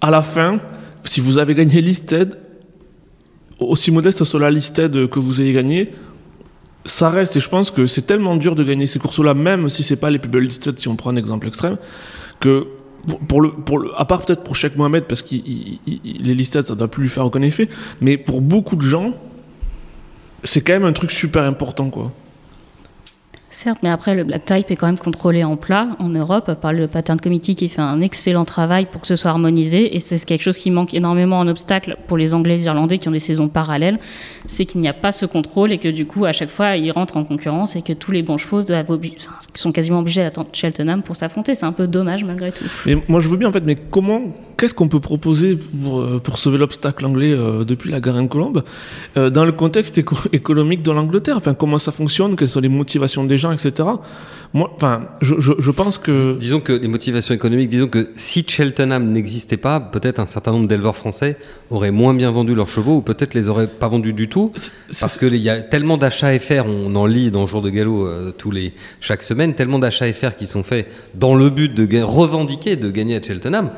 à 0.00 0.10
la 0.10 0.22
fin, 0.22 0.58
si 1.04 1.20
vous 1.20 1.38
avez 1.38 1.54
gagné 1.54 1.80
Listed, 1.80 2.36
aussi 3.60 3.90
modeste 3.92 4.24
soit 4.24 4.40
la 4.40 4.50
Listed 4.50 5.08
que 5.08 5.18
vous 5.20 5.40
ayez 5.40 5.52
gagné, 5.52 5.92
ça 6.84 7.10
reste, 7.10 7.36
et 7.36 7.40
je 7.40 7.48
pense 7.48 7.70
que 7.70 7.86
c'est 7.86 8.02
tellement 8.02 8.36
dur 8.36 8.56
de 8.56 8.64
gagner 8.64 8.86
ces 8.86 8.98
courses-là, 8.98 9.34
même 9.34 9.68
si 9.68 9.82
c'est 9.84 9.96
pas 9.96 10.10
les 10.10 10.18
plus 10.18 10.30
belles 10.30 10.44
Listed, 10.44 10.78
si 10.78 10.88
on 10.88 10.96
prend 10.96 11.10
un 11.10 11.16
exemple 11.16 11.46
extrême, 11.46 11.76
que 12.40 12.66
pour, 13.28 13.40
le, 13.40 13.50
pour 13.50 13.78
le, 13.78 13.90
à 13.96 14.04
part 14.04 14.24
peut-être 14.24 14.42
pour 14.42 14.56
Cheikh 14.56 14.76
Mohamed, 14.76 15.04
parce 15.04 15.22
qu'il 15.22 15.42
il- 15.46 15.78
il- 15.86 16.22
les 16.22 16.34
listed, 16.34 16.62
ça 16.62 16.74
doit 16.74 16.88
plus 16.88 17.02
lui 17.04 17.10
faire 17.10 17.24
aucun 17.24 17.42
effet, 17.42 17.68
mais 18.00 18.16
pour 18.16 18.40
beaucoup 18.40 18.76
de 18.76 18.82
gens, 18.82 19.14
c'est 20.44 20.60
quand 20.60 20.72
même 20.74 20.84
un 20.84 20.92
truc 20.92 21.10
super 21.10 21.42
important, 21.44 21.90
quoi. 21.90 22.12
Certes, 23.60 23.80
mais 23.82 23.88
après, 23.88 24.14
le 24.14 24.22
black 24.22 24.44
type 24.44 24.70
est 24.70 24.76
quand 24.76 24.86
même 24.86 25.00
contrôlé 25.00 25.42
en 25.42 25.56
plat 25.56 25.88
en 25.98 26.10
Europe 26.10 26.60
par 26.60 26.72
le 26.72 26.86
Pattern 26.86 27.18
Committee 27.18 27.56
qui 27.56 27.68
fait 27.68 27.80
un 27.80 28.00
excellent 28.00 28.44
travail 28.44 28.86
pour 28.86 29.00
que 29.00 29.08
ce 29.08 29.16
soit 29.16 29.32
harmonisé. 29.32 29.96
Et 29.96 29.98
c'est 29.98 30.24
quelque 30.24 30.42
chose 30.42 30.58
qui 30.58 30.70
manque 30.70 30.94
énormément 30.94 31.40
en 31.40 31.48
obstacle 31.48 31.96
pour 32.06 32.16
les 32.16 32.34
Anglais 32.34 32.54
et 32.54 32.58
les 32.58 32.66
Irlandais 32.66 32.98
qui 32.98 33.08
ont 33.08 33.10
des 33.10 33.18
saisons 33.18 33.48
parallèles. 33.48 33.98
C'est 34.46 34.64
qu'il 34.64 34.80
n'y 34.80 34.86
a 34.86 34.92
pas 34.92 35.10
ce 35.10 35.26
contrôle 35.26 35.72
et 35.72 35.78
que 35.78 35.88
du 35.88 36.06
coup, 36.06 36.24
à 36.24 36.32
chaque 36.32 36.50
fois, 36.50 36.76
ils 36.76 36.92
rentrent 36.92 37.16
en 37.16 37.24
concurrence 37.24 37.74
et 37.74 37.82
que 37.82 37.92
tous 37.92 38.12
les 38.12 38.22
bons 38.22 38.38
chevaux 38.38 38.62
sont 39.54 39.72
quasiment 39.72 39.98
obligés 39.98 40.22
d'attendre 40.22 40.50
Cheltenham 40.52 41.02
pour 41.02 41.16
s'affronter. 41.16 41.56
C'est 41.56 41.66
un 41.66 41.72
peu 41.72 41.88
dommage 41.88 42.22
malgré 42.22 42.52
tout. 42.52 42.64
Mais 42.86 42.96
moi, 43.08 43.18
je 43.18 43.28
veux 43.28 43.38
bien, 43.38 43.48
en 43.48 43.52
fait, 43.52 43.64
mais 43.64 43.74
comment, 43.74 44.22
qu'est-ce 44.56 44.74
qu'on 44.74 44.86
peut 44.86 45.00
proposer 45.00 45.56
pour, 45.56 45.98
euh, 45.98 46.22
sauver 46.36 46.58
l'obstacle 46.58 47.04
anglais 47.04 47.32
euh, 47.32 47.64
depuis 47.64 47.90
la 47.90 47.98
Garenne-Colombe 47.98 48.62
euh, 49.16 49.30
dans 49.30 49.44
le 49.44 49.50
contexte 49.50 49.98
éco- 49.98 50.28
économique 50.32 50.84
de 50.84 50.92
l'Angleterre? 50.92 51.38
Enfin, 51.38 51.54
comment 51.54 51.78
ça 51.78 51.90
fonctionne? 51.90 52.36
Quelles 52.36 52.48
sont 52.48 52.60
les 52.60 52.68
motivations 52.68 53.24
des 53.24 53.36
gens, 53.36 53.47
etc. 53.52 53.88
Moi, 54.54 54.70
enfin, 54.74 55.02
je, 55.20 55.34
je, 55.38 55.52
je 55.58 55.70
pense 55.70 55.98
que. 55.98 56.38
Disons 56.38 56.60
que 56.60 56.72
les 56.72 56.88
motivations 56.88 57.34
économiques, 57.34 57.68
disons 57.68 57.88
que 57.88 58.08
si 58.16 58.44
Cheltenham 58.48 59.12
n'existait 59.12 59.58
pas, 59.58 59.78
peut-être 59.78 60.20
un 60.20 60.26
certain 60.26 60.52
nombre 60.52 60.68
d'éleveurs 60.68 60.96
français 60.96 61.36
auraient 61.68 61.90
moins 61.90 62.14
bien 62.14 62.30
vendu 62.30 62.54
leurs 62.54 62.68
chevaux 62.68 62.96
ou 62.96 63.02
peut-être 63.02 63.34
les 63.34 63.48
auraient 63.48 63.66
pas 63.66 63.88
vendus 63.88 64.14
du 64.14 64.28
tout. 64.28 64.50
Parce 65.00 65.18
qu'il 65.18 65.36
y 65.36 65.50
a 65.50 65.60
tellement 65.60 65.98
d'achats 65.98 66.38
FR, 66.38 66.64
on 66.66 66.96
en 66.96 67.04
lit 67.04 67.30
dans 67.30 67.46
Jour 67.46 67.60
de 67.60 67.68
Galop 67.68 68.06
euh, 68.06 68.30
tous 68.30 68.50
les, 68.50 68.72
chaque 69.00 69.22
semaine, 69.22 69.54
tellement 69.54 69.78
d'achats 69.78 70.10
FR 70.12 70.34
qui 70.36 70.46
sont 70.46 70.62
faits 70.62 70.86
dans 71.14 71.34
le 71.34 71.50
but 71.50 71.74
de 71.74 72.02
revendiquer 72.02 72.76
de 72.76 72.90
gagner 72.90 73.16
à 73.16 73.22
Cheltenham. 73.22 73.70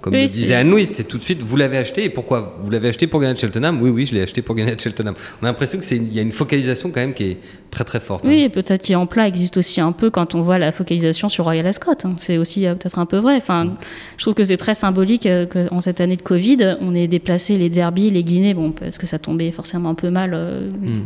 Comme 0.00 0.14
Oui, 0.14 0.22
le 0.22 0.26
disait 0.28 0.54
Anne-Louise, 0.54 0.90
c'est 0.90 1.04
tout 1.08 1.18
de 1.18 1.24
suite, 1.24 1.42
vous 1.42 1.56
l'avez 1.56 1.76
acheté 1.76 2.04
et 2.04 2.08
pourquoi 2.08 2.56
Vous 2.60 2.70
l'avez 2.70 2.88
acheté 2.88 3.08
pour 3.08 3.18
gagner 3.20 3.32
à 3.32 3.36
Cheltenham? 3.36 3.82
Oui, 3.82 3.90
oui, 3.90 4.06
je 4.06 4.14
l'ai 4.14 4.22
acheté 4.22 4.42
pour 4.42 4.54
gagner 4.54 4.70
à 4.72 4.78
Cheltenham. 4.78 5.14
On 5.42 5.44
a 5.44 5.48
l'impression 5.48 5.80
qu'il 5.80 6.14
y 6.14 6.20
a 6.20 6.22
une 6.22 6.30
focalisation 6.30 6.90
quand 6.92 7.00
même 7.00 7.14
qui 7.14 7.24
est 7.24 7.36
très 7.72 7.82
très 7.82 7.98
forte. 7.98 8.24
hein. 8.24 8.28
Oui, 8.28 8.42
et 8.42 8.48
peut-être 8.48 8.86
qu'en 8.86 9.06
plat 9.06 9.26
existe 9.26 9.56
aussi 9.56 9.80
un 9.80 9.90
peu 9.90 10.08
quand 10.10 10.36
on 10.36 10.40
voit 10.40 10.58
la 10.58 10.70
focalisation 10.70 11.28
sur 11.28 11.42
Royal 11.44 11.66
Ascot. 11.66 11.90
hein. 12.04 12.14
C'est 12.18 12.38
aussi 12.38 12.64
euh, 12.66 12.76
peut-être 12.76 13.00
un 13.00 13.06
peu 13.06 13.16
vrai. 13.18 13.34
Enfin, 13.38 13.74
je 14.16 14.22
trouve 14.24 14.34
que 14.34 14.44
c'est 14.44 14.56
très 14.56 14.74
symbolique 14.74 15.26
euh, 15.26 15.46
qu'en 15.46 15.80
cette 15.80 16.00
année 16.00 16.16
de 16.16 16.22
Covid, 16.22 16.76
on 16.80 16.94
ait 16.94 17.08
déplacé 17.08 17.56
les 17.56 17.68
derbies, 17.68 18.12
les 18.12 18.22
guinées, 18.22 18.54
bon, 18.54 18.70
parce 18.70 18.98
que 18.98 19.06
ça 19.06 19.18
tombait 19.18 19.50
forcément 19.50 19.88
un 19.90 19.94
peu 19.94 20.10
mal. 20.10 20.30
euh, 20.32 20.60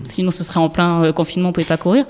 Sinon, 0.04 0.30
ce 0.30 0.44
serait 0.44 0.60
en 0.60 0.68
plein 0.68 1.10
confinement, 1.12 1.48
on 1.48 1.52
pouvait 1.52 1.64
pas 1.66 1.78
courir. 1.78 2.04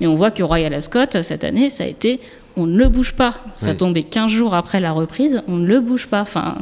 Mais 0.00 0.06
on 0.06 0.14
voit 0.14 0.30
que 0.30 0.42
Royal 0.42 0.72
Ascot, 0.72 1.00
cette 1.22 1.44
année, 1.44 1.68
ça 1.68 1.84
a 1.84 1.88
été 1.88 2.20
on 2.56 2.66
ne 2.66 2.76
le 2.78 2.88
bouge 2.88 3.12
pas. 3.12 3.36
Ça 3.56 3.70
Oui. 3.70 3.76
tombait 3.76 4.02
15 4.02 4.30
jours 4.30 4.54
après 4.54 4.80
la 4.80 4.92
reprise, 4.92 5.42
on 5.48 5.56
ne 5.56 5.66
le 5.66 5.80
bouge 5.80 6.06
pas. 6.06 6.22
Enfin, 6.22 6.56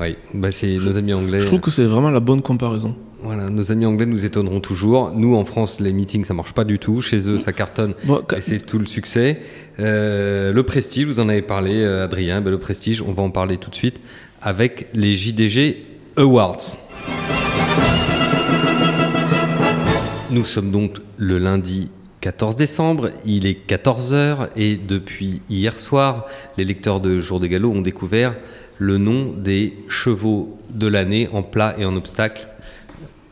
Oui, 0.00 0.16
bah, 0.34 0.50
c'est 0.50 0.76
nos 0.76 0.96
amis 0.98 1.12
anglais. 1.12 1.40
Je 1.40 1.46
trouve 1.46 1.60
que 1.60 1.70
c'est 1.70 1.84
vraiment 1.84 2.10
la 2.10 2.20
bonne 2.20 2.42
comparaison. 2.42 2.94
Voilà, 3.22 3.50
nos 3.50 3.70
amis 3.70 3.84
anglais 3.84 4.06
nous 4.06 4.24
étonneront 4.24 4.60
toujours. 4.60 5.12
Nous, 5.14 5.36
en 5.36 5.44
France, 5.44 5.78
les 5.78 5.92
meetings, 5.92 6.24
ça 6.24 6.32
marche 6.32 6.54
pas 6.54 6.64
du 6.64 6.78
tout. 6.78 7.02
Chez 7.02 7.28
eux, 7.28 7.38
ça 7.38 7.52
cartonne. 7.52 7.92
Bon, 8.04 8.22
Et 8.34 8.40
c'est 8.40 8.60
tout 8.60 8.78
le 8.78 8.86
succès. 8.86 9.40
Euh, 9.78 10.52
le 10.52 10.62
prestige, 10.62 11.04
vous 11.06 11.20
en 11.20 11.28
avez 11.28 11.42
parlé, 11.42 11.82
euh, 11.82 12.02
Adrien. 12.04 12.40
Ben, 12.40 12.50
le 12.50 12.58
prestige, 12.58 13.02
on 13.02 13.12
va 13.12 13.22
en 13.22 13.30
parler 13.30 13.58
tout 13.58 13.68
de 13.68 13.74
suite 13.74 14.00
avec 14.40 14.86
les 14.94 15.14
JDG 15.14 15.84
Awards. 16.16 16.56
Nous 20.30 20.44
sommes 20.44 20.70
donc 20.70 20.96
le 21.18 21.38
lundi 21.38 21.90
14 22.20 22.54
décembre, 22.54 23.08
il 23.24 23.46
est 23.46 23.66
14h 23.66 24.50
et 24.54 24.76
depuis 24.76 25.40
hier 25.48 25.80
soir, 25.80 26.26
les 26.58 26.64
lecteurs 26.66 27.00
de 27.00 27.18
Jour 27.20 27.40
de 27.40 27.46
Galop 27.46 27.70
ont 27.70 27.80
découvert 27.80 28.34
le 28.76 28.98
nom 28.98 29.32
des 29.32 29.78
chevaux 29.88 30.58
de 30.68 30.86
l'année 30.86 31.28
en 31.32 31.42
plat 31.42 31.74
et 31.78 31.86
en 31.86 31.96
obstacle 31.96 32.46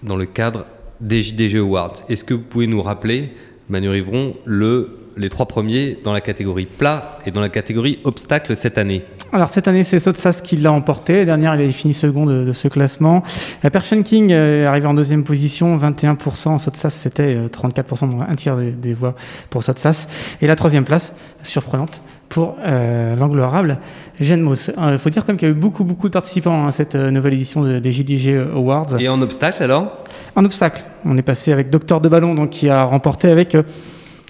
dans 0.03 0.17
le 0.17 0.25
cadre 0.25 0.65
des 1.01 1.23
JDG 1.23 1.59
Awards. 1.59 1.97
Est-ce 2.09 2.25
que 2.25 2.33
vous 2.33 2.41
pouvez 2.41 2.67
nous 2.67 2.83
rappeler, 2.83 3.33
Manu 3.69 3.91
Rivron, 3.91 4.35
le, 4.47 4.99
les 5.19 5.29
trois 5.29 5.47
premiers 5.47 5.99
dans 6.03 6.15
la 6.15 6.23
catégorie 6.23 6.67
plat 6.67 7.19
et 7.27 7.31
dans 7.31 7.43
la 7.43 7.51
catégorie 7.51 7.99
obstacle 8.05 8.57
cette 8.57 8.79
année? 8.79 9.05
Alors 9.33 9.51
cette 9.51 9.69
année, 9.69 9.85
c'est 9.85 9.99
Sotsas 9.99 10.41
qui 10.43 10.57
l'a 10.57 10.73
emporté. 10.73 11.19
La 11.19 11.25
dernière, 11.27 11.55
il 11.61 11.69
a 11.69 11.73
fini 11.73 11.93
second 11.93 12.25
de, 12.25 12.45
de 12.45 12.53
ce 12.55 12.67
classement. 12.69 13.23
La 13.63 13.69
Persian 13.71 14.03
King 14.03 14.33
euh, 14.33 14.63
est 14.63 14.67
arrivé 14.67 14.87
en 14.87 14.95
deuxième 14.95 15.23
position, 15.23 15.77
21%. 15.77 16.59
Sotsas, 16.59 16.91
c'était 16.91 17.37
euh, 17.37 17.49
34%, 17.49 18.11
donc 18.11 18.23
un 18.27 18.35
tiers 18.35 18.57
des, 18.57 18.71
des 18.73 18.95
voix 18.95 19.15
pour 19.51 19.63
Sotsas. 19.63 20.07
Et 20.41 20.47
la 20.47 20.57
troisième 20.57 20.85
place, 20.85 21.13
surprenante, 21.43 22.01
pour 22.31 22.57
euh, 22.65 23.17
l'angle 23.17 23.41
arable, 23.43 23.79
Genmos. 24.19 24.71
Il 24.93 24.99
faut 24.99 25.11
dire 25.11 25.23
quand 25.27 25.29
même 25.33 25.37
qu'il 25.39 25.49
y 25.49 25.51
a 25.51 25.55
eu 25.55 25.59
beaucoup, 25.59 25.85
beaucoup 25.85 26.09
de 26.09 26.13
participants 26.15 26.67
à 26.67 26.71
cette 26.71 26.95
euh, 26.95 27.11
nouvelle 27.11 27.35
édition 27.35 27.63
de- 27.63 27.79
des 27.81 27.93
JDG 27.93 28.39
Awards. 28.55 28.99
Et 28.99 29.09
en 29.11 29.21
obstacle 29.21 29.63
alors? 29.63 29.93
En 30.37 30.45
obstacle, 30.47 30.85
on 31.05 31.17
est 31.19 31.23
passé 31.23 31.53
avec 31.53 31.69
Docteur 31.69 32.01
de 32.01 32.09
Ballon, 32.09 32.35
donc 32.35 32.51
qui 32.51 32.71
a 32.71 32.83
remporté 32.85 33.29
avec 33.31 33.55
euh, 33.55 33.63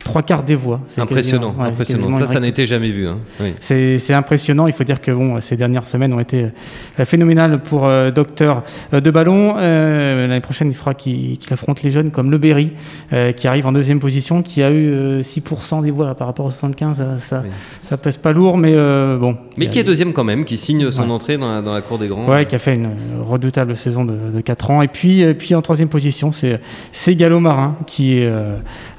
trois 0.09 0.23
quarts 0.23 0.43
des 0.43 0.55
voix. 0.55 0.81
C'est 0.89 1.03
Impressionnant, 1.03 1.55
ouais, 1.59 1.67
impressionnant. 1.69 2.11
Ça, 2.13 2.27
ça 2.27 2.41
n'était 2.41 2.65
jamais 2.67 2.91
vu. 2.91 3.07
hein. 3.07 3.19
Oui. 3.41 3.53
c'est 3.61 4.15
impressionnant. 4.15 4.67
Il 4.67 4.73
faut 4.73 4.85
dire 4.85 5.01
que 5.03 5.11
bon, 5.11 5.39
ces 5.43 5.57
dernières 5.57 5.87
semaines 5.87 6.15
ont 6.15 6.21
été 6.21 6.47
euh, 6.99 7.05
phénoménales 7.05 7.61
pour 7.63 7.87
euh, 7.87 8.11
Docteur 8.11 8.63
euh, 8.95 9.01
de 9.01 9.11
Ballon. 9.11 9.57
Euh, 9.59 10.27
L'année 10.27 10.41
prochaine, 10.41 10.69
il 10.71 10.75
faudra 10.75 10.95
qu'il 10.95 11.39
affronte 11.51 11.83
les 11.83 11.91
jeunes 11.91 12.11
comme 12.11 12.31
Le 12.31 12.39
Berry, 12.39 12.73
euh, 13.13 13.33
qui 13.33 13.47
arrive 13.47 13.67
en 13.67 13.73
deuxième 13.73 14.01
position, 14.01 14.43
qui 14.43 14.63
a 14.63 14.71
eu 14.71 14.89
euh, 14.89 15.21
6% 15.23 15.83
des 15.83 15.91
voix 15.91 16.07
là, 16.07 16.15
par 16.15 16.27
rapport 16.27 16.47
aux 16.47 16.51
75. 16.51 16.97
Ça, 16.97 17.05
ça, 17.29 17.43
ça 17.79 17.99
pèse 17.99 18.17
pas 18.17 18.33
lourd, 18.33 18.57
mais 18.57 18.73
bon. 19.19 19.37
Mais 19.59 19.69
qui 19.69 19.79
est 19.79 19.85
deuxième 19.85 20.13
quand 20.15 20.25
même, 20.25 20.45
qui 20.47 20.57
signe 20.57 20.91
son 20.91 21.03
Ouais. 21.03 21.11
entrée 21.11 21.37
dans 21.37 21.53
la, 21.55 21.61
dans 21.63 21.75
la 21.75 21.83
cour 21.83 21.99
des 21.99 22.09
grands. 22.09 22.27
Ouais, 22.27 22.47
qui 22.47 22.55
a 22.55 22.59
fait 22.59 22.75
une 22.75 22.89
redoutable 23.23 23.77
saison 23.77 24.05
de, 24.07 24.15
de 24.35 24.41
4 24.41 24.71
ans. 24.71 24.81
Et 24.83 24.89
puis, 24.89 25.23
puis 25.35 25.55
en 25.55 25.61
troisième 25.63 25.89
position, 25.91 26.31
c'est 26.33 27.15
Gallo 27.17 27.41
Marin 27.41 27.77
qui 27.87 28.25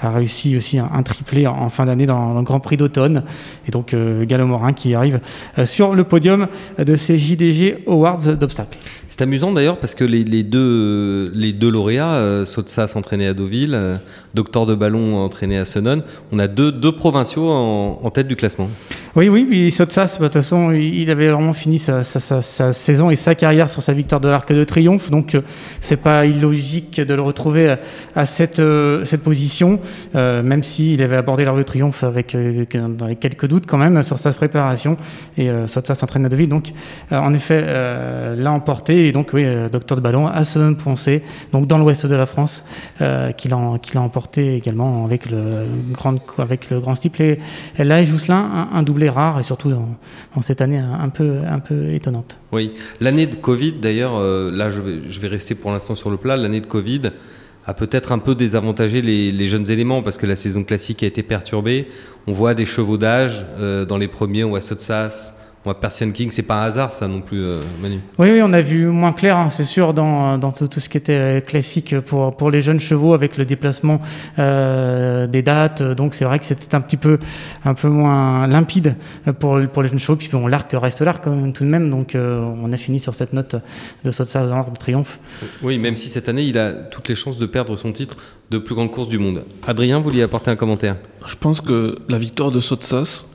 a 0.02 0.10
réussi 0.12 0.56
aussi 0.56 0.78
un, 0.80 0.89
un 0.93 0.99
triplé 1.04 1.48
en, 1.48 1.70
fin 1.70 1.86
d'année 1.86 2.06
dans, 2.06 2.34
le 2.34 2.42
Grand 2.44 2.60
Prix 2.60 2.78
d'automne. 2.78 3.24
Et 3.68 3.72
donc 3.72 3.94
euh, 3.94 4.26
Gallo 4.26 4.46
Marin 4.46 4.74
qui 4.74 4.94
arrive 4.94 5.20
euh, 5.58 5.66
sur 5.66 5.96
le 5.96 6.04
podium 6.04 6.48
de 6.78 6.96
ces 6.96 7.18
JDG 7.18 7.84
Awards 7.88 8.36
d'obstacles. 8.36 8.78
C'est 9.08 9.22
amusant 9.22 9.52
d'ailleurs 9.52 9.78
parce 9.78 9.96
que 9.96 10.04
les, 10.04 10.44
deux, 10.44 11.32
lauréats, 11.70 12.16
euh, 12.16 12.46
Sotsas 12.46 12.94
entraîné 12.96 13.28
à 13.28 13.34
Deauville, 13.34 14.00
Docteur 14.34 14.66
de 14.66 14.76
Ballon 14.76 15.18
entraîné 15.18 15.58
à 15.58 15.66
Senon, 15.66 16.04
on 16.32 16.40
a 16.40 16.48
deux, 16.48 16.92
provinciaux 16.92 17.50
en 17.50 18.10
tête 18.10 18.28
du 18.28 18.36
classement. 18.36 18.70
Oui, 19.15 19.28
oui, 19.28 19.43
puis 19.50 19.72
de 19.72 19.76
toute 19.76 20.34
façon, 20.34 20.72
il 20.72 21.10
avait 21.10 21.30
vraiment 21.30 21.54
fini 21.54 21.80
sa, 21.80 22.04
sa- 22.04 22.19
sa- 22.19 22.43
sa 22.43 22.74
saison 22.74 23.10
et 23.10 23.15
sa 23.15 23.34
carrière 23.34 23.67
sur 23.67 23.82
sa 23.82 23.91
victoire 23.93 24.22
de 24.22 24.30
l'Arc 24.30 24.54
de 24.54 24.63
Triomphe. 24.63 25.10
Donc, 25.10 25.34
euh, 25.34 25.41
c'est 25.82 25.98
pas 25.98 26.28
illogique 26.28 27.02
de 27.02 27.15
le 27.15 27.24
retrouver 27.24 27.76
à, 28.15 28.26
cette, 28.28 28.60
euh, 28.60 29.06
cette 29.06 29.24
position, 29.24 29.80
euh, 30.13 30.43
même 30.43 30.62
s'il 30.62 31.02
avait 31.02 31.15
abordé 31.15 31.43
l'Arc 31.43 31.58
de 31.58 31.63
Triomphe 31.63 32.04
avec, 32.04 32.38
quelques 33.19 33.48
doutes 33.48 33.65
quand 33.65 33.80
même 33.80 34.04
sur 34.04 34.19
sa 34.19 34.32
préparation. 34.32 34.95
Et 35.39 35.50
Sotsas 35.65 35.95
s'entraîne 35.95 36.26
à 36.28 36.30
Deauville. 36.30 36.50
Donc, 36.50 36.72
en 37.12 37.34
effet, 37.34 37.65
l'a 38.38 38.52
emporté. 38.52 39.08
Et 39.08 39.12
donc, 39.12 39.32
oui, 39.34 39.43
Docteur 39.72 39.98
de 39.98 40.02
Ballon 40.04 40.28
à 40.28 40.43
Senon-Poncé, 40.43 41.24
donc 41.52 41.65
dans 41.65 41.80
l'ouest 41.80 42.06
de 42.06 42.15
la 42.15 42.28
France, 42.28 42.63
qu'il 43.38 43.54
a, 43.54 43.58
emporté 44.00 44.56
également 44.56 45.04
avec 45.06 45.30
le 45.30 45.65
grand, 45.93 46.15
avec 46.38 46.69
le 46.69 46.80
grand. 46.80 46.93
Et 47.15 47.84
là, 47.84 48.04
Jousselin, 48.04 48.67
un, 48.74 48.78
un 48.78 48.84
doublé 48.84 49.09
est 49.10 49.12
rare 49.12 49.39
et 49.39 49.43
surtout 49.43 49.69
dans, 49.69 49.98
dans 50.36 50.41
cette 50.41 50.62
année 50.62 50.78
un 50.78 51.10
peu, 51.10 51.39
un 51.48 51.60
peu 51.60 51.93
étonnante. 51.93 52.38
Oui, 52.52 52.74
l'année 53.00 53.28
de 53.28 53.36
Covid, 53.36 53.74
d'ailleurs, 53.74 54.15
euh, 54.15 54.52
là 54.52 54.72
je 54.72 54.82
vais, 55.19 55.28
rester 55.28 55.56
pour 55.56 55.72
l'instant 55.72 55.95
sur 55.95 56.10
le 56.10 56.17
plat, 56.17 56.38
l'année 56.38 56.62
de 56.62 56.67
Covid 56.67 57.02
a 57.65 57.74
peut-être 57.74 58.12
un 58.12 58.19
peu 58.19 58.34
désavantagé 58.34 59.02
les, 59.02 59.48
jeunes 59.48 59.69
éléments 59.69 60.02
parce 60.02 60.17
que 60.17 60.26
la 60.26 60.36
saison 60.36 60.63
classique 60.63 61.04
a 61.04 61.06
été 61.06 61.22
perturbée. 61.22 61.88
On 62.26 62.34
voit 62.34 62.56
des 62.56 62.65
chevaux 62.65 62.98
d'âge 62.98 63.45
euh, 63.60 63.86
dans 63.86 63.98
les 63.98 64.08
premiers, 64.08 64.43
on 64.43 64.50
voit 64.50 64.62
Sotsas, 64.62 65.36
moi, 65.65 65.80
Persian 65.80 66.10
King, 66.12 66.32
c'est 66.32 66.43
pas 66.43 66.63
un 66.63 66.67
hasard, 66.67 66.93
ça 66.93 67.08
non 67.08 67.19
plus, 67.19 67.43
euh, 67.43 67.62
Manu. 67.82 68.00
Oui, 68.17 68.32
oui, 68.32 68.41
on 68.41 68.54
a 68.54 68.62
vu 68.62 68.86
moins 68.86 69.12
clair, 69.12 69.36
hein, 69.36 69.50
c'est 69.50 69.65
sûr, 69.65 69.93
dans, 69.93 70.38
dans 70.38 70.52
tout, 70.52 70.67
tout, 70.67 70.80
ce 70.80 70.88
qui 70.88 70.98
était 70.98 71.13
euh, 71.13 71.41
classique 71.41 72.00
pour, 72.00 72.36
pour 72.38 72.50
les 72.50 72.62
jeunes 72.62 72.80
chevaux 72.80 73.13
avec 73.13 73.36
le 73.36 73.43
déplacement 73.43 74.02
euh, 74.38 75.28
des 75.28 75.41
dates. 75.41 75.84
Donc, 75.84 76.13
c'est 76.13 76.24
vrai 76.24 76.39
que 76.39 76.45
c'était 76.45 76.76
un 76.76 76.82
petit 76.82 76.95
peu, 76.95 77.19
un 77.65 77.74
peu 77.74 77.89
moins 77.89 78.48
limpide 78.48 78.95
pour, 79.39 79.60
pour 79.74 79.84
les 79.84 79.89
jeunes 79.89 80.00
chevaux. 80.00 80.15
Puis, 80.15 80.30
bon, 80.32 80.48
l'arc 80.48 80.69
reste 80.74 81.02
l'arc 81.02 81.26
tout 81.26 81.63
de 81.63 81.69
même. 81.69 81.89
Donc, 81.89 82.15
euh, 82.15 82.39
on 82.39 82.72
a 82.72 82.78
fini 82.78 83.00
sur 83.00 83.13
cette 83.13 83.34
note 83.34 83.58
de 84.06 84.12
Sotsas 84.12 84.48
de 84.48 84.78
triomphe. 84.78 85.19
Oui, 85.62 85.78
même 85.78 85.98
si 85.98 86.08
cette 86.08 86.30
année, 86.30 86.43
il 86.43 86.58
a 86.58 86.72
toutes 86.72 87.10
les 87.10 87.15
chances 87.15 87.38
de 87.38 87.45
perdre 87.45 87.76
son 87.76 87.91
titre 87.91 88.15
de 88.50 88.58
plus 88.58 88.76
grande 88.76 88.91
course 88.91 89.10
du 89.10 89.19
monde. 89.19 89.43
Adrien, 89.67 89.98
vous 89.98 90.06
vouliez 90.06 90.24
apporter 90.24 90.52
un 90.52 90.56
commentaire? 90.56 90.95
Je 91.28 91.36
pense 91.36 91.60
que 91.60 92.00
la 92.08 92.17
victoire 92.17 92.52
de 92.52 92.60
Sotsas, 92.60 93.26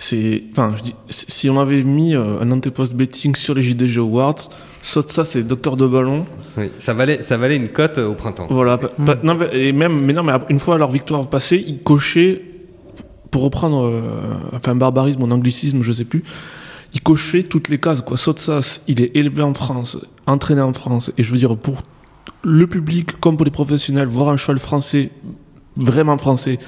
c'est 0.00 0.44
enfin 0.52 0.74
je 0.76 0.82
dis 0.82 0.94
si 1.10 1.50
on 1.50 1.58
avait 1.58 1.82
mis 1.82 2.14
euh, 2.14 2.40
un 2.40 2.50
antepost 2.52 2.94
betting 2.94 3.34
sur 3.34 3.52
les 3.54 3.62
JDG 3.62 3.98
Awards 3.98 4.48
saute 4.80 5.10
ça 5.10 5.24
c'est 5.24 5.42
docteur 5.42 5.76
de 5.76 5.88
ballon. 5.88 6.24
Oui, 6.56 6.70
ça 6.78 6.94
valait 6.94 7.20
ça 7.20 7.36
valait 7.36 7.56
une 7.56 7.68
cote 7.68 7.98
au 7.98 8.14
printemps. 8.14 8.46
Voilà 8.48 8.76
mmh. 8.76 9.12
non, 9.24 9.38
et 9.52 9.72
même 9.72 10.00
mais 10.00 10.12
non 10.12 10.22
mais 10.22 10.32
une 10.50 10.60
fois 10.60 10.78
leur 10.78 10.92
victoire 10.92 11.28
passée 11.28 11.62
ils 11.66 11.82
cochaient 11.82 12.42
pour 13.32 13.42
reprendre 13.42 13.86
euh, 13.86 14.38
enfin 14.52 14.76
barbarisme 14.76 15.20
ou 15.20 15.30
anglicisme 15.32 15.82
je 15.82 15.90
sais 15.90 16.04
plus 16.04 16.22
ils 16.94 17.02
cochaient 17.02 17.42
toutes 17.42 17.68
les 17.68 17.78
cases 17.78 18.00
quoi. 18.00 18.16
Sotsas 18.16 18.82
il 18.86 19.02
est 19.02 19.16
élevé 19.16 19.42
en 19.42 19.52
France 19.52 19.98
entraîné 20.26 20.60
en 20.60 20.72
France 20.72 21.10
et 21.18 21.24
je 21.24 21.32
veux 21.32 21.38
dire 21.38 21.56
pour 21.56 21.82
le 22.44 22.68
public 22.68 23.18
comme 23.18 23.36
pour 23.36 23.44
les 23.44 23.50
professionnels 23.50 24.06
voir 24.06 24.28
un 24.28 24.36
cheval 24.36 24.60
français 24.60 25.10
vraiment 25.76 26.16
français 26.18 26.60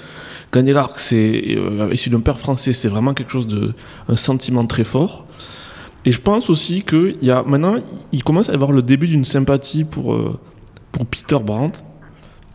gagner 0.53 0.73
l'arc, 0.73 0.99
c'est 0.99 1.57
euh, 1.57 1.93
issu 1.93 2.11
d'un 2.11 2.21
père 2.21 2.39
français, 2.39 2.73
c'est 2.73 2.89
vraiment 2.89 3.15
quelque 3.15 3.31
chose 3.31 3.47
de 3.47 3.73
un 4.09 4.17
sentiment 4.17 4.67
très 4.67 4.85
fort. 4.85 5.27
Et 6.05 6.13
je 6.13 6.21
pense 6.21 6.49
aussi 6.49 6.83
qu'il 6.83 7.19
y 7.23 7.31
a 7.31 7.43
maintenant, 7.43 7.77
il 8.13 8.25
commence 8.25 8.49
à 8.49 8.55
avoir 8.55 8.73
le 8.73 8.83
début 8.83 9.07
d'une 9.07 9.25
sympathie 9.25 9.85
pour 9.85 10.15
euh, 10.15 10.39
pour 10.93 11.07
Peter 11.07 11.39
Brandt, 11.39 11.85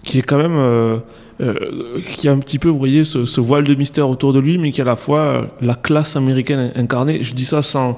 qui 0.06 0.20
est 0.20 0.22
quand 0.22 0.38
même 0.38 0.56
euh, 0.56 0.98
euh, 1.41 2.00
qui 2.13 2.30
a 2.30 2.32
un 2.32 2.38
petit 2.39 2.60
peu, 2.60 2.70
vous 2.70 2.78
voyez, 2.78 3.04
ce, 3.04 3.26
ce, 3.26 3.41
voile 3.41 3.65
de 3.65 3.76
mystère 3.76 4.10
autour 4.10 4.32
de 4.32 4.39
lui, 4.39 4.58
mais 4.58 4.72
qui 4.72 4.80
a 4.82 4.86
à 4.86 4.88
la 4.88 4.96
fois 4.96 5.20
euh, 5.20 5.46
la 5.62 5.74
classe 5.74 6.15
américaine 6.15 6.72
incarnée. 6.76 7.24
Je 7.24 7.34
dis 7.34 7.46
ça 7.46 7.62
sans 7.62 7.98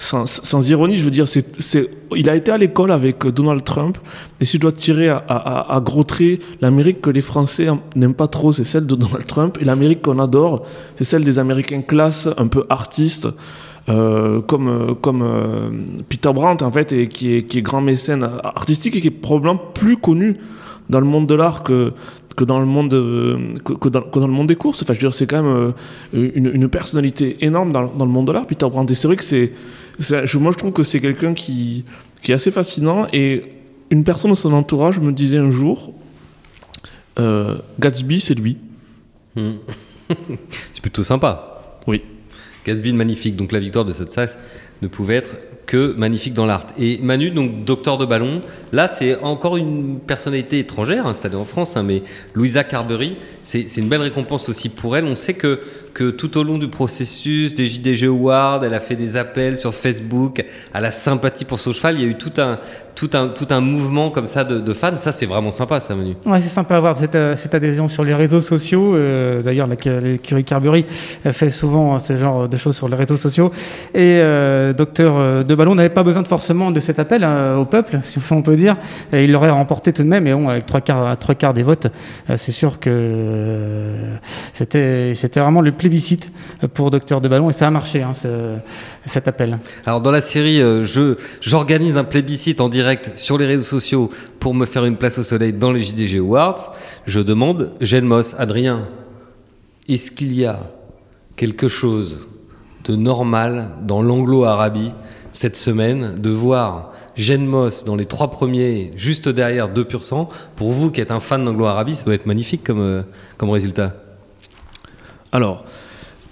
sans, 0.00 0.26
sans 0.26 0.70
ironie, 0.70 0.96
je 0.96 1.02
veux 1.02 1.10
dire, 1.10 1.26
c'est, 1.26 1.60
c'est, 1.60 1.90
il 2.14 2.30
a 2.30 2.36
été 2.36 2.52
à 2.52 2.56
l'école 2.56 2.92
avec 2.92 3.26
Donald 3.26 3.64
Trump, 3.64 3.98
et 4.40 4.44
si 4.44 4.56
je 4.56 4.60
dois 4.60 4.70
tirer 4.70 5.08
à, 5.08 5.16
à, 5.16 5.74
à 5.74 5.80
gros 5.80 6.04
traits, 6.04 6.40
l'Amérique 6.60 7.00
que 7.00 7.10
les 7.10 7.20
Français 7.20 7.66
n'aiment 7.96 8.14
pas 8.14 8.28
trop, 8.28 8.52
c'est 8.52 8.62
celle 8.62 8.86
de 8.86 8.94
Donald 8.94 9.26
Trump, 9.26 9.58
et 9.60 9.64
l'Amérique 9.64 10.02
qu'on 10.02 10.20
adore, 10.20 10.64
c'est 10.94 11.02
celle 11.02 11.24
des 11.24 11.40
Américains 11.40 11.82
classe, 11.82 12.28
un 12.36 12.46
peu 12.46 12.64
artistes, 12.70 13.26
euh, 13.88 14.40
comme, 14.40 14.94
comme 15.00 15.22
euh, 15.22 15.70
Peter 16.08 16.32
Brandt, 16.32 16.64
en 16.64 16.70
fait, 16.70 16.92
et 16.92 17.08
qui 17.08 17.34
est, 17.34 17.42
qui 17.42 17.58
est 17.58 17.62
grand 17.62 17.80
mécène 17.80 18.22
artistique 18.44 18.94
et 18.94 19.00
qui 19.00 19.08
est 19.08 19.10
probablement 19.10 19.56
plus 19.56 19.96
connu 19.96 20.36
dans 20.90 21.00
le 21.00 21.06
monde 21.06 21.26
de 21.26 21.34
l'art 21.34 21.62
que, 21.62 21.92
que 22.36 22.44
dans 22.44 22.60
le 22.60 22.66
monde 22.66 22.90
que, 22.90 23.72
que, 23.74 23.88
dans, 23.88 24.02
que, 24.02 24.18
dans, 24.18 24.26
le 24.26 24.32
monde 24.32 24.48
des 24.48 24.56
courses. 24.56 24.82
Enfin 24.82 24.92
je 24.94 24.98
veux 24.98 25.08
dire 25.08 25.14
c'est 25.14 25.26
quand 25.26 25.42
même 25.42 25.72
une, 26.12 26.50
une, 26.54 26.68
personnalité 26.68 27.44
énorme 27.44 27.72
dans, 27.72 27.86
dans 27.86 28.04
le 28.04 28.10
monde 28.10 28.26
de 28.26 28.32
l'art 28.32 28.46
Peter 28.46 28.68
Brandt 28.68 28.92
et 28.92 28.96
c'est 28.96 29.08
vrai 29.08 29.16
que 29.16 29.24
c'est 29.24 29.52
moi 30.34 30.52
je 30.52 30.58
trouve 30.58 30.72
que 30.72 30.82
c'est 30.84 31.00
quelqu'un 31.00 31.34
qui 31.34 31.84
qui 32.22 32.32
est 32.32 32.34
assez 32.34 32.50
fascinant. 32.50 33.06
Et 33.12 33.42
une 33.90 34.04
personne 34.04 34.30
de 34.30 34.36
son 34.36 34.52
entourage 34.52 34.98
me 34.98 35.12
disait 35.12 35.38
un 35.38 35.50
jour 35.50 35.94
euh, 37.18 37.58
Gatsby 37.80 38.20
c'est 38.20 38.34
lui. 38.34 38.58
Mmh. 39.36 39.50
c'est 40.72 40.80
plutôt 40.80 41.04
sympa. 41.04 41.80
Oui. 41.86 42.02
Gatsby 42.64 42.92
magnifique. 42.92 43.36
Donc 43.36 43.52
la 43.52 43.60
victoire 43.60 43.84
de 43.84 43.92
cette 43.92 44.12
saxe 44.12 44.38
ne 44.82 44.88
pouvait 44.88 45.16
être 45.16 45.34
que 45.68 45.94
magnifique 45.98 46.32
dans 46.32 46.46
l'art. 46.46 46.66
Et 46.78 46.98
Manu, 47.02 47.30
donc 47.30 47.64
docteur 47.64 47.98
de 47.98 48.06
ballon, 48.06 48.40
là 48.72 48.88
c'est 48.88 49.22
encore 49.22 49.58
une 49.58 50.00
personnalité 50.00 50.58
étrangère 50.58 51.06
installée 51.06 51.36
en 51.36 51.44
France, 51.44 51.76
hein, 51.76 51.84
mais 51.84 52.02
Louisa 52.34 52.64
Carberry, 52.64 53.18
c'est 53.44 53.76
une 53.76 53.88
belle 53.88 54.02
récompense 54.02 54.48
aussi 54.48 54.70
pour 54.70 54.96
elle. 54.96 55.04
On 55.04 55.16
sait 55.16 55.34
que, 55.34 55.60
que 55.94 56.10
tout 56.10 56.36
au 56.38 56.42
long 56.42 56.58
du 56.58 56.68
processus 56.68 57.54
des 57.54 57.66
JDG 57.66 58.06
Awards, 58.06 58.64
elle 58.64 58.74
a 58.74 58.80
fait 58.80 58.96
des 58.96 59.16
appels 59.16 59.56
sur 59.56 59.74
Facebook 59.74 60.44
à 60.72 60.80
la 60.80 60.90
sympathie 60.90 61.44
pour 61.44 61.60
son 61.60 61.72
cheval. 61.72 61.96
Il 61.96 62.02
y 62.02 62.04
a 62.04 62.08
eu 62.08 62.16
tout 62.16 62.32
un, 62.38 62.58
tout 62.94 63.10
un, 63.14 63.28
tout 63.28 63.46
un 63.50 63.60
mouvement 63.60 64.10
comme 64.10 64.26
ça 64.26 64.44
de, 64.44 64.72
fans. 64.74 64.98
Ça, 64.98 65.12
c'est 65.12 65.24
vraiment 65.24 65.50
sympa, 65.50 65.80
ça, 65.80 65.94
Manu. 65.94 66.14
Ouais, 66.26 66.40
c'est 66.40 66.48
sympa 66.48 66.74
d'avoir 66.74 66.96
cette, 66.96 67.16
cette, 67.38 67.54
adhésion 67.54 67.88
sur 67.88 68.04
les 68.04 68.14
réseaux 68.14 68.40
sociaux. 68.40 68.94
Euh, 68.94 69.40
D'ailleurs, 69.42 69.66
l'écurie 69.66 70.44
Carberry 70.44 70.84
fait 71.32 71.50
souvent 71.50 71.98
ce 71.98 72.16
genre 72.16 72.48
de 72.48 72.56
choses 72.56 72.76
sur 72.76 72.88
les 72.88 72.96
réseaux 72.96 73.16
sociaux. 73.16 73.50
Et 73.94 74.20
euh, 74.22 74.72
docteur 74.72 75.44
de 75.44 75.54
ballon 75.58 75.74
n'avait 75.74 75.90
pas 75.90 76.02
besoin 76.02 76.22
de 76.22 76.28
forcément 76.28 76.70
de 76.70 76.80
cet 76.80 76.98
appel 76.98 77.22
euh, 77.24 77.56
au 77.56 77.66
peuple, 77.66 78.00
si 78.02 78.18
on 78.30 78.42
peut 78.42 78.56
dire. 78.56 78.76
Il 79.12 79.32
l'aurait 79.32 79.50
remporté 79.50 79.92
tout 79.92 80.02
de 80.02 80.08
même. 80.08 80.26
Et 80.26 80.32
bon, 80.32 80.48
avec 80.48 80.64
trois 80.64 80.80
quarts, 80.80 81.18
trois 81.18 81.34
quarts 81.34 81.52
des 81.52 81.62
votes, 81.62 81.88
euh, 82.30 82.36
c'est 82.38 82.52
sûr 82.52 82.80
que 82.80 82.88
euh, 82.90 84.16
c'était 85.14 85.40
vraiment 85.40 85.60
le 85.60 85.72
plébiscite 85.72 86.32
pour 86.72 86.90
docteur 86.90 87.20
de 87.20 87.28
ballon. 87.28 87.50
Et 87.50 87.52
ça 87.52 87.66
a 87.66 87.70
marché, 87.70 88.02
hein, 88.02 88.14
ce, 88.14 88.56
cet 89.04 89.28
appel. 89.28 89.58
Alors 89.84 90.00
dans 90.00 90.10
la 90.10 90.22
série, 90.22 90.58
je 90.58 91.16
j'organise 91.40 91.98
un 91.98 92.04
plébiscite 92.04 92.60
en 92.60 92.68
direct 92.68 93.12
sur 93.16 93.36
les 93.36 93.44
réseaux 93.46 93.62
sociaux 93.62 94.10
pour 94.40 94.54
me 94.54 94.64
faire 94.64 94.84
une 94.84 94.96
place 94.96 95.18
au 95.18 95.24
soleil 95.24 95.52
dans 95.52 95.72
les 95.72 95.82
JDG 95.82 96.18
Awards. 96.18 96.74
Je 97.06 97.20
demande, 97.20 97.72
Moss, 98.02 98.34
Adrien, 98.38 98.86
est-ce 99.88 100.10
qu'il 100.10 100.32
y 100.32 100.46
a 100.46 100.60
quelque 101.36 101.68
chose 101.68 102.28
de 102.84 102.96
normal 102.96 103.70
dans 103.82 104.02
l'anglo-arabie 104.02 104.92
cette 105.38 105.56
semaine 105.56 106.16
de 106.16 106.30
voir 106.30 106.90
Gene 107.14 107.46
Moss 107.46 107.84
dans 107.84 107.94
les 107.94 108.06
trois 108.06 108.28
premiers, 108.32 108.92
juste 108.96 109.28
derrière 109.28 109.72
2%. 109.72 110.28
Pour 110.56 110.72
vous 110.72 110.90
qui 110.90 111.00
êtes 111.00 111.12
un 111.12 111.20
fan 111.20 111.44
d'Anglo-Arabie, 111.44 111.94
ça 111.94 112.04
doit 112.04 112.14
être 112.14 112.26
magnifique 112.26 112.64
comme, 112.64 112.80
euh, 112.80 113.02
comme 113.36 113.50
résultat. 113.50 113.94
Alors, 115.30 115.64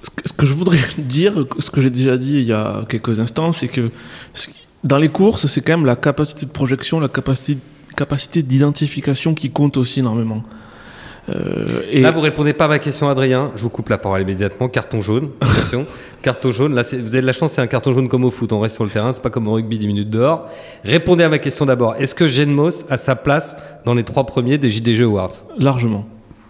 ce 0.02 0.32
que, 0.32 0.44
je 0.44 0.52
voudrais 0.52 0.80
dire, 0.98 1.46
ce 1.60 1.70
que 1.70 1.80
j'ai 1.80 1.90
déjà 1.90 2.16
dit 2.16 2.34
il 2.34 2.46
y 2.46 2.52
a 2.52 2.84
quelques 2.88 3.20
instants, 3.20 3.52
c'est 3.52 3.68
que 3.68 3.92
dans 4.82 4.98
les 4.98 5.08
courses, 5.08 5.46
c'est 5.46 5.60
quand 5.60 5.76
même 5.76 5.86
la 5.86 5.94
capacité 5.94 6.44
de 6.44 6.50
projection, 6.50 6.98
la 6.98 7.06
capacité, 7.06 7.60
capacité 7.96 8.42
d'identification 8.42 9.34
qui 9.34 9.50
compte 9.50 9.76
aussi 9.76 10.00
énormément. 10.00 10.42
Euh, 11.28 11.82
et 11.90 12.00
là, 12.00 12.10
vous 12.10 12.20
répondez 12.20 12.52
pas 12.52 12.66
à 12.66 12.68
ma 12.68 12.78
question, 12.78 13.08
Adrien. 13.08 13.52
Je 13.56 13.62
vous 13.62 13.70
coupe 13.70 13.88
la 13.88 13.98
parole 13.98 14.22
immédiatement. 14.22 14.68
Carton 14.68 15.00
jaune. 15.00 15.30
Attention. 15.40 15.86
carton 16.22 16.52
jaune. 16.52 16.74
Là, 16.74 16.82
vous 16.82 16.94
avez 16.94 17.20
de 17.20 17.26
la 17.26 17.32
chance, 17.32 17.52
c'est 17.52 17.60
un 17.60 17.66
carton 17.66 17.92
jaune 17.92 18.08
comme 18.08 18.24
au 18.24 18.30
foot. 18.30 18.52
On 18.52 18.60
reste 18.60 18.76
sur 18.76 18.84
le 18.84 18.90
terrain. 18.90 19.12
C'est 19.12 19.22
pas 19.22 19.30
comme 19.30 19.48
au 19.48 19.52
rugby 19.52 19.78
10 19.78 19.86
minutes 19.86 20.10
dehors. 20.10 20.48
Répondez 20.84 21.24
à 21.24 21.28
ma 21.28 21.38
question 21.38 21.66
d'abord. 21.66 21.96
Est-ce 21.96 22.14
que 22.14 22.26
Genmos 22.26 22.84
a 22.88 22.96
sa 22.96 23.16
place 23.16 23.56
dans 23.84 23.94
les 23.94 24.04
trois 24.04 24.24
premiers 24.24 24.58
des 24.58 24.70
JDG 24.70 25.02
Awards? 25.02 25.32
Largement. 25.58 26.06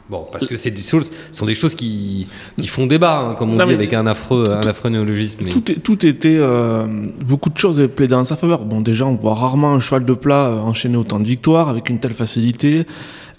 Bon, 0.09 0.25
parce 0.31 0.47
que 0.47 0.57
c'est 0.57 0.71
des 0.71 0.83
choses, 0.83 1.11
sont 1.33 1.47
des 1.47 1.57
choses 1.57 1.75
qui, 1.75 2.29
qui 2.57 2.69
font 2.69 2.87
débat, 2.87 3.19
hein, 3.19 3.35
comme 3.35 3.51
on 3.51 3.57
non, 3.57 3.67
dit 3.67 3.73
avec 3.73 3.93
un 3.93 4.07
affreux, 4.07 4.45
tout, 4.45 4.53
un 4.53 4.61
affreux 4.61 4.89
néologisme. 4.89 5.41
Mais... 5.43 5.51
Tout, 5.51 5.69
est, 5.73 5.75
tout 5.75 6.07
était, 6.07 6.37
euh, 6.39 6.87
beaucoup 7.27 7.51
de 7.51 7.59
choses 7.59 7.89
plaidaient 7.95 8.15
en 8.15 8.25
sa 8.25 8.37
faveur. 8.37 8.65
Bon, 8.65 8.81
déjà, 8.81 9.05
on 9.05 9.17
voit 9.17 9.35
rarement 9.35 9.75
un 9.75 9.81
cheval 9.81 10.05
de 10.05 10.13
plat 10.13 10.63
enchaîner 10.65 10.97
autant 10.97 11.19
de 11.19 11.25
victoires 11.25 11.69
avec 11.69 11.91
une 11.91 11.99
telle 11.99 12.13
facilité. 12.13 12.87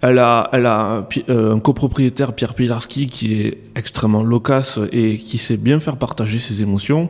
Elle 0.02 0.20
a, 0.20 1.08
euh, 1.30 1.56
un 1.56 1.60
copropriétaire, 1.60 2.34
Pierre 2.34 2.54
Pilarski, 2.54 3.08
qui 3.08 3.42
est 3.42 3.58
extrêmement 3.76 4.24
loquace 4.24 4.80
et 4.92 5.18
qui 5.18 5.38
sait 5.40 5.58
bien 5.58 5.80
faire 5.80 5.98
partager 5.98 6.38
ses 6.38 6.62
émotions. 6.62 7.10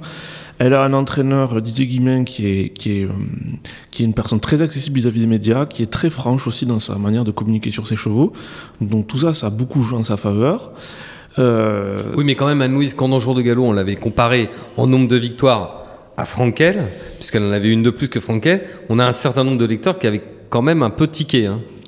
Elle 0.60 0.74
a 0.74 0.84
un 0.84 0.94
entraîneur, 0.94 1.62
Didier 1.62 1.86
Guimain, 1.86 2.22
euh, 2.22 2.24
qui 2.74 2.90
est 3.02 4.00
une 4.00 4.14
personne 4.14 4.40
très 4.40 4.62
accessible 4.62 5.00
vis-à-vis 5.00 5.20
-vis 5.20 5.24
des 5.24 5.28
médias, 5.28 5.66
qui 5.66 5.84
est 5.84 5.92
très 5.92 6.10
franche 6.10 6.48
aussi 6.48 6.66
dans 6.66 6.80
sa 6.80 6.96
manière 6.96 7.26
de 7.26 7.32
communiquer 7.32 7.72
sur 7.72 7.88
ses 7.88 7.98
chevaux. 7.98 8.32
Donc 8.80 9.08
tout 9.08 9.18
ça, 9.18 9.34
ça 9.34 9.48
a 9.48 9.50
beaucoup 9.50 9.82
joué 9.82 9.98
en 9.98 10.04
sa 10.04 10.18
faveur. 10.18 10.72
Euh... 11.40 11.98
Oui, 12.16 12.24
mais 12.24 12.36
quand 12.36 12.48
même, 12.48 12.62
Anne-Louise, 12.62 12.94
quand 12.96 13.10
dans 13.10 13.20
Jour 13.20 13.36
de 13.36 13.42
Galop, 13.42 13.66
on 13.66 13.74
l'avait 13.74 13.96
comparé 13.96 14.50
en 14.78 14.88
nombre 14.88 15.08
de 15.08 15.18
victoires 15.18 15.84
à 16.16 16.26
Frankel, 16.26 16.84
puisqu'elle 17.16 17.44
en 17.44 17.52
avait 17.52 17.70
une 17.70 17.84
de 17.84 17.92
plus 17.92 18.10
que 18.10 18.20
Frankel, 18.20 18.64
on 18.90 18.98
a 18.98 19.06
un 19.06 19.14
certain 19.14 19.44
nombre 19.44 19.58
de 19.58 19.66
lecteurs 19.66 20.00
qui 20.00 20.08
avaient 20.08 20.24
quand 20.50 20.64
même 20.64 20.82
un 20.82 20.90
peu 20.90 21.08
tiqué. 21.08 21.48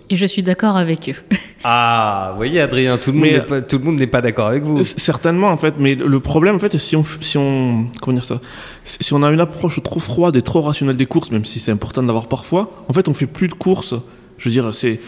Et 0.09 0.15
je 0.15 0.25
suis 0.25 0.43
d'accord 0.43 0.77
avec 0.77 1.09
eux. 1.09 1.15
Ah, 1.61 2.29
vous 2.31 2.37
voyez, 2.37 2.61
Adrien, 2.61 2.97
tout 2.97 3.11
le 3.11 3.17
monde 3.17 3.31
n'est 3.31 3.41
pas, 3.41 3.61
tout 3.61 3.79
le 3.79 3.83
monde 3.83 3.99
n'est 3.99 4.07
pas 4.07 4.21
d'accord 4.21 4.47
avec 4.47 4.63
vous. 4.63 4.81
Certainement, 4.81 5.49
en 5.49 5.57
fait, 5.57 5.73
mais 5.77 5.93
le 5.93 6.19
problème, 6.21 6.55
en 6.55 6.59
fait, 6.59 6.77
si 6.77 6.95
on, 6.95 7.03
si 7.19 7.37
on, 7.37 7.87
comment 8.01 8.15
dire 8.15 8.23
ça, 8.23 8.39
si 8.85 9.13
on 9.13 9.21
a 9.23 9.29
une 9.29 9.41
approche 9.41 9.83
trop 9.83 9.99
froide 9.99 10.37
et 10.37 10.41
trop 10.41 10.61
rationnelle 10.61 10.95
des 10.95 11.05
courses, 11.05 11.31
même 11.31 11.43
si 11.43 11.59
c'est 11.59 11.73
important 11.73 12.01
d'avoir 12.01 12.29
parfois, 12.29 12.85
en 12.87 12.93
fait, 12.93 13.09
on 13.09 13.13
fait 13.13 13.25
plus 13.25 13.49
de 13.49 13.55
courses. 13.55 13.93
Je 14.37 14.45
veux 14.45 14.51
dire, 14.53 14.73
c'est 14.73 15.01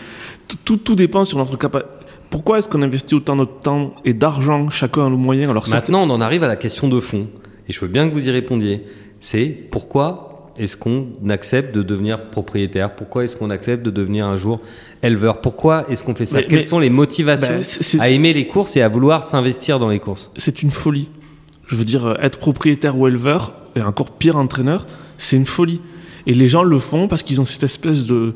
tout, 0.65 0.75
tout 0.75 0.95
dépend 0.95 1.23
sur 1.23 1.37
notre 1.37 1.57
capacité 1.57 1.89
Pourquoi 2.29 2.59
est-ce 2.59 2.67
qu'on 2.67 2.81
investit 2.81 3.15
autant 3.15 3.37
de 3.37 3.45
temps 3.45 3.95
et 4.03 4.13
d'argent, 4.13 4.69
chacun 4.69 5.05
a 5.05 5.09
le 5.09 5.15
moyen 5.15 5.49
alors 5.49 5.69
Maintenant, 5.69 6.03
on 6.03 6.09
en 6.09 6.19
arrive 6.19 6.43
à 6.43 6.49
la 6.49 6.57
question 6.57 6.89
de 6.89 6.99
fond. 6.99 7.27
Et 7.69 7.71
je 7.71 7.79
veux 7.79 7.87
bien 7.87 8.09
que 8.09 8.13
vous 8.13 8.27
y 8.27 8.31
répondiez. 8.31 8.83
C'est 9.21 9.45
pourquoi 9.71 10.30
est-ce 10.61 10.77
qu'on 10.77 11.07
accepte 11.29 11.73
de 11.75 11.81
devenir 11.83 12.29
propriétaire? 12.29 12.95
Pourquoi 12.95 13.23
est-ce 13.23 13.35
qu'on 13.35 13.49
accepte 13.49 13.83
de 13.83 13.91
devenir 13.91 14.25
un 14.27 14.37
jour 14.37 14.61
éleveur? 15.03 15.41
Pourquoi 15.41 15.89
est-ce 15.89 16.03
qu'on 16.03 16.15
fait 16.15 16.25
ça? 16.25 16.37
Mais- 16.37 16.43
Quelles 16.43 16.59
mais- 16.59 16.61
sont 16.61 16.79
les 16.79 16.89
motivations 16.89 17.59
c'est- 17.63 17.83
c'est- 17.83 17.99
à 17.99 18.09
aimer 18.09 18.33
les 18.33 18.47
courses 18.47 18.75
et 18.77 18.81
à 18.81 18.87
vouloir 18.89 19.23
s'investir 19.23 19.79
dans 19.79 19.89
les 19.89 19.99
courses? 19.99 20.31
C'est 20.37 20.61
une 20.61 20.71
folie. 20.71 21.09
Je 21.67 21.75
veux 21.75 21.85
dire, 21.85 22.17
être 22.21 22.37
propriétaire 22.39 22.97
ou 22.97 23.07
éleveur, 23.07 23.55
et 23.75 23.81
encore 23.81 24.11
pire 24.11 24.37
entraîneur, 24.37 24.85
c'est 25.17 25.35
une 25.37 25.45
folie. 25.45 25.81
Et 26.27 26.33
les 26.33 26.47
gens 26.47 26.63
le 26.63 26.77
font 26.79 27.07
parce 27.07 27.23
qu'ils 27.23 27.41
ont 27.41 27.45
cette 27.45 27.63
espèce 27.63 28.05
de, 28.05 28.33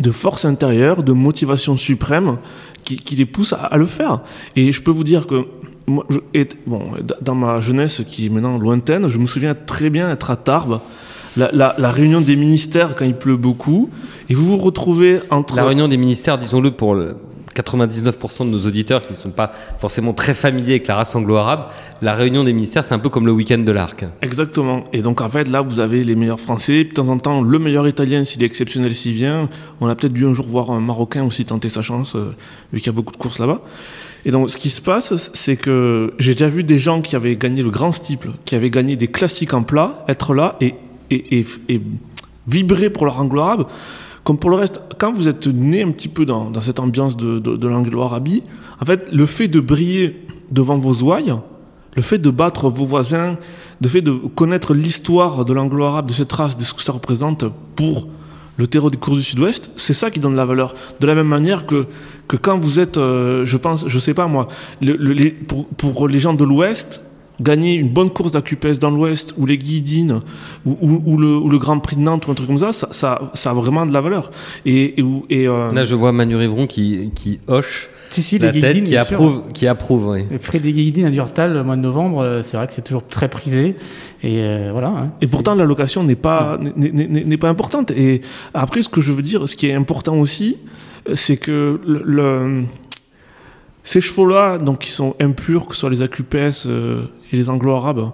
de 0.00 0.10
force 0.10 0.44
intérieure, 0.44 1.02
de 1.02 1.12
motivation 1.12 1.76
suprême 1.76 2.36
qui, 2.84 2.96
qui 2.98 3.16
les 3.16 3.26
pousse 3.26 3.52
à, 3.52 3.56
à 3.56 3.76
le 3.78 3.86
faire. 3.86 4.20
Et 4.54 4.70
je 4.70 4.80
peux 4.80 4.90
vous 4.92 5.02
dire 5.02 5.26
que, 5.26 5.46
moi, 5.88 6.06
je- 6.10 6.18
et- 6.34 6.48
bon, 6.66 6.92
dans 7.20 7.34
ma 7.34 7.60
jeunesse 7.60 8.02
qui 8.08 8.26
est 8.26 8.28
maintenant 8.28 8.56
lointaine, 8.58 9.08
je 9.08 9.18
me 9.18 9.26
souviens 9.26 9.54
très 9.54 9.90
bien 9.90 10.10
être 10.10 10.30
à 10.30 10.36
Tarbes, 10.36 10.80
la, 11.36 11.50
la- 11.52 11.74
la 11.78 11.90
réunion 11.90 12.20
des 12.20 12.36
ministères 12.36 12.94
quand 12.94 13.04
il 13.04 13.14
pleut 13.14 13.36
beaucoup, 13.36 13.90
et 14.28 14.34
vous 14.34 14.46
vous 14.46 14.58
retrouvez 14.58 15.20
entre... 15.30 15.56
La 15.56 15.64
réunion 15.64 15.88
des 15.88 15.96
ministères, 15.96 16.38
disons-le 16.38 16.70
pour 16.70 16.94
le 16.94 17.16
99% 17.54 18.40
de 18.40 18.50
nos 18.50 18.66
auditeurs 18.66 19.02
qui 19.06 19.12
ne 19.12 19.16
sont 19.16 19.30
pas 19.30 19.52
forcément 19.78 20.12
très 20.12 20.34
familiers 20.34 20.72
avec 20.72 20.86
la 20.88 20.96
race 20.96 21.14
anglo-arabe, 21.14 21.66
la 22.02 22.14
réunion 22.14 22.42
des 22.44 22.52
ministères, 22.52 22.84
c'est 22.84 22.94
un 22.94 22.98
peu 22.98 23.08
comme 23.08 23.26
le 23.26 23.32
week-end 23.32 23.58
de 23.58 23.72
l'arc. 23.72 24.04
Exactement. 24.22 24.84
Et 24.92 25.02
donc 25.02 25.20
en 25.20 25.28
fait 25.28 25.48
là 25.48 25.60
vous 25.60 25.78
avez 25.80 26.02
les 26.04 26.16
meilleurs 26.16 26.40
Français, 26.40 26.84
de 26.84 26.90
temps 26.92 27.08
en 27.08 27.18
temps 27.18 27.42
le 27.42 27.58
meilleur 27.58 27.86
Italien 27.86 28.24
s'il 28.24 28.42
est 28.42 28.46
exceptionnel 28.46 28.94
s'il 28.94 29.12
vient. 29.12 29.48
On 29.80 29.86
a 29.88 29.94
peut-être 29.94 30.12
dû 30.12 30.26
un 30.26 30.34
jour 30.34 30.46
voir 30.46 30.70
un 30.72 30.80
Marocain 30.80 31.22
aussi 31.24 31.44
tenter 31.44 31.68
sa 31.68 31.82
chance 31.82 32.16
euh, 32.16 32.34
vu 32.72 32.80
qu'il 32.80 32.86
y 32.86 32.90
a 32.90 32.92
beaucoup 32.92 33.12
de 33.12 33.16
courses 33.18 33.38
là-bas. 33.38 33.60
Et 34.24 34.30
donc 34.30 34.50
ce 34.50 34.56
qui 34.56 34.70
se 34.70 34.82
passe 34.82 35.30
c'est 35.34 35.56
que 35.56 36.12
j'ai 36.18 36.32
déjà 36.32 36.48
vu 36.48 36.64
des 36.64 36.78
gens 36.80 37.02
qui 37.02 37.14
avaient 37.14 37.36
gagné 37.36 37.62
le 37.62 37.70
grand 37.70 37.92
steeple, 37.92 38.30
qui 38.44 38.56
avaient 38.56 38.70
gagné 38.70 38.96
des 38.96 39.08
classiques 39.08 39.54
en 39.54 39.62
plat, 39.62 40.04
être 40.08 40.34
là 40.34 40.56
et, 40.60 40.74
et, 41.10 41.44
vibrer 42.46 42.90
pour 42.90 43.06
leur 43.06 43.20
anglo-arabe. 43.20 43.66
Comme 44.22 44.38
pour 44.38 44.50
le 44.50 44.56
reste, 44.56 44.80
quand 44.98 45.12
vous 45.12 45.28
êtes 45.28 45.46
né 45.46 45.82
un 45.82 45.90
petit 45.90 46.08
peu 46.08 46.24
dans, 46.24 46.52
cette 46.60 46.80
ambiance 46.80 47.16
de, 47.16 47.66
l'anglo-arabie, 47.66 48.42
en 48.80 48.84
fait, 48.84 49.08
le 49.12 49.26
fait 49.26 49.48
de 49.48 49.60
briller 49.60 50.26
devant 50.50 50.78
vos 50.78 51.02
ouailles, 51.02 51.34
le 51.94 52.02
fait 52.02 52.18
de 52.18 52.30
battre 52.30 52.68
vos 52.68 52.84
voisins, 52.84 53.38
le 53.80 53.88
fait 53.88 54.00
de 54.00 54.12
connaître 54.12 54.74
l'histoire 54.74 55.44
de 55.44 55.52
l'anglo-arabe, 55.52 56.06
de 56.06 56.12
cette 56.12 56.32
race, 56.32 56.56
de 56.56 56.64
ce 56.64 56.74
que 56.74 56.82
ça 56.82 56.92
représente 56.92 57.44
pour 57.76 58.08
le 58.56 58.66
terreau 58.66 58.90
des 58.90 58.96
courses 58.96 59.18
du 59.18 59.22
Sud-Ouest, 59.22 59.70
c'est 59.76 59.94
ça 59.94 60.10
qui 60.10 60.20
donne 60.20 60.36
la 60.36 60.44
valeur. 60.44 60.74
De 61.00 61.06
la 61.06 61.14
même 61.14 61.26
manière 61.26 61.66
que, 61.66 61.86
que 62.28 62.36
quand 62.36 62.58
vous 62.58 62.78
êtes, 62.78 62.98
euh, 62.98 63.44
je 63.44 63.56
pense, 63.56 63.88
je 63.88 63.98
sais 63.98 64.14
pas 64.14 64.26
moi, 64.26 64.48
pour 65.76 66.08
les 66.08 66.18
gens 66.18 66.34
de 66.34 66.44
l'Ouest, 66.44 67.02
gagner 67.40 67.74
une 67.74 67.88
bonne 67.88 68.10
course 68.10 68.32
d'AQPS 68.32 68.78
dans 68.78 68.90
l'Ouest, 68.90 69.34
ou 69.36 69.46
les 69.46 69.58
Guidines, 69.58 70.20
ou, 70.64 70.76
ou- 70.80 71.02
ou 71.04 71.16
le, 71.18 71.36
ou 71.36 71.48
le 71.48 71.58
Grand 71.58 71.78
Prix 71.80 71.96
de 71.96 72.00
Nantes, 72.02 72.26
ou 72.26 72.30
un 72.30 72.34
truc 72.34 72.46
comme 72.46 72.58
ça, 72.58 72.72
ça, 72.72 72.88
ça, 72.92 73.30
ça 73.34 73.50
a 73.50 73.54
vraiment 73.54 73.84
de 73.86 73.92
la 73.92 74.00
valeur. 74.00 74.30
Et, 74.64 74.98
et, 75.00 75.02
où- 75.02 75.24
et, 75.30 75.48
euh, 75.48 75.70
Là, 75.70 75.84
je 75.84 75.94
vois 75.94 76.12
Manu 76.12 76.36
Rivron 76.36 76.66
qui, 76.66 77.10
qui 77.14 77.40
hoche 77.48 77.88
Si, 78.10 78.22
si, 78.22 78.38
la 78.38 78.52
les 78.52 78.60
tête, 78.60 78.84
qui 78.84 78.96
approuve, 78.96 79.42
qui 79.52 79.66
approuve. 79.66 80.06
oui. 80.10 80.24
Le 80.30 80.38
prix 80.38 80.60
des 80.60 80.72
guidines 80.72 81.06
à 81.06 81.10
Durtal, 81.10 81.52
le 81.54 81.64
mois 81.64 81.74
de 81.76 81.80
novembre, 81.80 82.20
euh, 82.20 82.42
c'est 82.42 82.56
vrai 82.56 82.68
que 82.68 82.72
c'est 82.74 82.82
toujours 82.82 83.06
très 83.08 83.28
prisé. 83.28 83.74
Et 84.22 84.38
euh, 84.38 84.68
voilà. 84.72 84.88
hein. 84.88 85.10
Et 85.20 85.26
pourtant, 85.26 85.56
la 85.56 85.64
location 85.64 86.04
n'est 86.04 86.14
pas, 86.14 86.58
n'est- 86.76 87.36
pas 87.36 87.48
importante. 87.48 87.90
Et 87.90 88.20
après, 88.54 88.82
ce 88.84 88.88
que 88.88 89.00
je 89.00 89.12
veux 89.12 89.22
dire, 89.22 89.48
ce 89.48 89.56
qui 89.56 89.66
est 89.66 89.74
important 89.74 90.16
aussi, 90.16 90.58
c'est 91.14 91.36
que 91.36 91.80
le, 91.86 92.02
le- 92.04 92.62
ces 93.84 94.00
chevaux-là, 94.00 94.58
donc 94.58 94.80
qui 94.80 94.90
sont 94.90 95.14
impurs, 95.20 95.66
que 95.66 95.74
ce 95.74 95.80
soit 95.80 95.90
les 95.90 96.02
AQPS 96.02 96.64
euh, 96.66 97.04
et 97.32 97.36
les 97.36 97.50
anglo-arabes, 97.50 98.10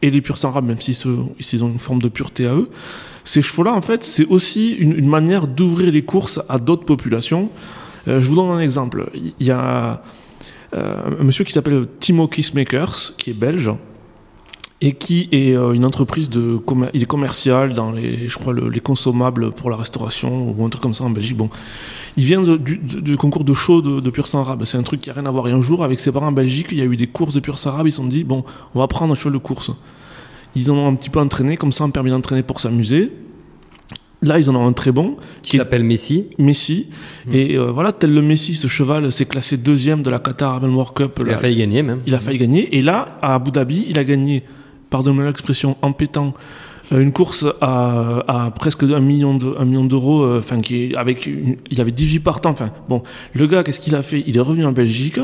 et 0.00 0.10
les 0.10 0.20
purs 0.20 0.42
arabes, 0.44 0.64
même 0.64 0.80
s'ils 0.80 1.64
ont 1.64 1.68
une 1.68 1.78
forme 1.80 2.00
de 2.00 2.08
pureté 2.08 2.46
à 2.46 2.54
eux, 2.54 2.70
ces 3.24 3.42
chevaux-là, 3.42 3.74
en 3.74 3.82
fait, 3.82 4.04
c'est 4.04 4.24
aussi 4.26 4.72
une, 4.72 4.92
une 4.92 5.08
manière 5.08 5.48
d'ouvrir 5.48 5.92
les 5.92 6.02
courses 6.02 6.40
à 6.48 6.58
d'autres 6.58 6.84
populations. 6.84 7.50
Euh, 8.06 8.20
je 8.20 8.26
vous 8.26 8.36
donne 8.36 8.50
un 8.50 8.60
exemple. 8.60 9.10
Il 9.14 9.46
y 9.46 9.50
a 9.50 10.02
euh, 10.74 11.20
un 11.20 11.24
monsieur 11.24 11.44
qui 11.44 11.52
s'appelle 11.52 11.86
Timo 12.00 12.28
Kissmakers, 12.28 13.16
qui 13.18 13.30
est 13.30 13.34
belge, 13.34 13.70
et 14.80 14.92
qui 14.92 15.28
est 15.32 15.52
euh, 15.56 15.72
une 15.72 15.84
entreprise 15.84 16.30
de 16.30 16.60
il 16.94 17.02
est 17.02 17.06
commercial 17.06 17.72
dans 17.72 17.90
les 17.90 18.28
je 18.28 18.38
crois 18.38 18.52
le- 18.52 18.68
les 18.68 18.78
consommables 18.80 19.50
pour 19.50 19.70
la 19.70 19.76
restauration 19.76 20.54
ou 20.56 20.64
un 20.64 20.68
truc 20.68 20.82
comme 20.82 20.94
ça 20.94 21.02
en 21.04 21.10
Belgique. 21.10 21.36
Bon 21.36 21.50
il 22.16 22.24
vient 22.24 22.42
de- 22.42 22.56
du, 22.56 23.16
concours 23.16 23.44
de 23.44 23.54
show 23.54 23.82
de, 23.82 23.98
de 24.00 24.10
pur 24.10 24.26
sang 24.28 24.40
arabe 24.40 24.64
c'est 24.64 24.78
un 24.78 24.82
truc 24.84 25.00
qui 25.00 25.10
a 25.10 25.14
rien 25.14 25.26
à 25.26 25.30
voir. 25.30 25.48
Et 25.48 25.52
un 25.52 25.60
jour 25.60 25.82
avec 25.82 25.98
ses 25.98 26.12
parents 26.12 26.28
en 26.28 26.32
Belgique 26.32 26.68
il 26.70 26.78
y 26.78 26.82
a 26.82 26.84
eu 26.84 26.96
des 26.96 27.08
courses 27.08 27.34
de 27.34 27.40
pur 27.40 27.58
sang 27.58 27.70
arabe 27.70 27.88
ils 27.88 27.90
se 27.92 27.96
sont 27.96 28.06
dit 28.06 28.22
bon 28.22 28.44
on 28.74 28.78
va 28.78 28.86
prendre 28.86 29.12
un 29.12 29.16
cheval 29.16 29.32
de 29.32 29.38
course. 29.38 29.72
Ils 30.54 30.70
en 30.70 30.76
ont 30.76 30.86
un 30.88 30.94
petit 30.94 31.10
peu 31.10 31.18
entraîné 31.20 31.56
comme 31.56 31.72
ça 31.72 31.84
on 31.84 31.90
permis 31.90 32.10
d'entraîner 32.10 32.44
pour 32.44 32.60
s'amuser. 32.60 33.12
Là 34.22 34.38
ils 34.38 34.48
en 34.50 34.54
ont 34.56 34.66
un 34.66 34.72
très 34.72 34.90
bon 34.92 35.16
Qui 35.42 35.56
s'appelle 35.58 35.84
Messi. 35.84 36.26
Messi. 36.38 36.88
Et 37.32 37.56
euh, 37.56 37.70
voilà 37.72 37.92
tel 37.92 38.12
le 38.14 38.22
Messi 38.22 38.54
ce 38.54 38.66
cheval 38.68 39.10
s'est 39.12 39.26
classé 39.26 39.56
deuxième 39.56 40.02
de 40.02 40.10
la 40.10 40.18
Qatar 40.20 40.50
Arabian 40.50 40.70
World 40.72 40.92
Cup 40.94 41.18
Il 41.20 41.26
là, 41.26 41.34
a 41.34 41.38
failli 41.38 41.56
gagner 41.56 41.82
même. 41.82 42.00
il 42.06 42.14
a 42.14 42.18
failli 42.20 42.38
gagner. 42.38 42.76
Et 42.76 42.82
là, 42.82 43.18
à 43.22 43.34
Abu 43.34 43.50
Dhabi, 43.52 43.86
il 43.88 43.96
a 43.98 44.02
gagné, 44.04 44.42
pardonnez-moi 44.90 45.26
l'expression, 45.26 45.76
en 45.82 45.92
pétant 45.92 46.34
euh, 46.92 47.00
une 47.00 47.12
course 47.12 47.44
à, 47.60 48.52
presque 48.56 48.82
un 48.82 49.00
million 49.00 49.34
d'euros, 49.36 50.22
euh, 50.22 50.42
qui 50.62 50.94
avec 50.96 51.26
il 51.26 51.78
y 51.78 51.80
avait 51.80 51.90
18 51.90 52.20
partants. 52.20 52.50
Enfin 52.50 52.70
bon, 52.88 53.02
le 53.34 53.46
gars, 53.46 53.62
qu'est-ce 53.62 53.80
qu'il 53.80 53.94
a 53.94 54.02
fait? 54.02 54.24
Il 54.26 54.36
est 54.36 54.40
revenu 54.40 54.64
en 54.64 54.72
Belgique, 54.72 55.20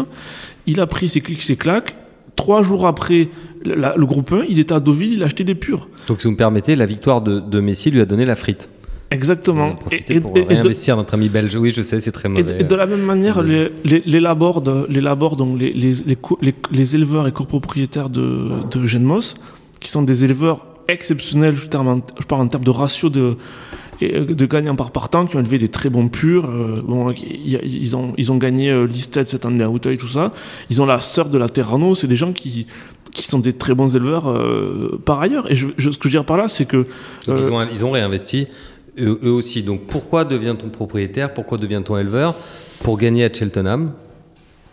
il 0.66 0.80
a 0.80 0.86
pris 0.86 1.08
ses 1.08 1.20
clics, 1.20 1.42
ses 1.42 1.56
claques. 1.56 1.96
Trois 2.36 2.64
jours 2.64 2.88
après 2.88 3.28
le 3.64 4.04
groupe 4.04 4.32
1, 4.32 4.46
il 4.48 4.58
était 4.58 4.74
à 4.74 4.80
Deauville, 4.80 5.12
il 5.12 5.22
a 5.22 5.26
acheté 5.26 5.44
des 5.44 5.54
purs. 5.54 5.88
Donc, 6.08 6.20
si 6.20 6.24
vous 6.24 6.32
me 6.32 6.36
permettez, 6.36 6.74
la 6.74 6.84
victoire 6.84 7.22
de, 7.22 7.38
de 7.38 7.60
Messi 7.60 7.92
lui 7.92 8.00
a 8.00 8.06
donné 8.06 8.24
la 8.24 8.34
frite. 8.34 8.68
Exactement. 9.14 9.76
Et- 9.90 10.02
et- 10.16 10.20
pour 10.20 10.36
et- 10.36 10.40
et 10.40 10.44
de- 10.44 10.48
réinvestir 10.48 10.96
notre 10.96 11.14
ami 11.14 11.28
belge. 11.28 11.54
Oui, 11.56 11.70
je 11.70 11.82
sais, 11.82 12.00
c'est 12.00 12.12
très 12.12 12.28
mauvais. 12.28 12.60
et 12.60 12.64
de 12.64 12.74
la 12.74 12.86
même 12.86 13.02
manière, 13.02 13.42
les, 13.42 13.68
les, 13.84 14.02
les 14.04 14.20
labors, 14.20 14.60
de- 14.60 14.86
les 14.88 15.00
labors, 15.00 15.36
donc 15.36 15.58
les, 15.58 15.72
les, 15.72 16.94
éleveurs 16.94 17.26
et 17.26 17.32
copropriétaires 17.32 18.10
de, 18.10 18.50
de 18.70 18.86
Genmos, 18.86 19.34
qui 19.80 19.90
sont 19.90 20.02
des 20.02 20.24
éleveurs 20.24 20.66
exceptionnels, 20.88 21.56
je, 21.56 21.66
terme 21.66 21.88
en- 21.88 22.02
je 22.20 22.24
parle 22.26 22.42
en 22.42 22.48
termes 22.48 22.64
de 22.64 22.70
ratio 22.70 23.08
de, 23.08 23.36
euh, 24.02 24.24
de 24.26 24.46
gagnants 24.46 24.76
par 24.76 24.90
partant, 24.90 25.24
qui 25.26 25.36
ont 25.36 25.40
élevé 25.40 25.58
des 25.58 25.68
très 25.68 25.88
bons 25.88 26.08
purs. 26.08 26.46
euh, 26.50 26.82
bon, 26.86 27.10
ils, 27.12 27.96
ont, 27.96 28.12
ils 28.18 28.30
ont 28.32 28.36
gagné 28.36 28.70
euh, 28.70 28.86
Listed 28.86 29.28
cette 29.28 29.46
année 29.46 29.64
à 29.64 29.70
Auteuil, 29.70 29.96
tout 29.96 30.08
ça. 30.08 30.32
Ils 30.70 30.82
ont 30.82 30.86
la 30.86 31.00
sœur 31.00 31.28
de 31.30 31.38
la 31.38 31.48
Terrano, 31.48 31.94
c'est 31.94 32.06
des 32.06 32.16
gens 32.16 32.32
qui, 32.32 32.66
qui 33.12 33.24
sont 33.26 33.38
des 33.38 33.52
très 33.54 33.74
bons 33.74 33.94
éleveurs 33.96 34.28
euh, 34.28 35.00
par 35.04 35.20
ailleurs. 35.20 35.50
Et 35.50 35.54
je, 35.54 35.68
je- 35.78 35.90
ce 35.90 35.96
que 35.98 36.04
je 36.04 36.08
veux 36.08 36.20
dire 36.20 36.24
par 36.26 36.36
là, 36.36 36.48
c'est 36.48 36.66
que 36.66 36.86
Donc, 37.26 37.38
ils, 37.40 37.50
ont, 37.50 37.66
ils 37.72 37.84
ont 37.84 37.90
réinvesti, 37.92 38.46
eux, 38.98 39.18
eux 39.24 39.30
aussi. 39.30 39.62
Donc 39.62 39.82
pourquoi 39.88 40.24
devient-on 40.24 40.68
propriétaire? 40.68 41.32
Pourquoi 41.34 41.58
devient-on 41.58 41.96
éleveur? 41.98 42.34
Pour 42.82 42.98
gagner 42.98 43.24
à 43.24 43.32
Cheltenham, 43.32 43.92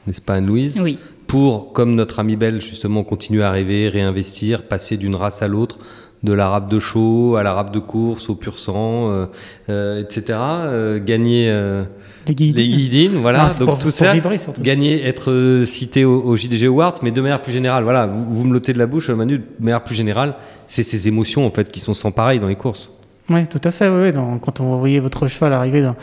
n'est-ce 0.08 0.22
pas 0.22 0.36
Anne-Louise? 0.36 0.80
Oui. 0.84 1.00
Pour, 1.28 1.72
comme 1.72 1.96
notre 1.96 2.20
ami 2.20 2.36
belge, 2.36 2.64
justement, 2.66 3.04
continuer 3.04 3.44
à 3.44 3.52
rêver, 3.52 3.88
réinvestir, 3.88 4.64
passer 4.64 4.98
d'une 4.98 5.16
race 5.16 5.42
à 5.42 5.48
l'autre, 5.48 5.80
de 6.24 6.34
l'arabe 6.34 6.70
de 6.70 6.80
show 6.80 7.36
à 7.38 7.44
l'arabe 7.44 7.72
de 7.72 7.80
course, 7.80 8.30
au 8.30 8.36
pur 8.36 8.60
sang, 8.60 9.10
euh, 9.10 9.26
euh, 9.70 10.02
etc. 10.04 10.38
euh, 10.40 11.00
gagner 11.00 11.50
euh, 11.50 11.84
Les 12.28 12.36
guidines. 12.36 13.14
voilà. 13.22 13.46
Donc 13.58 13.70
pour- 13.70 13.78
tout 13.80 13.84
pour 13.86 13.92
ça, 13.94 14.14
vibrer, 14.14 14.38
gagner, 14.60 15.06
être 15.08 15.32
euh, 15.32 15.66
cité 15.66 16.04
au, 16.04 16.22
au 16.22 16.36
JDG 16.36 16.66
Awards, 16.68 16.96
mais 17.02 17.12
de 17.12 17.22
manière 17.22 17.42
plus 17.42 17.54
générale, 17.54 17.84
voilà, 17.86 18.08
vous, 18.08 18.26
vous 18.30 18.44
me 18.44 18.52
l'ôtez 18.54 18.74
de 18.74 18.78
la 18.78 18.86
bouche, 18.88 19.10
Manu, 19.10 19.38
de 19.40 19.44
manière 19.64 19.84
plus 19.84 19.96
générale, 19.96 20.36
c'est 20.68 20.84
ces 20.84 21.08
émotions, 21.08 21.46
en 21.48 21.52
fait, 21.52 21.72
qui 21.72 21.80
sont 21.80 21.94
sans 21.94 22.12
pareil 22.12 22.40
dans 22.40 22.48
les 22.48 22.56
courses. 22.58 22.92
Oui, 23.34 23.48
tout 23.48 23.62
à 23.64 23.72
fait. 23.72 23.88
Oui, 23.90 24.02
oui. 24.04 24.12
Dans- 24.12 24.38
quand 24.40 24.60
on 24.60 24.78
voyait 24.78 25.00
votre 25.00 25.28
cheval 25.28 25.54
arriver 25.54 25.82
dans, 25.82 25.96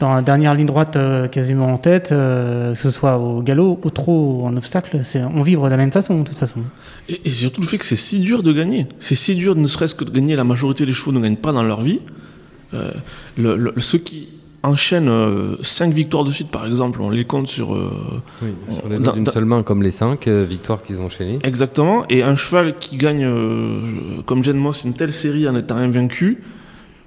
dans 0.00 0.14
la 0.14 0.22
dernière 0.22 0.54
ligne 0.54 0.66
droite 0.66 0.96
euh, 0.96 1.28
quasiment 1.28 1.66
en 1.72 1.78
tête, 1.78 2.10
euh, 2.12 2.72
que 2.72 2.78
ce 2.78 2.90
soit 2.90 3.18
au 3.18 3.42
galop, 3.42 3.80
au 3.82 3.90
trot, 3.90 4.40
ou 4.42 4.46
en 4.46 4.56
obstacle, 4.56 5.00
on 5.34 5.42
vibre 5.42 5.64
de 5.64 5.70
la 5.70 5.76
même 5.76 5.92
façon, 5.92 6.20
de 6.22 6.28
toute 6.28 6.38
façon. 6.38 6.60
Et, 7.08 7.20
et 7.24 7.30
surtout 7.30 7.60
le 7.60 7.66
fait 7.66 7.78
que 7.78 7.84
c'est 7.86 7.96
si 7.96 8.18
dur 8.20 8.42
de 8.42 8.52
gagner. 8.52 8.86
C'est 8.98 9.14
si 9.14 9.34
dur, 9.36 9.54
ne 9.54 9.66
serait-ce 9.66 9.94
que 9.94 10.04
de 10.04 10.10
gagner. 10.10 10.36
La 10.36 10.44
majorité 10.44 10.84
des 10.86 10.92
chevaux 10.92 11.12
ne 11.12 11.20
gagnent 11.20 11.36
pas 11.36 11.52
dans 11.52 11.62
leur 11.62 11.80
vie. 11.80 12.00
Euh, 12.74 12.90
le- 13.38 13.56
le- 13.56 13.74
ceux 13.78 13.98
qui 13.98 14.28
enchaînent 14.62 15.08
5 15.62 15.92
victoires 15.92 16.24
de 16.24 16.32
suite, 16.32 16.48
par 16.50 16.66
exemple, 16.66 17.00
on 17.00 17.08
les 17.08 17.24
compte 17.24 17.46
sur. 17.46 17.72
euh, 17.76 17.90
sur 18.68 18.88
les 18.88 18.98
d'une 18.98 19.24
seule 19.26 19.44
main, 19.44 19.62
comme 19.62 19.80
les 19.80 19.92
cinq 19.92 20.26
euh, 20.26 20.44
victoires 20.48 20.82
qu'ils 20.82 20.98
ont 21.00 21.04
enchaînées. 21.04 21.38
exactement. 21.44 22.04
Et 22.08 22.24
un 22.24 22.34
cheval 22.34 22.74
qui 22.80 22.96
gagne, 22.96 23.24
euh, 23.24 23.78
comme 24.24 24.42
Jen 24.42 24.56
Moss, 24.56 24.82
une 24.82 24.94
telle 24.94 25.12
série 25.12 25.48
en 25.48 25.54
étant 25.54 25.76
invaincu, 25.76 26.42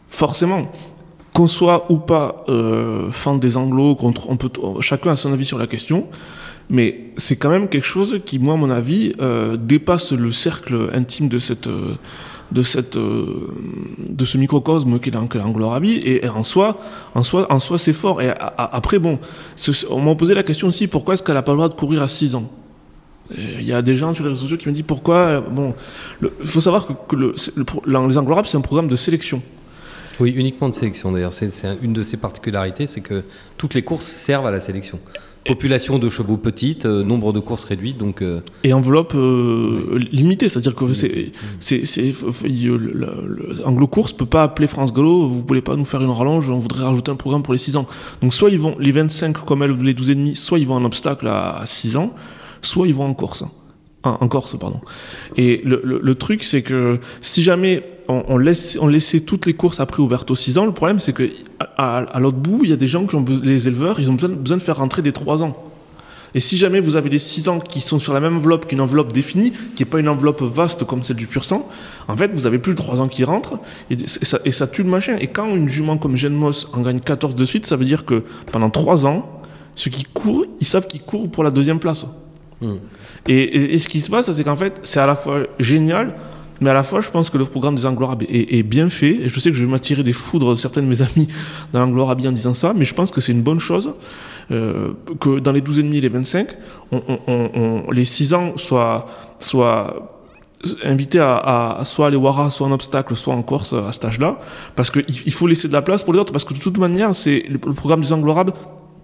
forcément. 0.09 0.71
Qu'on 1.33 1.47
soit 1.47 1.85
ou 1.89 1.97
pas 1.97 2.43
euh, 2.49 3.11
fan 3.11 3.39
des 3.39 3.53
contre, 3.53 4.29
on 4.29 4.35
peut, 4.35 4.49
chacun 4.81 5.11
a 5.11 5.15
son 5.15 5.31
avis 5.31 5.45
sur 5.45 5.59
la 5.59 5.67
question, 5.67 6.07
mais 6.69 7.11
c'est 7.17 7.35
quand 7.35 7.49
même 7.49 7.69
quelque 7.69 7.85
chose 7.85 8.19
qui, 8.25 8.39
moi, 8.39 8.55
à 8.55 8.57
mon 8.57 8.69
avis, 8.69 9.13
euh, 9.21 9.55
dépasse 9.55 10.11
le 10.11 10.31
cercle 10.31 10.89
intime 10.93 11.29
de 11.29 11.39
cette, 11.39 11.67
euh, 11.67 11.95
de 12.51 12.63
cette 12.63 12.97
de 12.97 14.25
ce 14.25 14.37
microcosme 14.39 14.99
qu'est 14.99 15.11
l'Anglo-Arabie 15.11 16.01
et, 16.03 16.27
en 16.27 16.41
soi 16.41 16.79
en 17.13 17.21
soi 17.21 17.45
en 17.51 17.59
soi 17.59 17.77
c'est 17.77 17.93
fort. 17.93 18.23
Et 18.23 18.33
après 18.57 18.97
bon 18.97 19.19
on 19.91 20.01
m'a 20.01 20.15
posé 20.15 20.33
la 20.33 20.41
question 20.41 20.67
aussi 20.67 20.87
pourquoi 20.87 21.13
est-ce 21.13 21.21
qu'elle 21.21 21.37
a 21.37 21.43
pas 21.43 21.51
le 21.51 21.57
droit 21.57 21.69
de 21.69 21.75
courir 21.75 22.01
à 22.01 22.07
6 22.07 22.33
ans? 22.33 22.49
Il 23.37 23.61
y 23.61 23.71
a 23.71 23.83
des 23.83 23.95
gens 23.95 24.15
sur 24.15 24.23
les 24.23 24.31
réseaux 24.31 24.41
sociaux 24.41 24.57
qui 24.57 24.67
me 24.67 24.73
disent 24.73 24.83
pourquoi 24.87 25.41
bon 25.41 25.75
il 26.23 26.47
faut 26.47 26.59
savoir 26.59 26.87
que, 26.87 27.15
le, 27.15 27.35
les 27.85 28.17
Anglo-Arabes 28.17 28.47
c'est 28.47 28.57
un 28.57 28.61
programme 28.61 28.87
de 28.87 28.95
sélection 28.95 29.43
oui, 30.19 30.33
uniquement 30.35 30.69
de 30.69 30.75
sélection 30.75 31.11
d'ailleurs. 31.11 31.33
C'est 31.33 31.51
une 31.81 31.93
de 31.93 32.03
ses 32.03 32.17
particularités, 32.17 32.87
c'est 32.87 33.01
que 33.01 33.23
toutes 33.57 33.73
les 33.73 33.83
courses 33.83 34.05
servent 34.05 34.47
à 34.47 34.51
la 34.51 34.59
sélection. 34.59 34.99
Population 35.45 35.99
de 35.99 36.09
chevaux 36.09 36.35
petite, 36.35 36.85
euh, 36.85 37.01
nombre 37.01 37.31
de 37.31 37.39
courses 37.39 37.63
réduites, 37.63 37.97
donc. 37.97 38.21
Euh, 38.21 38.41
et 38.63 38.73
enveloppe 38.73 39.13
euh, 39.15 39.97
limitée, 40.11 40.49
c'est-à-dire 40.49 40.75
que 40.75 40.93
c'est, 40.93 41.31
Anglo 43.65 43.87
Course 43.87 44.11
peut 44.11 44.25
pas 44.25 44.43
appeler 44.43 44.67
France 44.67 44.93
Gallo, 44.93 45.27
vous 45.27 45.43
voulez 45.47 45.61
pas 45.61 45.77
nous 45.77 45.85
faire 45.85 46.01
une 46.01 46.11
rallonge, 46.11 46.49
on 46.49 46.59
voudrait 46.59 46.83
rajouter 46.83 47.09
un 47.11 47.15
programme 47.15 47.41
pour 47.41 47.53
les 47.53 47.59
6 47.59 47.77
ans. 47.77 47.87
Donc 48.21 48.33
soit 48.33 48.49
ils 48.49 48.59
vont 48.59 48.75
les 48.79 48.91
25 48.91 49.37
comme 49.45 49.63
elle 49.63 49.71
ou 49.71 49.81
les 49.81 49.93
12 49.93 50.09
et 50.09 50.15
demi, 50.15 50.35
soit 50.35 50.59
ils 50.59 50.67
vont 50.67 50.75
en 50.75 50.83
obstacle 50.83 51.27
à, 51.27 51.61
6 51.65 51.95
ans, 51.95 52.13
soit 52.61 52.87
ils 52.87 52.93
vont 52.93 53.05
en 53.05 53.13
course. 53.13 53.43
En 54.03 54.27
Corse, 54.27 54.57
pardon. 54.57 54.79
Et 55.35 55.61
le, 55.65 55.81
le 55.83 56.15
truc, 56.15 56.43
c'est 56.43 56.61
que 56.61 56.99
si 57.21 57.43
jamais 57.43 57.83
on, 58.09 58.37
laisse, 58.37 58.77
on 58.81 58.87
laissait 58.87 59.19
toutes 59.19 59.45
les 59.45 59.53
courses 59.53 59.79
après 59.79 60.01
ouvertes 60.01 60.31
aux 60.31 60.35
6 60.35 60.57
ans. 60.57 60.65
Le 60.65 60.71
problème, 60.71 60.99
c'est 60.99 61.13
que 61.13 61.29
à, 61.77 62.19
l'autre 62.19 62.37
bout, 62.37 62.61
il 62.63 62.71
y 62.71 62.73
a 62.73 62.77
des 62.77 62.87
gens 62.87 63.05
qui 63.05 63.15
ont 63.15 63.25
les 63.43 63.67
éleveurs, 63.67 63.99
ils 63.99 64.09
ont 64.09 64.15
besoin, 64.15 64.29
besoin 64.29 64.57
de 64.57 64.63
faire 64.63 64.77
rentrer 64.77 65.01
des 65.01 65.11
3 65.11 65.43
ans. 65.43 65.55
Et 66.35 66.39
si 66.39 66.57
jamais 66.57 66.79
vous 66.79 66.95
avez 66.95 67.09
des 67.09 67.19
6 67.19 67.49
ans 67.49 67.59
qui 67.59 67.81
sont 67.81 67.99
sur 67.99 68.13
la 68.13 68.19
même 68.19 68.37
enveloppe 68.37 68.67
qu'une 68.67 68.81
enveloppe 68.81 69.13
définie, 69.13 69.51
qui 69.75 69.83
n'est 69.83 69.89
pas 69.89 69.99
une 69.99 70.09
enveloppe 70.09 70.41
vaste 70.41 70.83
comme 70.85 71.03
celle 71.03 71.17
du 71.17 71.27
pur 71.27 71.45
sang, 71.45 71.67
en 72.07 72.17
fait, 72.17 72.31
vous 72.33 72.47
avez 72.47 72.59
plus 72.59 72.73
de 72.73 72.77
3 72.77 73.01
ans 73.01 73.07
qui 73.07 73.23
rentrent 73.23 73.59
et 73.91 74.51
ça, 74.51 74.67
tue 74.67 74.83
le 74.83 74.89
machin. 74.89 75.17
Et 75.19 75.27
quand 75.27 75.55
une 75.55 75.69
jument 75.69 75.97
comme 75.97 76.15
Moss 76.31 76.67
en 76.73 76.81
gagne 76.81 76.99
14 76.99 77.35
de 77.35 77.45
suite, 77.45 77.65
ça 77.65 77.75
veut 77.75 77.85
dire 77.85 78.05
que 78.05 78.23
pendant 78.51 78.69
3 78.69 79.05
ans, 79.05 79.41
ceux 79.75 79.91
qui 79.91 80.03
courent, 80.03 80.45
ils 80.59 80.67
savent 80.67 80.87
qu'ils 80.87 81.01
courent 81.01 81.29
pour 81.29 81.43
la 81.43 81.51
deuxième 81.51 81.79
place. 81.79 82.05
Hmm. 82.61 82.75
Et, 83.27 83.73
et, 83.73 83.79
ce 83.79 83.87
qui 83.87 84.01
se 84.01 84.09
passe, 84.09 84.31
c'est 84.31 84.43
qu'en 84.43 84.55
fait, 84.55 84.81
c'est 84.83 84.99
à 84.99 85.05
la 85.05 85.15
fois 85.15 85.43
génial 85.59 86.13
mais 86.61 86.69
à 86.69 86.73
la 86.73 86.83
fois, 86.83 87.01
je 87.01 87.09
pense 87.09 87.29
que 87.29 87.37
le 87.37 87.45
programme 87.45 87.75
des 87.75 87.85
anglo 87.85 88.09
est, 88.21 88.57
est, 88.57 88.63
bien 88.63 88.89
fait. 88.89 89.11
Et 89.11 89.29
je 89.29 89.39
sais 89.39 89.49
que 89.49 89.55
je 89.55 89.63
vais 89.63 89.71
m'attirer 89.71 90.03
des 90.03 90.13
foudres 90.13 90.49
de 90.49 90.55
certains 90.55 90.81
de 90.81 90.87
mes 90.87 91.01
amis 91.01 91.27
dans 91.73 91.79
langlo 91.79 92.03
en 92.03 92.15
disant 92.15 92.53
ça, 92.53 92.73
mais 92.75 92.85
je 92.85 92.93
pense 92.93 93.11
que 93.11 93.21
c'est 93.21 93.31
une 93.31 93.43
bonne 93.43 93.59
chose 93.59 93.93
euh, 94.51 94.89
que 95.19 95.39
dans 95.39 95.51
les 95.51 95.61
12 95.61 95.79
et 95.79 95.83
demi 95.83 95.97
et 95.97 96.01
les 96.01 96.09
25, 96.09 96.49
on, 96.91 97.01
on, 97.27 97.91
les 97.91 98.05
6 98.05 98.33
ans 98.33 98.57
soient, 98.57 99.05
soient 99.39 100.19
invités 100.83 101.19
à, 101.19 101.77
à, 101.77 101.85
soit 101.85 102.07
aller 102.07 102.17
Wara, 102.17 102.49
soit 102.49 102.67
en 102.67 102.71
obstacle, 102.71 103.15
soit 103.15 103.33
en 103.33 103.41
Corse 103.41 103.73
à 103.73 103.93
cet 103.93 104.05
âge-là, 104.05 104.39
parce 104.75 104.91
qu'il 104.91 105.05
il 105.07 105.31
faut 105.31 105.47
laisser 105.47 105.69
de 105.69 105.73
la 105.73 105.81
place 105.81 106.03
pour 106.03 106.13
les 106.13 106.19
autres, 106.19 106.33
parce 106.33 106.43
que 106.43 106.53
de 106.53 106.59
toute 106.59 106.77
manière, 106.77 107.15
c'est 107.15 107.45
le, 107.49 107.57
programme 107.57 108.01
des 108.01 108.11
anglo 108.11 108.35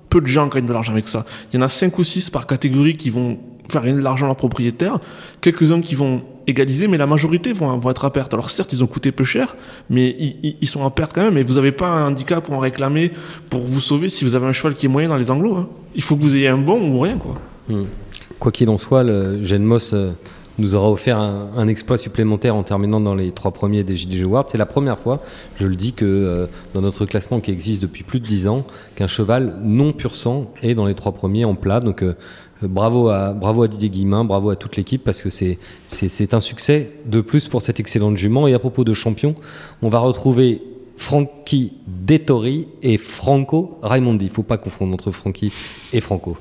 peu 0.09 0.21
de 0.21 0.27
gens 0.27 0.47
gagnent 0.47 0.65
de 0.65 0.73
l'argent 0.73 0.93
avec 0.93 1.07
ça. 1.07 1.25
Il 1.51 1.55
y 1.55 1.59
en 1.59 1.65
a 1.65 1.69
5 1.69 1.97
ou 1.97 2.03
6 2.03 2.29
par 2.29 2.47
catégorie 2.47 2.95
qui 2.95 3.09
vont 3.09 3.37
faire 3.69 3.83
gagner 3.83 3.97
de 3.97 4.03
l'argent 4.03 4.25
à 4.25 4.29
leurs 4.29 4.35
propriétaires, 4.35 4.99
quelques-uns 5.41 5.81
qui 5.81 5.95
vont 5.95 6.21
égaliser, 6.47 6.87
mais 6.87 6.97
la 6.97 7.07
majorité 7.07 7.53
vont, 7.53 7.79
être 7.89 8.05
à 8.05 8.11
perte. 8.11 8.33
Alors 8.33 8.49
certes, 8.51 8.73
ils 8.73 8.83
ont 8.83 8.87
coûté 8.87 9.11
peu 9.11 9.23
cher, 9.23 9.55
mais 9.89 10.15
ils, 10.61 10.67
sont 10.67 10.85
à 10.85 10.89
perte 10.91 11.13
quand 11.13 11.23
même, 11.23 11.37
et 11.37 11.43
vous 11.43 11.55
n'avez 11.55 11.71
pas 11.71 11.87
un 11.87 12.07
handicap 12.07 12.43
pour 12.45 12.53
en 12.53 12.59
réclamer 12.59 13.11
pour 13.49 13.61
vous 13.61 13.81
sauver 13.81 14.09
si 14.09 14.23
vous 14.25 14.35
avez 14.35 14.45
un 14.45 14.51
cheval 14.51 14.75
qui 14.75 14.85
est 14.85 14.89
moyen 14.89 15.09
dans 15.09 15.17
les 15.17 15.31
anglos. 15.31 15.55
Hein. 15.55 15.67
Il 15.95 16.03
faut 16.03 16.15
que 16.15 16.21
vous 16.21 16.35
ayez 16.35 16.47
un 16.47 16.57
bon 16.57 16.91
ou 16.91 16.99
rien. 16.99 17.17
Quoi, 17.17 17.39
hmm. 17.69 18.51
qu'il 18.51 18.69
en 18.69 18.77
soit, 18.77 19.03
le 19.03 19.43
Genmos 19.43 19.93
euh, 19.93 20.11
nous 20.57 20.75
aura 20.75 20.89
offert 20.89 21.19
un, 21.19 21.67
exploit 21.67 21.97
supplémentaire 21.97 22.55
en 22.55 22.63
terminant 22.63 22.99
dans 22.99 23.15
les 23.15 23.31
trois 23.31 23.51
premiers 23.51 23.83
des 23.83 23.95
JDG 23.95 24.23
Awards. 24.23 24.45
C'est 24.47 24.57
la 24.57 24.65
première 24.65 24.99
fois, 24.99 25.19
je 25.57 25.67
le 25.67 25.75
dis, 25.75 25.93
que 25.93 26.05
euh, 26.05 26.47
dans 26.73 26.81
notre 26.81 27.05
classement 27.05 27.39
qui 27.39 27.51
existe 27.51 27.81
depuis 27.81 28.03
plus 28.03 28.19
de 28.19 28.25
dix 28.25 28.47
ans, 28.47 28.65
qu'un 28.95 29.07
cheval 29.07 29.57
non 29.61 29.91
pur 29.91 30.15
sang 30.15 30.51
est 30.61 30.73
dans 30.73 30.85
les 30.85 30.93
trois 30.95 31.11
premiers 31.11 31.45
en 31.45 31.55
plat. 31.55 31.79
Donc 31.79 32.03
euh, 32.03 32.15
bravo 32.61 33.09
à, 33.09 33.33
bravo 33.33 33.63
à 33.63 33.67
Didier 33.67 33.89
Guillemin, 33.89 34.23
bravo 34.23 34.49
à 34.49 34.55
toute 34.55 34.75
l'équipe 34.77 35.03
parce 35.03 35.21
que 35.21 35.29
c'est, 35.29 35.57
c'est, 35.87 36.33
un 36.33 36.41
succès 36.41 36.91
de 37.05 37.21
plus 37.21 37.47
pour 37.47 37.61
cette 37.61 37.79
excellente 37.79 38.17
jument. 38.17 38.47
Et 38.47 38.53
à 38.53 38.59
propos 38.59 38.83
de 38.83 38.93
champion, 38.93 39.35
on 39.81 39.89
va 39.89 39.99
retrouver 39.99 40.61
Frankie 40.97 41.73
Dettori 41.87 42.67
et 42.81 42.97
Franco 42.97 43.77
Raimondi. 43.81 44.25
Il 44.25 44.29
ne 44.29 44.33
faut 44.33 44.43
pas 44.43 44.57
confondre 44.57 44.93
entre 44.93 45.11
Frankie 45.11 45.51
et 45.91 46.01
Franco. 46.01 46.37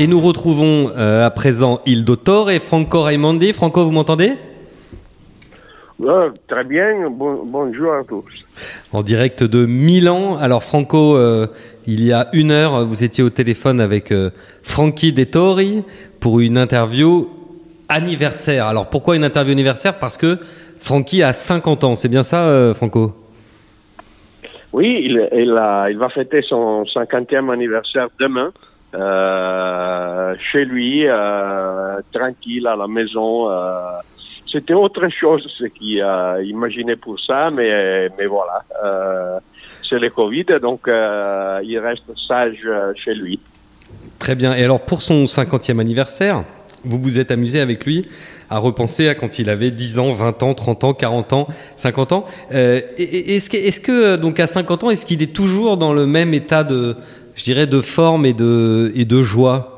Et 0.00 0.06
nous 0.06 0.22
retrouvons 0.22 0.88
euh, 0.96 1.26
à 1.26 1.30
présent 1.30 1.82
Il 1.84 2.06
Dottore 2.06 2.50
et 2.50 2.58
Franco 2.58 3.02
Raimondi. 3.02 3.52
Franco, 3.52 3.84
vous 3.84 3.90
m'entendez? 3.90 4.32
Très 6.48 6.64
bien, 6.64 7.10
bonjour 7.10 7.92
à 7.92 8.02
tous. 8.04 8.24
En 8.94 9.02
direct 9.02 9.42
de 9.44 9.66
Milan. 9.66 10.38
Alors 10.38 10.62
Franco, 10.62 11.18
euh, 11.18 11.48
il 11.86 12.02
y 12.02 12.14
a 12.14 12.28
une 12.32 12.50
heure, 12.50 12.86
vous 12.86 13.04
étiez 13.04 13.22
au 13.22 13.28
téléphone 13.28 13.78
avec 13.78 14.10
euh, 14.10 14.30
Frankie 14.62 15.12
Dettori 15.12 15.84
pour 16.18 16.40
une 16.40 16.56
interview 16.56 17.28
anniversaire. 17.90 18.64
Alors 18.64 18.88
pourquoi 18.88 19.16
une 19.16 19.24
interview 19.24 19.52
anniversaire? 19.52 19.98
Parce 19.98 20.16
que 20.16 20.38
Frankie 20.78 21.22
a 21.22 21.34
50 21.34 21.84
ans, 21.84 21.94
c'est 21.94 22.08
bien 22.08 22.22
ça 22.22 22.48
euh, 22.48 22.72
Franco? 22.72 23.12
Oui, 24.72 25.02
il, 25.04 25.28
il, 25.34 25.52
va 25.52 26.08
fêter 26.08 26.40
son 26.40 26.84
50e 26.84 27.52
anniversaire 27.52 28.08
demain. 28.18 28.50
Euh, 28.94 30.34
chez 30.52 30.64
lui, 30.64 31.06
tranquille 32.12 32.66
à 32.66 32.76
la 32.76 32.88
maison. 32.88 33.48
C'était 34.50 34.74
autre 34.74 35.08
chose 35.08 35.46
ce 35.58 35.64
qu'il 35.64 36.02
a 36.02 36.40
imaginé 36.42 36.96
pour 36.96 37.20
ça, 37.20 37.50
mais, 37.50 38.08
mais 38.18 38.26
voilà 38.26 38.64
c'est 39.90 39.98
le 39.98 40.08
Covid, 40.10 40.46
donc 40.62 40.86
euh, 40.86 41.60
il 41.64 41.78
reste 41.78 42.04
sage 42.28 42.58
euh, 42.64 42.92
chez 42.94 43.14
lui. 43.14 43.40
Très 44.18 44.36
bien. 44.36 44.54
Et 44.54 44.62
alors 44.62 44.80
pour 44.80 45.02
son 45.02 45.24
50e 45.24 45.80
anniversaire, 45.80 46.44
vous 46.84 46.98
vous 46.98 47.18
êtes 47.18 47.30
amusé 47.30 47.60
avec 47.60 47.84
lui 47.84 48.06
à 48.48 48.58
repenser 48.58 49.08
à 49.08 49.14
quand 49.14 49.38
il 49.38 49.50
avait 49.50 49.70
10 49.70 49.98
ans, 49.98 50.12
20 50.12 50.42
ans, 50.44 50.54
30 50.54 50.84
ans, 50.84 50.94
40 50.94 51.32
ans, 51.32 51.48
50 51.76 52.12
ans. 52.12 52.24
Euh, 52.52 52.80
est-ce 52.96 53.50
que, 53.50 53.56
est 53.56 53.82
que, 53.82 54.16
donc 54.16 54.38
à 54.38 54.46
50 54.46 54.84
ans, 54.84 54.90
est-ce 54.90 55.04
qu'il 55.04 55.22
est 55.22 55.34
toujours 55.34 55.76
dans 55.76 55.92
le 55.92 56.06
même 56.06 56.32
état 56.34 56.62
de, 56.62 56.96
je 57.40 57.44
dirais, 57.44 57.66
de 57.66 57.80
forme 57.80 58.26
et 58.26 58.34
de, 58.34 58.92
et 58.94 59.06
de 59.06 59.22
joie 59.22 59.76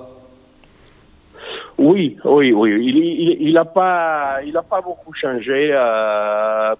oui, 1.78 2.16
oui, 2.24 2.52
oui. 2.52 3.38
Il 3.40 3.54
n'a 3.54 3.64
pas, 3.64 4.40
il 4.46 4.56
a 4.56 4.62
pas 4.62 4.80
beaucoup 4.80 5.12
changé. 5.14 5.70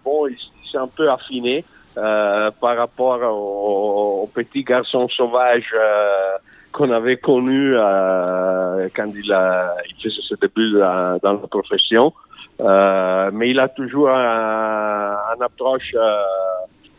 bon, 0.04 0.28
il 0.28 0.36
s'est 0.70 0.78
un 0.78 0.86
peu 0.86 1.10
affiné. 1.10 1.64
Euh, 1.98 2.50
par 2.58 2.78
rapport 2.78 3.20
au, 3.22 4.26
petit 4.34 4.64
garçon 4.64 5.08
sauvage 5.10 5.74
euh, 5.74 6.38
qu'on 6.72 6.90
avait 6.90 7.18
connu 7.18 7.74
euh, 7.76 8.88
quand 8.96 9.10
il, 9.14 9.30
a, 9.30 9.74
il 9.90 10.02
faisait 10.02 10.22
ses 10.26 10.36
débuts 10.40 10.72
dans, 10.72 11.18
la 11.22 11.48
profession. 11.48 12.14
mais 12.58 13.50
il 13.50 13.60
a 13.60 13.68
toujours 13.68 14.08
un, 14.08 15.18
une 15.36 15.42
approche 15.42 15.94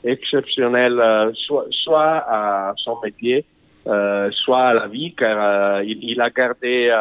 exceptionnelle, 0.04 1.34
soit, 1.72 2.24
à 2.30 2.74
son 2.78 3.00
métier, 3.04 3.46
soit 3.86 4.64
à 4.64 4.74
la 4.74 4.88
vie, 4.88 5.14
car 5.14 5.82
il, 5.84 6.00
il, 6.04 6.22
a 6.22 6.30
gardé 6.30 6.92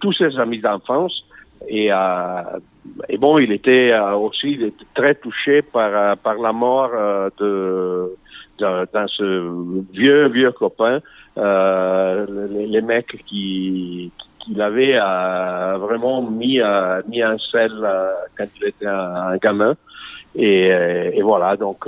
tous 0.00 0.12
ses 0.12 0.38
amis 0.38 0.60
d'enfance. 0.60 1.24
Et 1.68 1.90
et 3.08 3.18
bon, 3.18 3.38
il 3.38 3.52
était 3.52 3.92
euh, 3.92 4.12
aussi 4.14 4.72
très 4.94 5.14
touché 5.14 5.62
par, 5.62 5.90
euh, 5.94 6.14
par 6.16 6.34
la 6.34 6.52
mort 6.52 6.90
euh, 6.94 7.30
de, 7.38 8.16
d'un 8.58 9.06
ce 9.06 9.92
vieux, 9.92 10.28
vieux 10.28 10.52
copain, 10.52 11.00
les, 11.36 12.66
les, 12.66 12.82
mecs 12.82 13.24
qui, 13.26 14.12
qu'il 14.40 14.60
avait 14.60 14.98
vraiment 14.98 16.22
mis, 16.22 16.60
mis 17.08 17.24
en 17.24 17.38
selle 17.38 17.88
quand 18.36 18.44
il 18.60 18.68
était 18.68 18.86
un, 18.86 19.36
gamin. 19.38 19.74
Et, 20.34 20.66
et, 20.66 21.22
voilà, 21.22 21.56
donc 21.56 21.86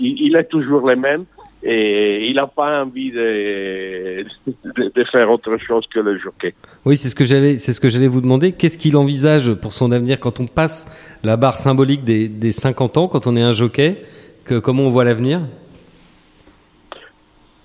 il, 0.00 0.22
il, 0.22 0.36
est 0.36 0.44
toujours 0.44 0.88
le 0.88 0.96
même 0.96 1.26
et 1.62 2.28
il 2.28 2.34
n'a 2.34 2.46
pas 2.46 2.82
envie 2.82 3.12
de, 3.12 4.24
de, 4.46 5.04
faire 5.04 5.30
autre 5.30 5.56
chose 5.58 5.86
que 5.92 6.00
le 6.00 6.18
jockey. 6.18 6.54
Oui, 6.84 6.96
c'est 6.96 7.08
ce 7.08 7.14
que 7.14 7.24
j'allais, 7.24 7.58
c'est 7.58 7.72
ce 7.72 7.80
que 7.80 7.88
j'allais 7.88 8.08
vous 8.08 8.20
demander. 8.20 8.52
Qu'est-ce 8.52 8.76
qu'il 8.76 8.96
envisage 8.96 9.54
pour 9.54 9.72
son 9.72 9.92
avenir 9.92 10.18
quand 10.18 10.40
on 10.40 10.46
passe 10.46 10.88
la 11.22 11.36
barre 11.36 11.58
symbolique 11.58 12.02
des, 12.02 12.28
des 12.28 12.52
50 12.52 12.96
ans, 12.96 13.08
quand 13.08 13.26
on 13.26 13.36
est 13.36 13.42
un 13.42 13.52
jockey? 13.52 14.02
Que, 14.44 14.58
Comment 14.58 14.84
on 14.84 14.90
voit 14.90 15.04
l'avenir? 15.04 15.42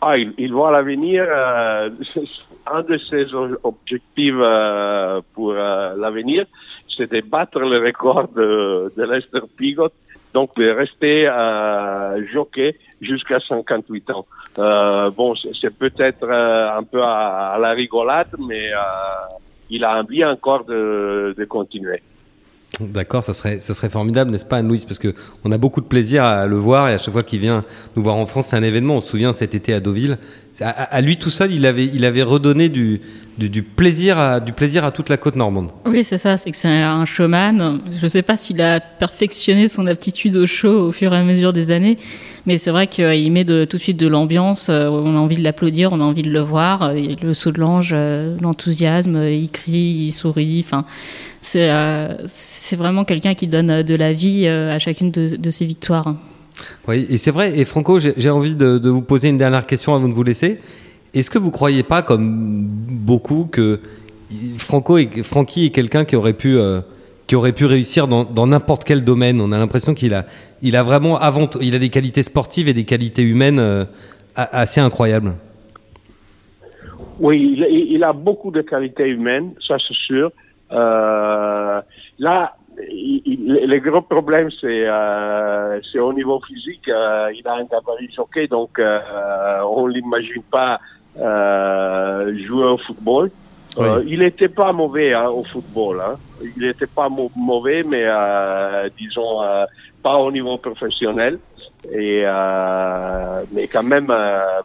Ah, 0.01 0.15
il, 0.17 0.53
voit 0.53 0.71
l'avenir. 0.71 1.25
Euh, 1.27 1.89
un 2.67 2.81
de 2.83 2.99
ses 3.09 3.33
objectifs 3.63 4.35
euh, 4.37 5.21
pour 5.33 5.53
euh, 5.53 5.95
l'avenir, 5.97 6.45
c'est 6.95 7.11
de 7.11 7.21
battre 7.21 7.59
le 7.59 7.79
record 7.79 8.27
de, 8.35 8.93
de 8.95 9.03
Lester 9.03 9.39
Pigot 9.57 9.89
donc 10.37 10.51
rester 10.57 11.27
euh, 11.27 12.23
jockey 12.31 12.75
jusqu'à 13.01 13.39
58 13.39 14.11
ans. 14.11 14.27
Euh, 14.59 15.09
bon, 15.09 15.33
c'est 15.59 15.75
peut-être 15.75 16.23
euh, 16.25 16.77
un 16.77 16.83
peu 16.83 17.01
à, 17.01 17.57
la 17.59 17.71
rigolade, 17.71 18.35
mais 18.47 18.69
il 19.71 19.83
a 19.83 19.99
envie 19.99 20.23
encore 20.23 20.63
de 20.65 21.45
continuer. 21.49 22.03
D'accord, 22.79 23.23
ça 23.23 23.33
serait, 23.33 23.59
ça 23.59 23.73
serait 23.73 23.89
formidable, 23.89 24.31
n'est-ce 24.31 24.45
pas, 24.45 24.57
Anne-Louise 24.57 24.85
Parce 24.85 24.99
qu'on 24.99 25.51
a 25.51 25.57
beaucoup 25.57 25.81
de 25.81 25.87
plaisir 25.87 26.23
à 26.23 26.45
le 26.45 26.57
voir 26.57 26.89
et 26.89 26.93
à 26.93 26.97
chaque 26.97 27.13
fois 27.13 27.23
qu'il 27.23 27.39
vient 27.39 27.63
nous 27.95 28.03
voir 28.03 28.15
en 28.15 28.25
France, 28.25 28.47
c'est 28.47 28.55
un 28.55 28.63
événement. 28.63 28.97
On 28.97 29.01
se 29.01 29.09
souvient 29.09 29.33
cet 29.33 29.55
été 29.55 29.73
à 29.73 29.79
Deauville. 29.79 30.17
À, 30.59 31.01
lui 31.01 31.17
tout 31.17 31.29
seul, 31.29 31.51
il 31.51 31.67
avait, 31.67 31.85
il 31.85 32.03
avait 32.03 32.23
redonné 32.23 32.69
du, 32.69 33.01
du, 33.37 33.61
plaisir 33.61 34.17
à, 34.17 34.39
du 34.39 34.53
plaisir 34.53 34.83
à 34.85 34.91
toute 34.91 35.07
la 35.07 35.17
côte 35.17 35.35
normande. 35.35 35.69
Oui, 35.85 36.03
c'est 36.03 36.17
ça, 36.17 36.35
c'est 36.35 36.49
que 36.49 36.57
c'est 36.57 36.67
un 36.67 37.05
showman. 37.05 37.81
Je 37.91 38.03
ne 38.03 38.07
sais 38.07 38.23
pas 38.23 38.37
s'il 38.37 38.59
a 38.63 38.79
perfectionné 38.79 39.67
son 39.67 39.85
aptitude 39.85 40.35
au 40.35 40.47
show 40.47 40.87
au 40.87 40.91
fur 40.91 41.13
et 41.13 41.17
à 41.17 41.23
mesure 41.23 41.53
des 41.53 41.69
années, 41.69 41.99
mais 42.47 42.57
c'est 42.57 42.71
vrai 42.71 42.87
qu'il 42.87 43.31
met 43.31 43.43
de, 43.43 43.65
tout 43.65 43.77
de 43.77 43.81
suite 43.81 43.97
de 43.97 44.07
l'ambiance. 44.07 44.69
On 44.69 45.15
a 45.15 45.19
envie 45.19 45.37
de 45.37 45.43
l'applaudir, 45.43 45.93
on 45.93 46.01
a 46.01 46.03
envie 46.03 46.23
de 46.23 46.31
le 46.31 46.41
voir. 46.41 46.91
Le 46.93 47.33
saut 47.35 47.51
de 47.51 47.59
l'ange, 47.59 47.93
l'enthousiasme, 47.93 49.27
il 49.27 49.51
crie, 49.51 50.07
il 50.07 50.11
sourit. 50.11 50.63
Enfin, 50.65 50.85
c'est 51.41 51.71
euh, 51.71 52.15
c'est 52.25 52.75
vraiment 52.75 53.05
quelqu'un 53.05 53.33
qui 53.33 53.47
donne 53.47 53.83
de 53.83 53.95
la 53.95 54.13
vie 54.13 54.45
euh, 54.47 54.73
à 54.73 54.79
chacune 54.79 55.11
de, 55.11 55.35
de 55.35 55.49
ses 55.49 55.65
victoires. 55.65 56.15
Oui, 56.87 57.05
et 57.09 57.17
c'est 57.17 57.31
vrai. 57.31 57.57
Et 57.57 57.65
Franco, 57.65 57.99
j'ai 57.99 58.29
envie 58.29 58.55
de, 58.55 58.77
de, 58.77 58.89
vous 58.89 59.01
poser 59.01 59.29
une 59.29 59.37
dernière 59.37 59.65
question 59.65 59.93
avant 59.93 60.07
de 60.07 60.13
vous 60.13 60.23
laisser. 60.23 60.59
Est-ce 61.13 61.29
que 61.29 61.37
vous 61.37 61.51
croyez 61.51 61.83
pas, 61.83 62.01
comme 62.01 62.67
beaucoup, 62.67 63.47
que 63.51 63.79
Franco 64.57 64.97
et 64.97 65.07
Francky 65.23 65.65
est 65.65 65.69
quelqu'un 65.69 66.05
qui 66.05 66.15
aurait 66.15 66.33
pu 66.33 66.57
euh, 66.57 66.81
qui 67.27 67.35
aurait 67.35 67.53
pu 67.53 67.65
réussir 67.65 68.07
dans 68.07 68.47
n'importe 68.47 68.83
quel 68.83 69.03
domaine? 69.03 69.41
On 69.41 69.51
a 69.51 69.57
l'impression 69.57 69.93
qu'il 69.93 70.13
a 70.13 70.25
il 70.61 70.75
a 70.75 70.83
vraiment 70.83 71.17
avant 71.17 71.49
il 71.61 71.75
a 71.75 71.79
des 71.79 71.89
qualités 71.89 72.23
sportives 72.23 72.67
et 72.67 72.73
des 72.73 72.85
qualités 72.85 73.21
humaines 73.21 73.59
euh, 73.59 73.85
assez 74.35 74.79
incroyables. 74.81 75.35
Oui, 77.19 77.55
il, 77.57 77.93
il, 77.95 78.03
a 78.03 78.13
beaucoup 78.13 78.51
de 78.51 78.61
qualités 78.61 79.07
humaines, 79.07 79.53
ça 79.67 79.77
c'est 79.87 79.95
sûr. 79.95 80.31
Euh, 80.71 81.81
là, 82.19 82.55
il, 82.89 83.21
il, 83.25 83.65
le 83.67 83.79
gros 83.79 84.01
problème, 84.01 84.49
c'est 84.61 84.83
euh, 84.85 85.79
au 85.99 86.13
niveau 86.13 86.39
physique. 86.41 86.87
Euh, 86.89 87.31
il 87.35 87.47
a 87.47 87.53
un 87.55 87.63
gabarit 87.65 88.11
choqué, 88.13 88.47
donc 88.47 88.79
euh, 88.79 88.99
on 89.63 89.87
l'imagine 89.87 90.43
pas 90.43 90.79
euh, 91.19 92.37
jouer 92.45 92.65
au 92.65 92.77
football. 92.77 93.31
Oui. 93.77 93.87
il 94.07 94.19
n'était 94.19 94.47
pas 94.47 94.73
mauvais 94.73 95.13
hein, 95.13 95.29
au 95.29 95.43
football. 95.43 96.01
Hein. 96.01 96.15
Il 96.41 96.63
n'était 96.65 96.87
pas 96.87 97.09
mauvais, 97.09 97.83
mais 97.83 98.05
disons 98.97 99.39
pas 100.01 100.17
au 100.17 100.31
niveau 100.31 100.57
professionnel. 100.57 101.37
Et 101.91 102.23
mais 103.51 103.67
quand 103.67 103.83
même 103.83 104.07
euh, 104.09 104.61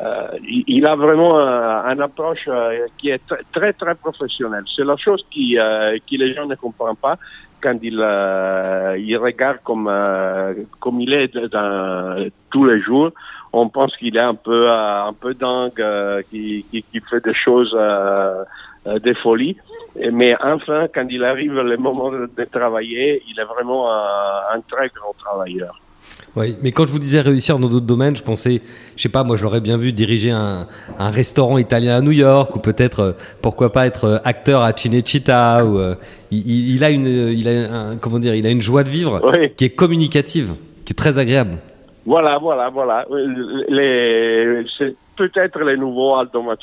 il, 0.00 0.64
il, 0.66 0.86
a 0.86 0.96
vraiment 0.96 1.38
un, 1.38 1.84
un 1.84 1.98
approche 2.00 2.46
euh, 2.48 2.86
qui 2.98 3.10
est 3.10 3.20
très, 3.52 3.72
très, 3.72 3.94
professionnelle. 3.94 4.64
C'est 4.74 4.84
la 4.84 4.96
chose 4.96 5.24
qui, 5.30 5.58
euh, 5.58 5.98
qui 6.06 6.16
les 6.16 6.34
gens 6.34 6.46
ne 6.46 6.54
comprennent 6.54 6.96
pas 6.96 7.18
quand 7.60 7.78
il, 7.82 7.94
il 7.94 9.16
regarde 9.18 9.58
comme, 9.62 9.88
comme 10.80 11.00
il 11.00 11.14
est 11.14 11.32
dans, 11.48 12.28
tous 12.50 12.64
les 12.64 12.80
jours. 12.80 13.10
On 13.52 13.68
pense 13.68 13.96
qu'il 13.96 14.16
est 14.16 14.20
un 14.20 14.34
peu, 14.34 14.68
un 14.68 15.12
peu 15.12 15.34
dingue, 15.34 15.84
qui, 16.30 16.64
qui, 16.70 16.82
qui, 16.82 17.00
fait 17.08 17.22
des 17.22 17.34
choses, 17.34 17.76
des 19.04 19.14
folies. 19.14 19.56
Mais 20.10 20.34
enfin, 20.42 20.88
quand 20.92 21.06
il 21.08 21.22
arrive 21.22 21.54
le 21.60 21.76
moment 21.76 22.10
de, 22.10 22.28
de 22.36 22.44
travailler, 22.46 23.22
il 23.28 23.38
est 23.38 23.44
vraiment 23.44 23.92
un, 23.92 24.56
un 24.56 24.60
très 24.62 24.88
grand 24.88 25.12
travailleur. 25.16 25.78
Oui, 26.34 26.56
mais 26.62 26.72
quand 26.72 26.86
je 26.86 26.92
vous 26.92 26.98
disais 26.98 27.20
réussir 27.20 27.58
dans 27.58 27.68
d'autres 27.68 27.86
domaines, 27.86 28.16
je 28.16 28.22
pensais, 28.22 28.62
je 28.96 29.02
sais 29.02 29.10
pas, 29.10 29.22
moi 29.22 29.36
je 29.36 29.42
l'aurais 29.42 29.60
bien 29.60 29.76
vu 29.76 29.92
diriger 29.92 30.30
un, 30.30 30.66
un, 30.98 31.10
restaurant 31.10 31.58
italien 31.58 31.96
à 31.96 32.00
New 32.00 32.12
York 32.12 32.56
ou 32.56 32.58
peut-être, 32.58 33.00
euh, 33.00 33.12
pourquoi 33.42 33.70
pas 33.70 33.86
être 33.86 34.04
euh, 34.04 34.18
acteur 34.24 34.62
à 34.62 34.74
Cinecittà 34.74 35.64
ou 35.66 35.78
euh, 35.78 35.94
il, 36.30 36.74
il, 36.74 36.84
a 36.84 36.90
une, 36.90 37.06
il 37.06 37.46
a 37.48 37.74
un, 37.74 37.96
comment 37.98 38.18
dire, 38.18 38.34
il 38.34 38.46
a 38.46 38.50
une 38.50 38.62
joie 38.62 38.82
de 38.82 38.88
vivre 38.88 39.20
oui. 39.24 39.52
qui 39.56 39.66
est 39.66 39.74
communicative, 39.74 40.54
qui 40.86 40.94
est 40.94 40.96
très 40.96 41.18
agréable. 41.18 41.58
Voilà, 42.06 42.38
voilà, 42.38 42.70
voilà. 42.70 43.04
C'est 44.78 44.96
peut-être 45.16 45.60
les 45.60 45.76
nouveaux 45.76 46.16
Aldo. 46.16 46.42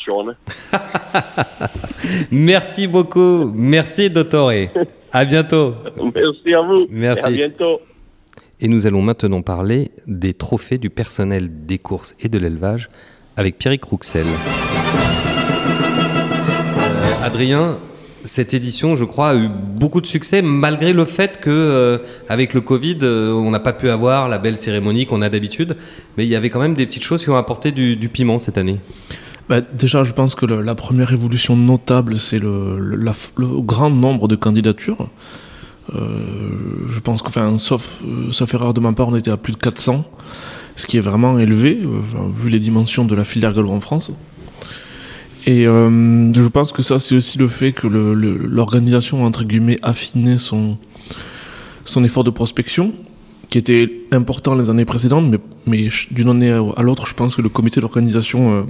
Merci 2.31 2.87
beaucoup. 2.87 3.51
Merci, 3.53 4.09
Dottore. 4.09 4.51
À 5.13 5.25
bientôt. 5.25 5.75
Merci 6.15 6.53
à 6.53 6.61
vous. 6.61 6.87
Merci. 6.89 7.21
Et 7.21 7.43
à 7.43 7.47
bientôt. 7.47 7.79
Et 8.61 8.67
nous 8.67 8.85
allons 8.85 9.01
maintenant 9.01 9.41
parler 9.41 9.91
des 10.05 10.33
trophées 10.33 10.77
du 10.77 10.89
personnel 10.89 11.49
des 11.65 11.77
courses 11.77 12.13
et 12.19 12.27
de 12.27 12.37
l'élevage 12.37 12.89
avec 13.37 13.57
Pierrick 13.57 13.85
Rouxel. 13.85 14.25
Euh, 16.77 17.13
Adrien, 17.23 17.77
cette 18.25 18.53
édition, 18.53 18.97
je 18.97 19.05
crois, 19.05 19.29
a 19.29 19.35
eu 19.35 19.47
beaucoup 19.47 20.01
de 20.01 20.05
succès 20.05 20.41
malgré 20.41 20.91
le 20.91 21.05
fait 21.05 21.39
que, 21.39 21.49
euh, 21.49 21.99
avec 22.27 22.53
le 22.53 22.59
Covid, 22.59 22.97
euh, 23.01 23.31
on 23.31 23.49
n'a 23.49 23.61
pas 23.61 23.71
pu 23.71 23.87
avoir 23.87 24.27
la 24.27 24.39
belle 24.39 24.57
cérémonie 24.57 25.05
qu'on 25.05 25.21
a 25.21 25.29
d'habitude. 25.29 25.77
Mais 26.17 26.25
il 26.25 26.29
y 26.29 26.35
avait 26.35 26.49
quand 26.49 26.59
même 26.59 26.73
des 26.73 26.85
petites 26.85 27.03
choses 27.03 27.23
qui 27.23 27.29
ont 27.29 27.37
apporté 27.37 27.71
du, 27.71 28.09
piment 28.09 28.39
cette 28.39 28.57
année. 28.57 28.79
Bah, 29.47 29.61
déjà, 29.61 30.03
je 30.03 30.11
pense 30.11 30.35
que 30.35 30.45
la 30.45 30.75
première 30.75 31.13
évolution 31.13 31.55
notable, 31.55 32.17
c'est 32.19 32.39
le, 32.39 33.05
grand 33.37 33.89
nombre 33.89 34.27
de 34.27 34.35
candidatures. 34.35 35.07
Euh, 35.95 36.87
je 36.87 36.99
pense 36.99 37.21
que, 37.21 37.27
enfin, 37.27 37.57
sauf, 37.57 38.01
euh, 38.05 38.31
sauf 38.31 38.53
erreur 38.53 38.73
de 38.73 38.79
ma 38.79 38.93
part, 38.93 39.09
on 39.09 39.15
était 39.15 39.31
à 39.31 39.37
plus 39.37 39.53
de 39.53 39.57
400, 39.57 40.05
ce 40.75 40.87
qui 40.87 40.97
est 40.97 41.01
vraiment 41.01 41.39
élevé, 41.39 41.79
euh, 41.83 41.87
vu 42.33 42.49
les 42.49 42.59
dimensions 42.59 43.05
de 43.05 43.15
la 43.15 43.25
filière 43.25 43.53
gallo 43.53 43.71
en 43.71 43.79
France. 43.79 44.11
Et 45.45 45.63
je 45.63 46.47
pense 46.47 46.71
que 46.71 46.83
ça, 46.83 46.99
c'est 46.99 47.15
aussi 47.15 47.39
le 47.39 47.47
fait 47.47 47.71
que 47.71 47.87
l'organisation, 47.87 49.23
entre 49.23 49.45
guillemets, 49.45 49.79
affiné 49.81 50.37
son, 50.37 50.77
son 51.85 52.03
effort 52.03 52.23
de 52.23 52.29
prospection, 52.29 52.93
qui 53.49 53.57
était 53.57 53.89
important 54.11 54.53
les 54.53 54.69
années 54.69 54.85
précédentes, 54.85 55.33
mais, 55.65 55.89
d'une 56.11 56.29
année 56.29 56.51
à 56.51 56.83
l'autre, 56.83 57.07
je 57.07 57.15
pense 57.15 57.35
que 57.35 57.41
le 57.41 57.49
comité 57.49 57.81
d'organisation 57.81 58.67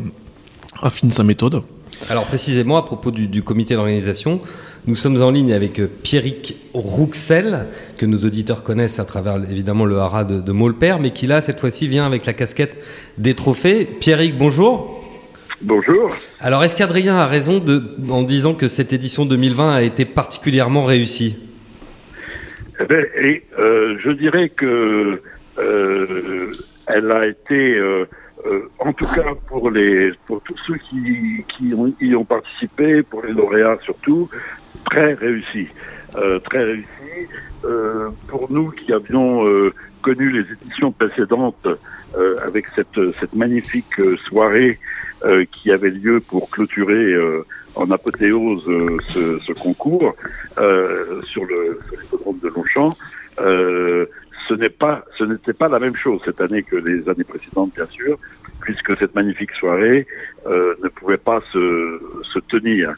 affine 0.82 1.12
sa 1.12 1.26
méthode. 1.26 1.64
Alors 2.10 2.26
précisément, 2.26 2.78
à 2.78 2.84
propos 2.84 3.12
du, 3.12 3.28
du 3.28 3.44
comité 3.44 3.76
d'organisation, 3.76 4.42
nous 4.88 4.96
sommes 4.96 5.22
en 5.22 5.30
ligne 5.30 5.54
avec 5.54 5.82
Pierrick 6.02 6.58
Rouxel, 6.74 7.68
que 7.98 8.06
nos 8.06 8.20
auditeurs 8.20 8.64
connaissent 8.64 9.00
à 9.00 9.06
travers 9.06 9.36
évidemment 9.36 9.86
le 9.86 9.98
haras 9.98 10.24
de, 10.24 10.40
de 10.40 10.52
Maulpère, 10.52 11.00
mais 11.00 11.12
qui 11.12 11.28
là, 11.28 11.42
cette 11.42 11.60
fois-ci, 11.60 11.88
vient 11.88 12.06
avec 12.06 12.26
la 12.26 12.34
casquette 12.34 12.78
des 13.18 13.36
trophées. 13.36 13.86
Pierrick, 13.86 14.38
bonjour. 14.38 15.04
Bonjour. 15.62 16.16
Alors, 16.40 16.64
est-ce 16.64 16.76
qu'Adrien 16.76 17.18
a 17.18 17.28
raison 17.28 17.60
de, 17.60 17.84
en 18.10 18.24
disant 18.24 18.54
que 18.54 18.70
cette 18.70 18.94
édition 18.94 19.26
2020 19.26 19.76
a 19.76 19.82
été 19.82 20.06
particulièrement 20.06 20.84
réussie? 20.84 21.38
Eh 22.80 22.86
bien, 22.86 23.00
et, 23.22 23.44
euh, 23.60 23.98
Je 24.02 24.12
dirais 24.12 24.50
que 24.50 25.22
euh, 25.58 26.52
elle 26.88 27.12
a 27.12 27.28
été, 27.28 27.76
euh, 27.76 28.06
en 28.80 28.94
tout 28.94 29.06
cas 29.08 29.34
pour, 29.48 29.70
les, 29.70 30.12
pour 30.26 30.42
tous 30.42 30.58
ceux 30.66 30.78
qui, 30.78 31.44
qui 31.50 31.76
y 32.02 32.16
ont 32.16 32.26
participé, 32.26 33.04
pour 33.04 33.24
les 33.24 33.34
lauréats 33.34 33.78
surtout, 33.84 34.30
très 34.86 35.14
réussie. 35.14 35.68
Euh, 36.16 36.40
très 36.40 36.64
réussi. 36.64 36.88
Euh, 37.66 38.10
pour 38.28 38.52
nous 38.52 38.72
qui 38.72 38.92
avions 38.92 39.46
euh, 39.46 39.72
connu 40.02 40.32
les 40.32 40.46
éditions 40.52 40.92
précédentes 40.92 41.68
avec 42.44 42.66
cette, 42.76 43.00
cette 43.20 43.36
magnifique 43.36 44.02
soirée 44.28 44.80
qui 45.52 45.72
avait 45.72 45.92
lieu 45.92 46.20
pour 46.20 46.50
clôturer 46.50 47.14
en 47.76 47.92
apothéose 47.92 48.64
ce, 49.10 49.38
ce, 49.46 49.54
concours 49.54 50.16
sur 50.56 51.46
le 51.46 51.80
sur 51.88 52.00
l'hippodrome 52.02 52.40
de 52.42 52.48
Longchamp, 52.48 52.98
ce 54.50 54.54
n'est 54.56 54.70
pas 54.70 55.06
ce 55.18 55.24
n'était 55.24 55.54
pas 55.54 55.70
la 55.70 55.80
même 55.80 55.96
chose 55.96 56.20
cette 56.26 56.42
année 56.42 56.64
que 56.64 56.76
les 56.76 57.08
années 57.08 57.24
précédentes 57.24 57.72
bien 57.76 57.88
sûr 57.88 58.20
puisque 58.62 58.98
cette 58.98 59.16
magnifique 59.16 59.52
soirée 59.54 60.06
euh, 60.48 60.76
ne 60.84 60.90
pouvait 60.90 61.18
pas 61.18 61.42
se, 61.52 62.00
se 62.34 62.40
tenir. 62.40 62.94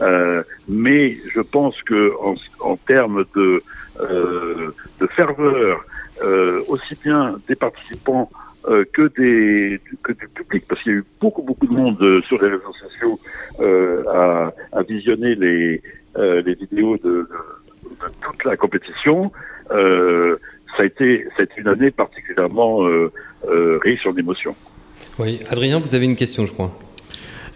Euh, 0.00 0.42
mais 0.68 1.16
je 1.34 1.40
pense 1.40 1.80
que 1.82 2.12
en, 2.20 2.34
en 2.60 2.76
termes 2.76 3.24
de, 3.34 3.62
euh, 4.00 4.70
de 5.00 5.06
ferveur, 5.06 5.84
euh, 6.22 6.62
aussi 6.68 6.96
bien 7.02 7.36
des 7.48 7.56
participants 7.56 8.30
euh, 8.68 8.84
que 8.92 9.08
des 9.16 9.80
que 10.02 10.12
du 10.12 10.28
public, 10.28 10.64
parce 10.68 10.82
qu'il 10.82 10.92
y 10.92 10.94
a 10.96 10.98
eu 10.98 11.04
beaucoup 11.20 11.42
beaucoup 11.42 11.66
de 11.66 11.74
monde 11.74 12.00
euh, 12.02 12.20
sur 12.22 12.42
les 12.42 12.50
réseaux 12.50 12.72
sociaux 12.74 13.18
à, 14.12 14.52
à, 14.72 14.82
visionner 14.82 15.34
les 15.34 15.82
les 16.18 16.54
vidéos 16.54 16.96
de, 16.96 17.10
de, 17.10 17.28
de, 17.84 18.08
toute 18.22 18.44
la 18.44 18.56
compétition. 18.56 19.30
Ça 20.76 20.82
a 20.82 20.86
été 20.86 21.26
c'est 21.36 21.48
une 21.56 21.68
année 21.68 21.90
particulièrement 21.90 22.80
riche 23.82 24.06
en 24.06 24.16
émotions. 24.16 24.54
Oui, 25.18 25.40
Adrien, 25.48 25.80
vous 25.80 25.94
avez 25.94 26.04
une 26.04 26.16
question, 26.16 26.44
je 26.46 26.52
crois. 26.52 26.76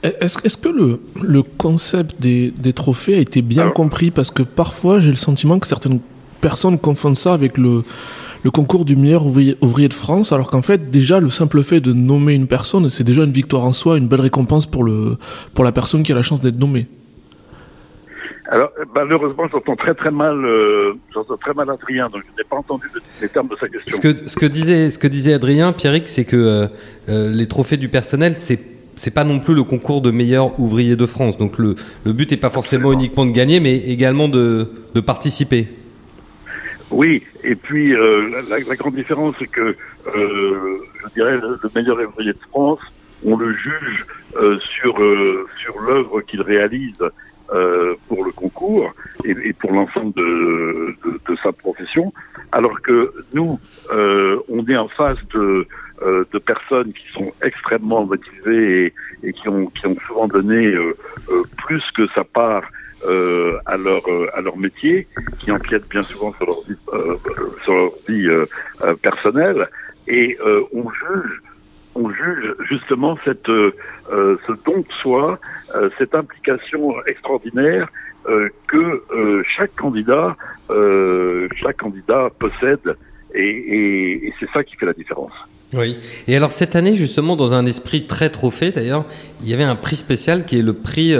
Est-ce 0.02 0.38
est 0.46 0.60
que 0.60 0.68
le, 0.68 1.00
le 1.22 1.42
concept 1.42 2.20
des, 2.20 2.50
des, 2.50 2.72
trophées 2.72 3.14
a 3.16 3.18
été 3.18 3.42
bien 3.42 3.62
Alors, 3.62 3.74
compris? 3.74 4.10
Parce 4.10 4.30
que 4.30 4.42
parfois, 4.42 4.98
j'ai 4.98 5.10
le 5.10 5.16
sentiment 5.16 5.58
que 5.58 5.66
certaines 5.66 6.00
personnes 6.40 6.78
confondent 6.78 7.18
ça 7.18 7.34
avec 7.34 7.58
le, 7.58 7.84
le 8.42 8.50
concours 8.50 8.86
du 8.86 8.96
meilleur 8.96 9.26
ouvrier, 9.26 9.56
ouvrier 9.60 9.88
de 9.88 9.94
France, 9.94 10.32
alors 10.32 10.50
qu'en 10.50 10.62
fait, 10.62 10.90
déjà, 10.90 11.20
le 11.20 11.28
simple 11.28 11.62
fait 11.62 11.80
de 11.80 11.92
nommer 11.92 12.32
une 12.32 12.46
personne, 12.46 12.88
c'est 12.88 13.04
déjà 13.04 13.24
une 13.24 13.32
victoire 13.32 13.64
en 13.64 13.72
soi, 13.72 13.98
une 13.98 14.08
belle 14.08 14.22
récompense 14.22 14.64
pour, 14.64 14.84
le, 14.84 15.18
pour 15.52 15.64
la 15.64 15.72
personne 15.72 16.02
qui 16.02 16.12
a 16.12 16.14
la 16.14 16.22
chance 16.22 16.40
d'être 16.40 16.58
nommée. 16.58 16.86
Alors, 18.52 18.70
malheureusement, 18.96 19.46
j'entends 19.50 19.76
très 19.76 19.94
très 19.94 20.10
mal, 20.10 20.44
euh, 20.44 20.94
j'entends 21.14 21.36
très 21.36 21.54
mal 21.54 21.70
Adrien, 21.70 22.08
donc 22.10 22.22
je 22.28 22.36
n'ai 22.36 22.48
pas 22.48 22.56
entendu 22.56 22.86
les 23.22 23.28
termes 23.28 23.46
de 23.46 23.54
sa 23.54 23.68
question. 23.68 23.96
Ce 23.96 24.00
que, 24.00 24.28
ce 24.28 24.36
que 24.36 24.46
disait, 24.46 24.90
ce 24.90 24.98
que 24.98 25.06
disait 25.06 25.34
Adrien, 25.34 25.72
Pierrick, 25.72 26.08
c'est 26.08 26.24
que 26.24 26.36
euh, 26.36 26.66
euh, 27.08 27.30
les 27.30 27.46
trophées 27.46 27.76
du 27.76 27.88
personnel, 27.88 28.36
c'est 28.36 28.58
c'est 28.96 29.14
pas 29.14 29.24
non 29.24 29.38
plus 29.38 29.54
le 29.54 29.62
concours 29.62 30.02
de 30.02 30.10
meilleur 30.10 30.58
ouvrier 30.58 30.96
de 30.96 31.06
France. 31.06 31.38
Donc 31.38 31.58
le, 31.58 31.74
le 32.04 32.12
but 32.12 32.30
n'est 32.32 32.36
pas 32.36 32.50
forcément 32.50 32.88
Absolument. 32.90 33.00
uniquement 33.04 33.26
de 33.26 33.30
gagner, 33.30 33.60
mais 33.60 33.76
également 33.76 34.28
de, 34.28 34.68
de 34.94 35.00
participer. 35.00 35.68
Oui, 36.90 37.22
et 37.44 37.54
puis 37.54 37.94
euh, 37.94 38.28
la, 38.50 38.58
la 38.58 38.76
grande 38.76 38.96
différence, 38.96 39.36
c'est 39.38 39.46
que, 39.46 39.76
euh, 40.16 40.78
je 41.04 41.14
dirais, 41.14 41.36
le, 41.38 41.58
le 41.62 41.70
meilleur 41.74 41.98
ouvrier 42.08 42.32
de 42.32 42.38
France, 42.50 42.80
on 43.24 43.36
le 43.36 43.52
juge 43.52 44.04
euh, 44.36 44.58
sur 44.58 45.00
euh, 45.00 45.46
sur 45.62 45.78
l'œuvre 45.80 46.20
qu'il 46.22 46.42
réalise 46.42 46.98
euh, 47.52 47.94
pour 48.08 48.24
le 48.24 48.32
concours 48.32 48.92
et, 49.24 49.52
pour 49.52 49.72
l'ensemble 49.72 50.12
de, 50.14 50.96
de, 51.04 51.20
de 51.28 51.36
sa 51.42 51.52
profession, 51.52 52.12
alors 52.52 52.80
que 52.82 53.12
nous, 53.32 53.58
euh, 53.92 54.38
on 54.48 54.64
est 54.66 54.76
en 54.76 54.88
face 54.88 55.18
de 55.34 55.66
euh, 56.02 56.24
de 56.32 56.38
personnes 56.38 56.92
qui 56.92 57.06
sont 57.12 57.32
extrêmement 57.44 58.04
motivées 58.06 58.86
et, 59.22 59.28
et 59.28 59.32
qui 59.32 59.48
ont 59.48 59.66
qui 59.66 59.86
ont 59.86 59.96
souvent 60.06 60.28
donné 60.28 60.66
euh, 60.66 60.96
euh, 61.30 61.42
plus 61.58 61.82
que 61.94 62.06
sa 62.14 62.24
part 62.24 62.62
euh, 63.06 63.58
à 63.66 63.76
leur 63.76 64.02
à 64.34 64.40
leur 64.40 64.56
métier, 64.56 65.06
qui 65.38 65.50
empiètent 65.50 65.88
bien 65.88 66.02
souvent 66.02 66.32
sur 66.34 66.46
leur 66.46 66.60
vie, 66.66 66.76
euh, 66.92 67.16
sur 67.64 67.74
leur 67.74 67.92
vie 68.08 68.28
personnelle, 69.02 69.68
et 70.06 70.38
on 70.72 70.84
juge 70.90 71.42
on 71.94 72.10
juge 72.10 72.54
justement 72.68 73.18
cette 73.24 73.48
euh, 73.48 73.74
euh, 74.12 74.36
ce 74.46 74.52
don 74.64 74.78
de 74.78 74.92
soi, 75.02 75.38
euh, 75.74 75.90
cette 75.98 76.14
implication 76.14 76.94
extraordinaire 77.06 77.88
euh, 78.28 78.48
que 78.66 79.02
chaque 79.56 79.74
candidat 79.76 80.36
chaque 81.60 81.78
candidat 81.78 82.30
possède, 82.38 82.96
et, 83.34 83.40
et, 83.40 84.26
et 84.26 84.34
c'est 84.38 84.48
ça 84.54 84.62
qui 84.62 84.76
fait 84.76 84.86
la 84.86 84.92
différence. 84.92 85.32
Oui. 85.72 85.96
Et 86.28 86.36
alors 86.36 86.52
cette 86.52 86.76
année, 86.76 86.96
justement, 86.96 87.34
dans 87.36 87.54
un 87.54 87.66
esprit 87.66 88.06
très 88.06 88.30
trophée, 88.30 88.70
d'ailleurs, 88.70 89.04
il 89.40 89.48
y 89.48 89.54
avait 89.54 89.64
un 89.64 89.76
prix 89.76 89.96
spécial 89.96 90.44
qui 90.44 90.58
est 90.58 90.62
le 90.62 90.74
prix 90.74 91.14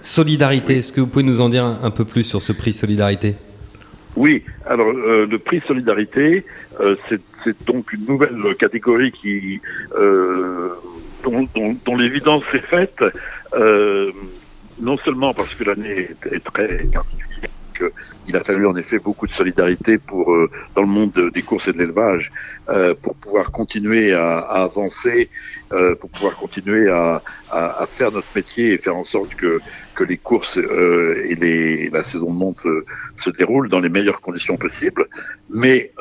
Solidarité. 0.00 0.78
Est-ce 0.78 0.92
que 0.92 1.00
vous 1.00 1.06
pouvez 1.06 1.24
nous 1.24 1.40
en 1.40 1.48
dire 1.48 1.64
un, 1.64 1.80
un 1.82 1.90
peu 1.90 2.04
plus 2.04 2.24
sur 2.24 2.42
ce 2.42 2.52
prix 2.52 2.72
Solidarité? 2.72 3.36
Oui, 4.16 4.44
alors 4.66 4.88
euh, 4.88 5.26
le 5.26 5.38
prix 5.38 5.60
Solidarité, 5.66 6.44
euh, 6.80 6.94
c'est 7.08 7.20
c'est 7.44 7.66
donc 7.66 7.92
une 7.92 8.06
nouvelle 8.06 8.56
catégorie 8.58 9.12
qui 9.12 9.60
euh, 9.96 10.70
dont, 11.22 11.96
l'évidence 11.96 12.42
est 12.52 12.66
faite, 12.66 12.98
euh, 13.54 14.12
non 14.80 14.96
seulement 14.98 15.32
parce 15.32 15.54
que 15.54 15.64
l'année 15.64 16.10
est, 16.30 16.44
très 16.44 16.84
particulière, 16.84 17.50
qu'il 18.24 18.36
a 18.36 18.44
fallu 18.44 18.66
en 18.66 18.76
effet 18.76 18.98
beaucoup 18.98 19.26
de 19.26 19.32
solidarité 19.32 19.98
pour 19.98 20.32
euh, 20.32 20.50
dans 20.76 20.82
le 20.82 20.88
monde 20.88 21.12
de- 21.12 21.30
des 21.30 21.42
courses 21.42 21.68
et 21.68 21.72
de 21.72 21.78
l'élevage 21.78 22.30
pour 23.02 23.14
pouvoir 23.16 23.50
continuer 23.50 24.12
à, 24.12 24.38
avancer, 24.38 25.30
pour 26.00 26.10
pouvoir 26.10 26.36
continuer 26.36 26.88
à, 26.88 27.22
faire 27.88 28.12
notre 28.12 28.28
métier 28.34 28.74
et 28.74 28.78
faire 28.78 28.96
en 28.96 29.04
sorte 29.04 29.34
que 29.34 29.60
que 29.94 30.04
les 30.04 30.18
courses 30.18 30.56
et 30.56 31.34
les, 31.36 31.88
la 31.90 32.02
saison 32.02 32.26
de 32.26 32.38
monde 32.38 32.56
se, 32.56 32.84
se 33.16 33.30
déroulent 33.30 33.68
dans 33.68 33.80
les 33.80 33.88
meilleures 33.88 34.20
conditions 34.20 34.56
possibles. 34.56 35.06
Mais 35.50 35.92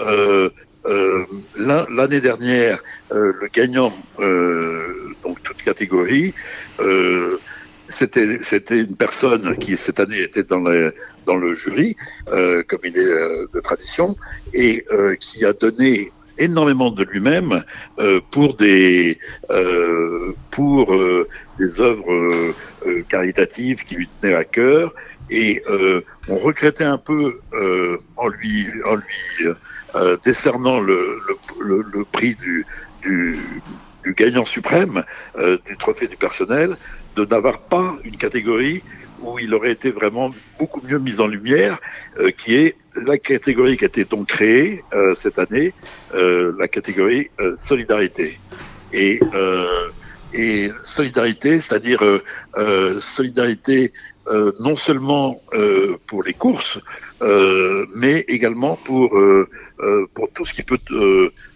euh, 0.85 1.23
l'an- 1.57 1.85
l'année 1.89 2.21
dernière, 2.21 2.83
euh, 3.11 3.33
le 3.41 3.47
gagnant, 3.47 3.93
euh, 4.19 5.13
donc 5.23 5.41
toute 5.43 5.61
catégorie, 5.63 6.33
c'était 7.89 8.39
c'était 8.41 8.79
une 8.79 8.95
personne 8.97 9.57
qui 9.57 9.77
cette 9.77 9.99
année 9.99 10.21
était 10.21 10.43
dans 10.43 10.59
le 10.59 10.93
dans 11.25 11.35
le 11.35 11.53
jury, 11.53 11.95
comme 12.25 12.79
il 12.83 12.97
est 12.97 13.05
de 13.53 13.59
tradition, 13.63 14.15
et 14.53 14.85
qui 15.19 15.45
a 15.45 15.53
donné 15.53 16.11
énormément 16.37 16.91
de 16.91 17.03
lui-même 17.03 17.63
pour 18.31 18.57
des 18.57 19.19
pour 20.51 20.95
des 21.59 21.81
œuvres 21.81 22.53
caritatives 23.09 23.83
qui 23.83 23.95
lui 23.95 24.07
tenaient 24.07 24.33
à 24.35 24.43
cœur 24.43 24.93
et 25.29 25.63
euh, 25.69 26.01
on 26.27 26.37
regrettait 26.37 26.83
un 26.83 26.97
peu 26.97 27.39
euh, 27.53 27.97
en 28.17 28.27
lui 28.27 28.67
en 28.85 28.95
lui 28.95 29.47
euh, 29.95 30.17
décernant 30.23 30.79
le, 30.79 31.19
le, 31.59 31.85
le, 31.93 32.03
prix 32.05 32.35
du, 32.35 32.65
du, 33.01 33.39
du 34.03 34.13
gagnant 34.13 34.45
suprême 34.45 35.03
euh, 35.37 35.57
du 35.65 35.77
trophée 35.77 36.07
du 36.07 36.17
personnel 36.17 36.75
de 37.15 37.25
n'avoir 37.25 37.59
pas 37.59 37.97
une 38.03 38.17
catégorie 38.17 38.83
où 39.21 39.39
il 39.39 39.53
aurait 39.53 39.71
été 39.71 39.91
vraiment 39.91 40.31
beaucoup 40.59 40.81
mieux 40.85 40.99
mis 40.99 41.21
en 41.21 41.27
lumière, 41.27 41.79
euh, 42.17 42.31
qui 42.31 42.55
est 42.55 42.75
la 43.07 43.17
catégorie 43.17 43.77
qui 43.77 43.85
a 43.85 43.87
été 43.87 44.03
donc 44.03 44.27
créée 44.27 44.83
euh, 44.93 45.15
cette 45.15 45.39
année, 45.39 45.73
la 46.13 46.67
catégorie 46.67 47.31
solidarité. 47.57 48.39
Et, 48.91 49.19
et 50.33 50.69
solidarité, 50.83 51.61
c'est-à-dire 51.61 52.03
euh, 52.03 52.99
solidarité 52.99 53.93
euh, 54.27 54.53
non 54.59 54.77
seulement 54.77 55.41
euh, 55.53 55.97
pour 56.07 56.23
les 56.23 56.33
courses, 56.33 56.79
euh, 57.21 57.85
mais 57.95 58.23
également 58.29 58.77
pour 58.77 59.09
pour 60.13 60.31
tout 60.31 60.45
ce 60.45 60.53
qui 60.53 60.63
peut 60.63 60.79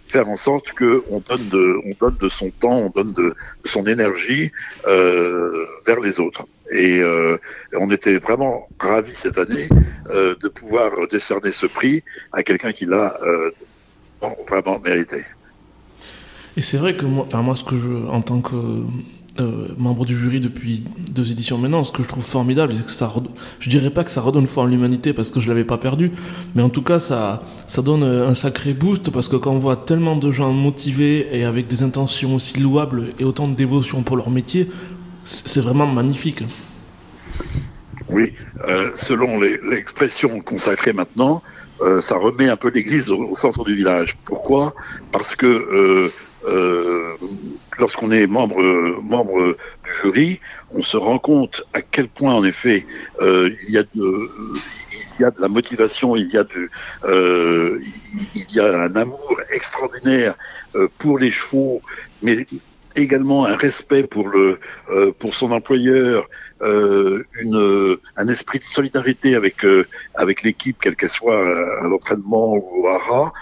faire 0.04 0.28
en 0.28 0.36
sorte 0.36 0.74
que 0.74 1.04
on 1.10 1.20
donne 1.22 1.48
de 1.48 1.80
on 1.86 1.94
donne 2.06 2.18
de 2.18 2.28
son 2.28 2.50
temps, 2.50 2.78
on 2.78 2.90
donne 2.90 3.14
de, 3.14 3.34
son 3.64 3.86
énergie 3.86 4.52
vers 4.86 6.00
les 6.04 6.20
autres. 6.20 6.46
Et 6.72 7.02
on 7.74 7.90
était 7.92 8.18
vraiment 8.18 8.68
ravis 8.80 9.16
cette 9.16 9.38
année 9.38 9.70
de 10.10 10.48
pouvoir 10.50 10.92
décerner 11.10 11.52
ce 11.52 11.68
prix 11.68 12.04
à 12.34 12.44
quelqu'un 12.44 12.74
qui 12.74 12.86
l'a 12.86 13.18
vraiment 14.50 14.80
mérité. 14.80 15.24
Et 16.58 16.62
c'est 16.62 16.78
vrai 16.78 16.98
que 16.98 17.06
moi, 17.06 17.26
enfin 17.28 17.44
moi, 17.44 17.56
ce 17.56 17.64
que 17.64 17.78
je, 17.78 18.08
en 18.08 18.22
tant 18.22 18.42
que 18.42 18.84
euh, 19.40 19.68
membre 19.78 20.06
du 20.06 20.18
jury 20.18 20.40
depuis 20.40 20.84
deux 21.12 21.32
éditions 21.32 21.58
maintenant, 21.58 21.84
ce 21.84 21.92
que 21.92 22.04
je 22.04 22.08
trouve 22.08 22.24
formidable, 22.24 22.74
c'est 22.76 22.86
que 22.86 22.92
ça, 22.92 23.12
je 23.60 23.70
dirais 23.70 23.90
pas 23.90 24.04
que 24.04 24.12
ça 24.12 24.22
redonne 24.22 24.48
foi 24.48 24.64
en 24.64 24.66
l'humanité 24.66 25.14
parce 25.14 25.32
que 25.32 25.40
je 25.40 25.48
l'avais 25.48 25.64
pas 25.64 25.78
perdu, 25.78 26.12
mais 26.56 26.62
en 26.62 26.70
tout 26.70 26.82
cas 26.82 27.00
ça, 27.00 27.44
ça 27.68 27.82
donne 27.82 28.04
un 28.04 28.34
sacré 28.34 28.74
boost 28.74 29.10
parce 29.12 29.28
que 29.28 29.36
quand 29.36 29.52
on 29.52 29.60
voit 29.60 29.78
tellement 29.78 30.16
de 30.16 30.32
gens 30.32 30.52
motivés 30.52 31.28
et 31.32 31.44
avec 31.44 31.68
des 31.68 31.84
intentions 31.84 32.36
aussi 32.36 32.60
louables 32.60 33.14
et 33.20 33.24
autant 33.24 33.48
de 33.48 33.56
dévotion 33.56 34.04
pour 34.04 34.18
leur 34.18 34.30
métier, 34.30 34.70
c'est 35.24 35.62
vraiment 35.62 35.88
magnifique. 35.88 36.44
Oui, 38.10 38.34
euh, 38.68 38.92
selon 38.96 39.40
l'expression 39.42 40.40
consacrée 40.40 40.94
maintenant, 40.94 41.42
euh, 41.82 42.02
ça 42.02 42.16
remet 42.16 42.50
un 42.50 42.56
peu 42.56 42.72
l'église 42.74 43.12
au, 43.12 43.36
centre 43.36 43.64
du 43.64 43.76
village. 43.76 44.18
Pourquoi? 44.26 44.74
Parce 45.12 45.36
que 45.36 45.46
euh, 45.46 45.68
euh, 45.76 46.12
lorsqu'on 47.80 48.12
est 48.12 48.28
membre, 48.28 48.62
membre 49.02 49.56
du 49.86 49.94
jury, 49.94 50.42
on 50.72 50.84
se 50.84 50.98
rend 50.98 51.20
compte 51.20 51.64
à 51.74 51.82
quel 51.82 52.08
point, 52.08 52.34
en 52.34 52.44
effet, 52.44 52.86
euh, 53.22 53.50
il, 53.68 53.74
y 53.74 53.78
a 53.78 53.84
de, 53.84 54.30
il 55.18 55.22
y 55.22 55.24
a 55.24 55.32
de 55.32 55.42
la 55.42 55.48
motivation, 55.48 56.16
il 56.16 56.30
y 56.32 56.38
a, 56.38 56.44
du, 56.44 56.70
euh, 57.06 57.80
il, 58.36 58.56
y 58.56 58.60
a 58.60 58.82
un 58.82 58.96
amour 58.96 59.42
extraordinaire 59.52 60.36
euh, 60.76 60.88
pour 60.98 61.20
les 61.20 61.32
chevaux, 61.32 61.82
mais 62.24 62.46
également 62.96 63.46
un 63.46 63.56
respect 63.56 64.04
pour 64.04 64.28
le 64.28 64.60
euh, 64.90 65.12
pour 65.20 65.36
son 65.36 65.52
employeur, 65.52 66.28
euh, 66.62 67.24
une 67.40 67.98
un 68.16 68.28
esprit 68.28 68.58
de 68.58 68.64
solidarité 68.64 69.36
avec 69.36 69.64
euh, 69.64 69.86
avec 70.16 70.42
l'équipe 70.42 70.78
quelle 70.82 70.96
qu'elle 70.96 71.12
soit 71.12 71.40
euh, 71.40 71.86
à 71.86 71.88
l'entraînement 71.88 72.54
ou 72.56 72.86
au 72.86 72.88
hara. 72.88 73.34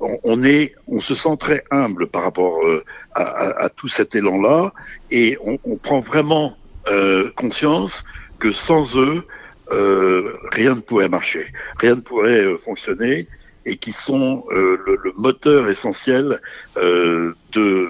On, 0.00 0.44
est 0.44 0.74
on 0.88 1.00
se 1.00 1.14
sent 1.14 1.36
très 1.38 1.64
humble 1.70 2.06
par 2.06 2.22
rapport 2.22 2.64
euh, 2.66 2.84
à, 3.14 3.68
tout 3.74 3.88
cet 3.88 4.14
élan 4.14 4.40
là 4.40 4.72
et 5.10 5.38
on, 5.42 5.76
prend 5.76 6.00
vraiment 6.00 6.54
euh, 6.88 7.30
conscience 7.36 8.04
que 8.38 8.52
sans 8.52 8.96
eux 8.96 9.24
euh, 9.72 10.32
rien 10.52 10.74
ne 10.74 10.80
pourrait 10.80 11.08
marcher, 11.08 11.46
rien 11.78 11.94
ne 11.94 12.00
pourrait 12.00 12.44
fonctionner 12.58 13.26
et 13.64 13.76
qui 13.76 13.92
sont 13.92 14.44
le, 14.50 15.12
moteur 15.16 15.68
essentiel 15.68 16.40
de 16.76 17.88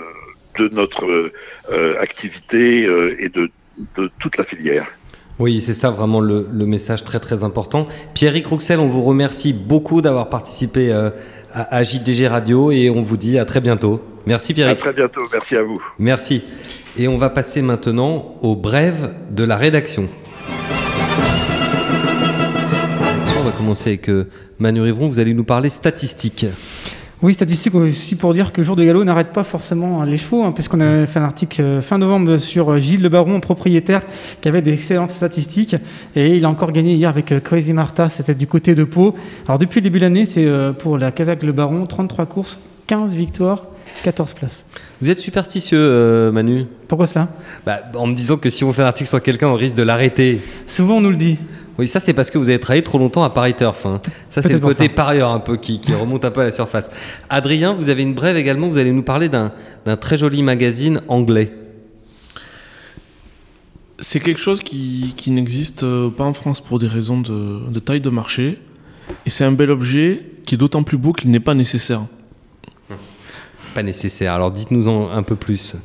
notre 0.73 1.33
activité 1.99 2.85
et 3.19 3.29
de, 3.29 3.51
toute 4.19 4.39
la 4.39 4.45
filière. 4.45 4.87
Oui, 5.39 5.61
c'est 5.61 5.75
ça 5.75 5.91
vraiment 5.91 6.21
le, 6.21 6.47
message 6.51 7.05
très 7.05 7.21
très 7.21 7.45
important. 7.45 7.87
Pierrick 8.15 8.47
Rouxel, 8.47 8.81
on 8.81 8.89
vous 8.89 9.03
remercie 9.03 9.53
beaucoup 9.53 10.01
d'avoir 10.01 10.31
participé 10.31 10.91
à, 11.57 11.77
à 11.77 11.83
JDG 11.83 12.29
Radio 12.29 12.71
et 12.71 12.91
on 12.91 13.03
vous 13.03 13.17
dit 13.17 13.39
à 13.39 13.45
très 13.47 13.61
bientôt. 13.63 14.03
Merci 14.27 14.53
À 14.53 14.55
Pierrick. 14.55 14.79
très 14.79 14.93
bientôt, 14.93 15.23
merci 15.33 15.57
à 15.57 15.63
vous. 15.63 15.83
Merci. 15.99 16.43
Et 16.99 17.09
on 17.09 17.17
va 17.17 17.31
passer 17.31 17.63
maintenant 17.63 18.37
au 18.43 18.57
brève 18.57 19.15
de 19.31 19.43
la 19.45 19.57
rédaction. 19.57 20.09
On 23.39 23.43
va 23.43 23.53
commencer 23.53 23.91
avec 23.91 24.11
euh, 24.11 24.29
Manu 24.59 24.81
Rivron, 24.83 25.09
vous 25.09 25.19
allez 25.19 25.33
nous 25.35 25.45
parler 25.45 25.69
statistiques. 25.69 26.47
Oui, 27.23 27.33
statistique 27.33 27.75
aussi 27.75 28.15
pour 28.15 28.35
dire 28.35 28.53
que 28.53 28.63
Jour 28.63 28.77
de 28.77 28.85
Galop 28.85 29.03
n'arrête 29.03 29.33
pas 29.33 29.43
forcément 29.43 30.03
les 30.03 30.19
chevaux, 30.19 30.45
hein, 30.45 30.53
puisqu'on 30.53 30.83
a 30.83 31.07
fait 31.07 31.19
un 31.19 31.25
article 31.25 31.63
euh, 31.63 31.81
fin 31.81 31.97
novembre 31.97 32.37
sur 32.37 32.73
euh, 32.73 32.79
Gilles 32.79 33.01
Le 33.01 33.09
Baron, 33.09 33.41
propriétaire, 33.41 34.03
qui 34.43 34.49
avait 34.49 34.61
d'excellentes 34.61 35.13
statistiques. 35.13 35.77
Et 36.15 36.37
il 36.37 36.45
a 36.45 36.51
encore 36.51 36.73
gagné 36.73 36.93
hier 36.93 37.09
avec 37.09 37.33
euh, 37.33 37.41
Crazy 37.41 37.73
Martha, 37.73 38.11
c'était 38.11 38.35
du 38.35 38.47
côté 38.47 38.75
de 38.75 38.85
Pau. 38.85 39.15
Alors 39.47 39.59
depuis 39.59 39.81
le 39.81 39.85
début 39.85 39.99
de 39.99 40.05
l'année, 40.05 40.27
c'est 40.27 40.47
pour 40.79 40.99
la 40.99 41.11
Kazakh 41.11 41.43
Le 41.43 41.53
Baron, 41.53 41.87
33 41.87 42.27
courses, 42.27 42.59
15 42.87 43.15
victoires, 43.15 43.65
14 44.03 44.35
places. 44.35 44.67
Vous 45.01 45.09
êtes 45.09 45.19
superstitieux, 45.19 46.31
Manu 46.33 46.67
Pourquoi 46.87 47.07
cela? 47.07 47.29
Bah, 47.65 47.81
En 47.95 48.07
me 48.07 48.15
disant 48.15 48.37
que 48.37 48.51
si 48.51 48.63
on 48.63 48.73
fait 48.75 48.83
un 48.83 48.87
article 48.87 49.09
sur 49.09 49.23
quelqu'un, 49.23 49.49
on 49.49 49.55
risque 49.55 49.77
de 49.77 49.83
l'arrêter. 49.83 50.43
Souvent, 50.67 50.97
on 50.97 51.01
nous 51.01 51.11
le 51.11 51.17
dit. 51.17 51.39
Oui, 51.79 51.89
ça 51.89 52.01
c'est 52.01 52.15
parce 52.15 52.31
que 52.31 52.39
vous 52.39 52.49
avez 52.49 52.59
travaillé 52.59 52.83
trop 52.83 52.99
longtemps 52.99 53.23
à 53.23 53.31
Paris 53.31 53.55
Turf. 53.55 53.85
Hein. 53.85 54.01
Ça 54.31 54.43
c'est 54.43 54.53
le 54.55 54.61
côté 54.61 54.89
parieur 54.89 55.31
un 55.31 55.41
peu 55.41 55.57
qui, 55.57 55.81
remonte 55.93 56.25
un 56.25 56.31
peu 56.31 56.41
à 56.41 56.45
la 56.45 56.53
surface. 56.53 56.91
Adrien, 57.29 57.75
vous 57.75 57.91
avez 57.91 58.03
une 58.03 58.15
brève 58.15 58.37
également, 58.37 58.69
vous 58.69 58.79
allez 58.79 58.93
nous 58.93 59.03
parler 59.03 59.29
d'un 59.29 59.51
très 60.01 60.17
joli 60.17 60.43
magazine 60.43 61.01
anglais. 61.09 61.53
C'est 63.99 64.21
quelque 64.21 64.41
chose 64.41 64.61
qui, 64.61 65.15
n'existe 65.29 65.83
euh, 65.83 66.11
pas 66.11 66.25
en 66.25 66.35
France 66.35 66.61
pour 66.61 66.79
des 66.79 66.87
raisons 66.87 67.21
de, 67.21 67.79
taille 67.81 68.03
de 68.03 68.11
marché. 68.11 68.59
Et 69.25 69.31
c'est 69.31 69.45
un 69.45 69.53
bel 69.53 69.71
objet 69.71 70.21
qui 70.45 70.55
est 70.55 70.59
d'autant 70.59 70.83
plus 70.83 70.99
beau 70.99 71.13
qu'il 71.13 71.31
n'est 71.31 71.41
pas 71.41 71.55
nécessaire. 71.55 72.03
Pas 73.75 73.83
nécessaire, 73.83 74.33
alors 74.33 74.51
dites-nous 74.51 74.89
en 74.89 75.11
un 75.11 75.23
peu 75.23 75.37
plus 75.37 75.77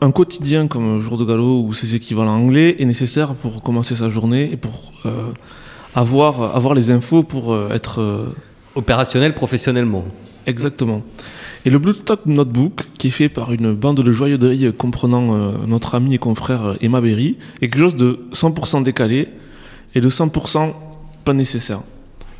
un 0.00 0.10
quotidien 0.10 0.68
comme 0.68 1.00
Jour 1.00 1.16
de 1.16 1.24
Galop 1.24 1.64
ou 1.66 1.72
ses 1.72 1.94
équivalents 1.94 2.36
anglais 2.36 2.76
est 2.78 2.84
nécessaire 2.84 3.34
pour 3.34 3.62
commencer 3.62 3.94
sa 3.94 4.08
journée 4.08 4.50
et 4.52 4.56
pour 4.56 4.92
euh, 5.06 5.30
avoir, 5.94 6.56
avoir 6.56 6.74
les 6.74 6.90
infos 6.90 7.22
pour 7.22 7.52
euh, 7.52 7.70
être... 7.72 8.00
Euh, 8.00 8.34
Opérationnel 8.74 9.34
professionnellement. 9.34 10.02
Exactement. 10.46 11.02
Et 11.66 11.70
le 11.70 11.78
Bluetooth 11.78 12.24
Notebook, 12.24 12.84
qui 12.96 13.08
est 13.08 13.10
fait 13.10 13.28
par 13.28 13.52
une 13.52 13.74
bande 13.74 14.02
de 14.02 14.10
joyeuderie 14.10 14.72
comprenant 14.72 15.52
notre 15.66 15.94
ami 15.94 16.14
et 16.14 16.18
confrère 16.18 16.76
Emma 16.80 17.02
Berry, 17.02 17.36
est 17.60 17.68
quelque 17.68 17.78
chose 17.78 17.96
de 17.96 18.20
100% 18.32 18.82
décalé 18.82 19.28
et 19.94 20.00
de 20.00 20.08
100% 20.08 20.72
pas 21.22 21.34
nécessaire. 21.34 21.82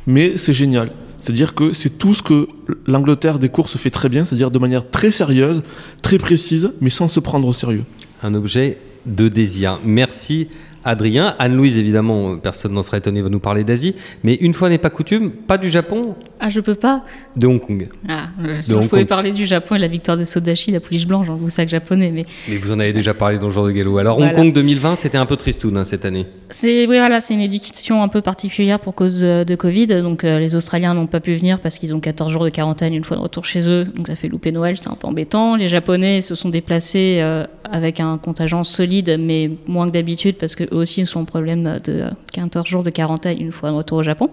Mais 0.07 0.37
c'est 0.37 0.53
génial. 0.53 0.91
C'est-à-dire 1.23 1.55
que 1.55 1.71
c'est 1.71 1.97
tout 1.97 2.13
ce 2.13 2.21
que 2.21 2.49
l'Angleterre 2.85 3.39
des 3.39 3.47
courses 3.47 3.77
fait 3.77 3.89
très 3.89 4.09
bien, 4.09 4.25
c'est-à-dire 4.25 4.51
de 4.51 4.59
manière 4.59 4.89
très 4.89 5.09
sérieuse, 5.09 5.61
très 6.01 6.17
précise, 6.17 6.71
mais 6.81 6.89
sans 6.89 7.07
se 7.07 7.21
prendre 7.21 7.47
au 7.47 7.53
sérieux. 7.53 7.85
Un 8.23 8.33
objet 8.33 8.77
de 9.05 9.29
désir. 9.29 9.79
Merci 9.85 10.49
Adrien. 10.83 11.33
Anne-Louise, 11.39 11.77
évidemment, 11.77 12.37
personne 12.37 12.73
n'en 12.73 12.83
serait 12.83 12.97
étonné, 12.97 13.21
va 13.21 13.29
nous 13.29 13.39
parler 13.39 13.63
d'Asie. 13.63 13.95
Mais 14.25 14.35
une 14.35 14.53
fois 14.53 14.67
n'est 14.67 14.77
pas 14.77 14.89
coutume, 14.89 15.31
pas 15.31 15.57
du 15.57 15.69
Japon? 15.69 16.15
Ah, 16.45 16.49
je 16.49 16.59
peux 16.59 16.75
pas 16.75 17.05
De 17.37 17.47
Hong 17.47 17.61
Kong. 17.61 17.87
Ah, 18.09 18.27
euh, 18.43 18.57
si 18.61 18.71
je 18.71 18.87
pouvais 18.89 19.05
parler 19.05 19.31
du 19.31 19.45
Japon 19.45 19.75
et 19.75 19.79
la 19.79 19.87
victoire 19.87 20.17
de 20.17 20.25
Sodashi, 20.25 20.71
la 20.71 20.81
pouliche 20.81 21.07
blanche, 21.07 21.27
vous 21.29 21.47
sac 21.47 21.69
japonais. 21.69 22.11
Mais... 22.11 22.25
mais 22.49 22.57
vous 22.57 22.73
en 22.73 22.81
avez 22.81 22.91
déjà 22.91 23.13
parlé 23.13 23.37
dans 23.37 23.47
le 23.47 23.53
jour 23.53 23.65
de 23.65 23.71
galop. 23.71 23.97
Alors, 23.97 24.19
Hong 24.19 24.33
Kong 24.33 24.51
2020, 24.51 24.97
c'était 24.97 25.17
un 25.17 25.25
peu 25.25 25.37
tristoun 25.37 25.77
hein, 25.77 25.85
cette 25.85 26.03
année. 26.03 26.25
C'est 26.49 26.85
oui, 26.85 26.97
voilà, 26.97 27.21
c'est 27.21 27.33
une 27.33 27.39
édition 27.39 28.03
un 28.03 28.09
peu 28.09 28.19
particulière 28.19 28.81
pour 28.81 28.93
cause 28.93 29.21
de, 29.21 29.55
Covid. 29.55 29.87
Donc, 29.87 30.25
euh, 30.25 30.37
les 30.37 30.57
Australiens 30.57 30.93
n'ont 30.93 31.07
pas 31.07 31.21
pu 31.21 31.33
venir 31.33 31.61
parce 31.61 31.79
qu'ils 31.79 31.95
ont 31.95 32.01
14 32.01 32.29
jours 32.29 32.43
de 32.43 32.49
quarantaine 32.49 32.93
une 32.93 33.05
fois 33.05 33.15
de 33.15 33.21
retour 33.21 33.45
chez 33.45 33.69
eux. 33.69 33.85
Donc, 33.85 34.07
ça 34.07 34.17
fait 34.17 34.27
louper 34.27 34.51
Noël, 34.51 34.75
c'est 34.75 34.89
un 34.89 34.95
peu 34.95 35.07
embêtant. 35.07 35.55
Les 35.55 35.69
Japonais 35.69 36.19
se 36.19 36.35
sont 36.35 36.49
déplacés 36.49 37.19
euh, 37.21 37.45
avec 37.63 38.01
un 38.01 38.17
contingent 38.17 38.65
solide, 38.65 39.15
mais 39.17 39.49
moins 39.65 39.87
que 39.87 39.93
d'habitude 39.93 40.35
parce 40.35 40.57
qu'eux 40.57 40.67
aussi 40.71 41.05
sont 41.05 41.21
en 41.21 41.25
problème 41.25 41.79
de 41.85 42.03
14 42.33 42.67
jours 42.67 42.83
de 42.83 42.89
quarantaine 42.89 43.39
une 43.39 43.53
fois 43.53 43.71
de 43.71 43.75
retour 43.75 43.99
au 43.99 44.03
Japon. 44.03 44.29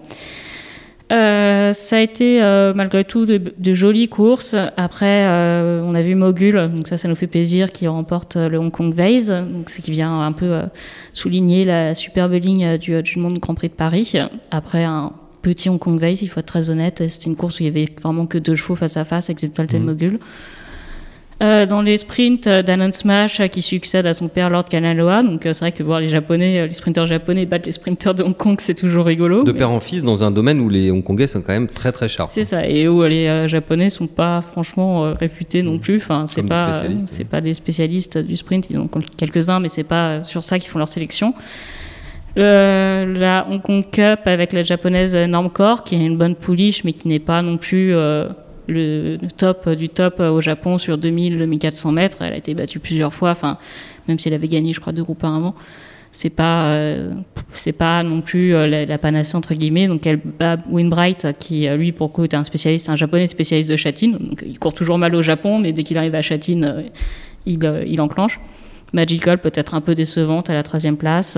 Euh, 1.11 1.73
ça 1.73 1.97
a 1.97 1.99
été 1.99 2.41
euh, 2.41 2.73
malgré 2.73 3.03
tout 3.03 3.25
de, 3.25 3.73
jolies 3.73 4.07
courses. 4.07 4.55
Après, 4.77 5.25
euh, 5.25 5.83
on 5.83 5.93
a 5.93 6.01
vu 6.01 6.15
Mogul, 6.15 6.71
donc 6.73 6.87
ça, 6.87 6.97
ça 6.97 7.07
nous 7.07 7.15
fait 7.15 7.27
plaisir, 7.27 7.71
qui 7.71 7.87
remporte 7.87 8.37
le 8.37 8.57
Hong 8.57 8.71
Kong 8.71 8.93
Vase, 8.93 9.29
donc 9.29 9.69
ce 9.69 9.81
qui 9.81 9.91
vient 9.91 10.21
un 10.21 10.31
peu 10.31 10.61
souligner 11.13 11.65
la 11.65 11.95
superbe 11.95 12.33
ligne 12.33 12.77
du, 12.77 13.01
du 13.01 13.19
Monde 13.19 13.39
Grand 13.39 13.55
Prix 13.55 13.69
de 13.69 13.73
Paris. 13.73 14.13
Après 14.51 14.83
un 14.83 15.11
petit 15.41 15.69
Hong 15.69 15.79
Kong 15.79 15.99
Vase, 15.99 16.21
il 16.21 16.29
faut 16.29 16.39
être 16.39 16.45
très 16.45 16.69
honnête, 16.69 17.03
c'était 17.09 17.25
une 17.25 17.35
course 17.35 17.59
où 17.59 17.63
il 17.63 17.65
y 17.65 17.69
avait 17.69 17.87
vraiment 18.01 18.25
que 18.25 18.37
deux 18.37 18.55
chevaux 18.55 18.75
face 18.75 18.95
à 18.95 19.03
face 19.03 19.29
avec 19.29 19.39
Zetalt 19.39 19.73
et 19.73 19.79
mmh. 19.79 19.83
Mogul. 19.83 20.19
Euh, 21.41 21.65
dans 21.65 21.81
les 21.81 21.97
sprints, 21.97 22.45
euh, 22.45 22.61
d'Anon 22.61 22.91
Smash 22.91 23.39
euh, 23.39 23.47
qui 23.47 23.63
succède 23.63 24.05
à 24.05 24.13
son 24.13 24.27
père 24.27 24.51
Lord 24.51 24.65
Kanaloa. 24.65 25.23
Donc 25.23 25.41
c'est 25.43 25.59
vrai 25.59 25.71
que 25.71 25.81
voir 25.81 25.99
les 25.99 26.07
Japonais, 26.07 26.67
les 26.67 26.73
sprinteurs 26.73 27.07
japonais 27.07 27.47
battre 27.47 27.65
les 27.65 27.71
sprinteurs 27.71 28.13
de 28.13 28.21
Hong 28.21 28.37
Kong, 28.37 28.57
c'est 28.59 28.75
toujours 28.75 29.05
rigolo. 29.05 29.43
De 29.43 29.51
père 29.51 29.71
en 29.71 29.79
fils 29.79 30.03
dans 30.03 30.23
un 30.23 30.29
domaine 30.29 30.59
où 30.59 30.69
les 30.69 30.91
Hongkongais 30.91 31.25
sont 31.25 31.41
quand 31.41 31.53
même 31.53 31.67
très 31.67 31.91
très 31.91 32.07
sharp. 32.07 32.29
C'est 32.31 32.43
ça, 32.43 32.67
et 32.67 32.87
où 32.87 33.03
les 33.03 33.47
Japonais 33.47 33.89
sont 33.89 34.07
pas 34.07 34.41
franchement 34.41 35.13
réputés 35.13 35.63
non 35.63 35.75
mmh. 35.75 35.79
plus. 35.79 35.97
Enfin, 35.97 36.25
c'est 36.27 36.43
pas, 36.43 36.73
c'est 37.07 37.23
pas 37.23 37.41
des 37.41 37.55
spécialistes 37.55 38.19
du 38.19 38.37
sprint. 38.37 38.67
Ils 38.69 38.77
ont 38.77 38.89
quelques-uns, 39.17 39.59
mais 39.59 39.69
c'est 39.69 39.83
pas 39.83 40.23
sur 40.23 40.43
ça 40.43 40.59
qu'ils 40.59 40.69
font 40.69 40.79
leur 40.79 40.89
sélection. 40.89 41.33
la 42.35 43.47
Hong 43.49 43.61
Kong 43.61 43.85
Cup 43.91 44.19
avec 44.25 44.53
la 44.53 44.61
japonaise 44.61 45.15
Normcore, 45.15 45.83
qui 45.83 45.95
est 45.95 46.05
une 46.05 46.17
bonne 46.17 46.35
pouliche, 46.35 46.83
mais 46.83 46.93
qui 46.93 47.07
n'est 47.07 47.19
pas 47.19 47.41
non 47.41 47.57
plus 47.57 47.95
le 48.67 49.17
top 49.37 49.69
du 49.69 49.89
top 49.89 50.19
au 50.19 50.41
Japon 50.41 50.77
sur 50.77 50.97
2000-2400 50.97 51.91
mètres. 51.91 52.17
Elle 52.21 52.33
a 52.33 52.37
été 52.37 52.53
battue 52.53 52.79
plusieurs 52.79 53.13
fois, 53.13 53.31
enfin, 53.31 53.57
même 54.07 54.19
si 54.19 54.27
elle 54.27 54.33
avait 54.33 54.47
gagné, 54.47 54.73
je 54.73 54.79
crois, 54.79 54.93
deux 54.93 55.03
groupes 55.03 55.23
avant. 55.23 55.55
C'est 56.13 56.29
pas, 56.29 56.73
euh, 56.73 57.13
c'est 57.53 57.71
pas 57.71 58.03
non 58.03 58.19
plus 58.21 58.53
euh, 58.53 58.67
la, 58.85 58.97
panacée 58.97 59.37
entre 59.37 59.53
guillemets. 59.53 59.87
Donc 59.87 60.05
elle 60.05 60.17
bat 60.17 60.57
Winbright, 60.69 61.37
qui 61.39 61.67
euh, 61.67 61.77
lui 61.77 61.93
pour 61.93 62.07
le 62.07 62.11
coup 62.11 62.23
est 62.25 62.33
un 62.33 62.43
spécialiste, 62.43 62.89
un 62.89 62.97
japonais 62.97 63.27
spécialiste 63.27 63.69
de 63.69 63.77
châtine. 63.77 64.17
Donc 64.17 64.43
il 64.45 64.59
court 64.59 64.73
toujours 64.73 64.97
mal 64.97 65.15
au 65.15 65.21
Japon, 65.21 65.59
mais 65.59 65.71
dès 65.71 65.83
qu'il 65.83 65.97
arrive 65.97 66.15
à 66.15 66.21
châtine, 66.21 66.83
il, 67.45 67.59
il 67.87 68.01
enclenche. 68.01 68.39
Magical 68.93 69.39
peut-être 69.39 69.73
un 69.73 69.79
peu 69.79 69.95
décevante 69.95 70.49
à 70.49 70.53
la 70.53 70.63
troisième 70.63 70.97
place 70.97 71.37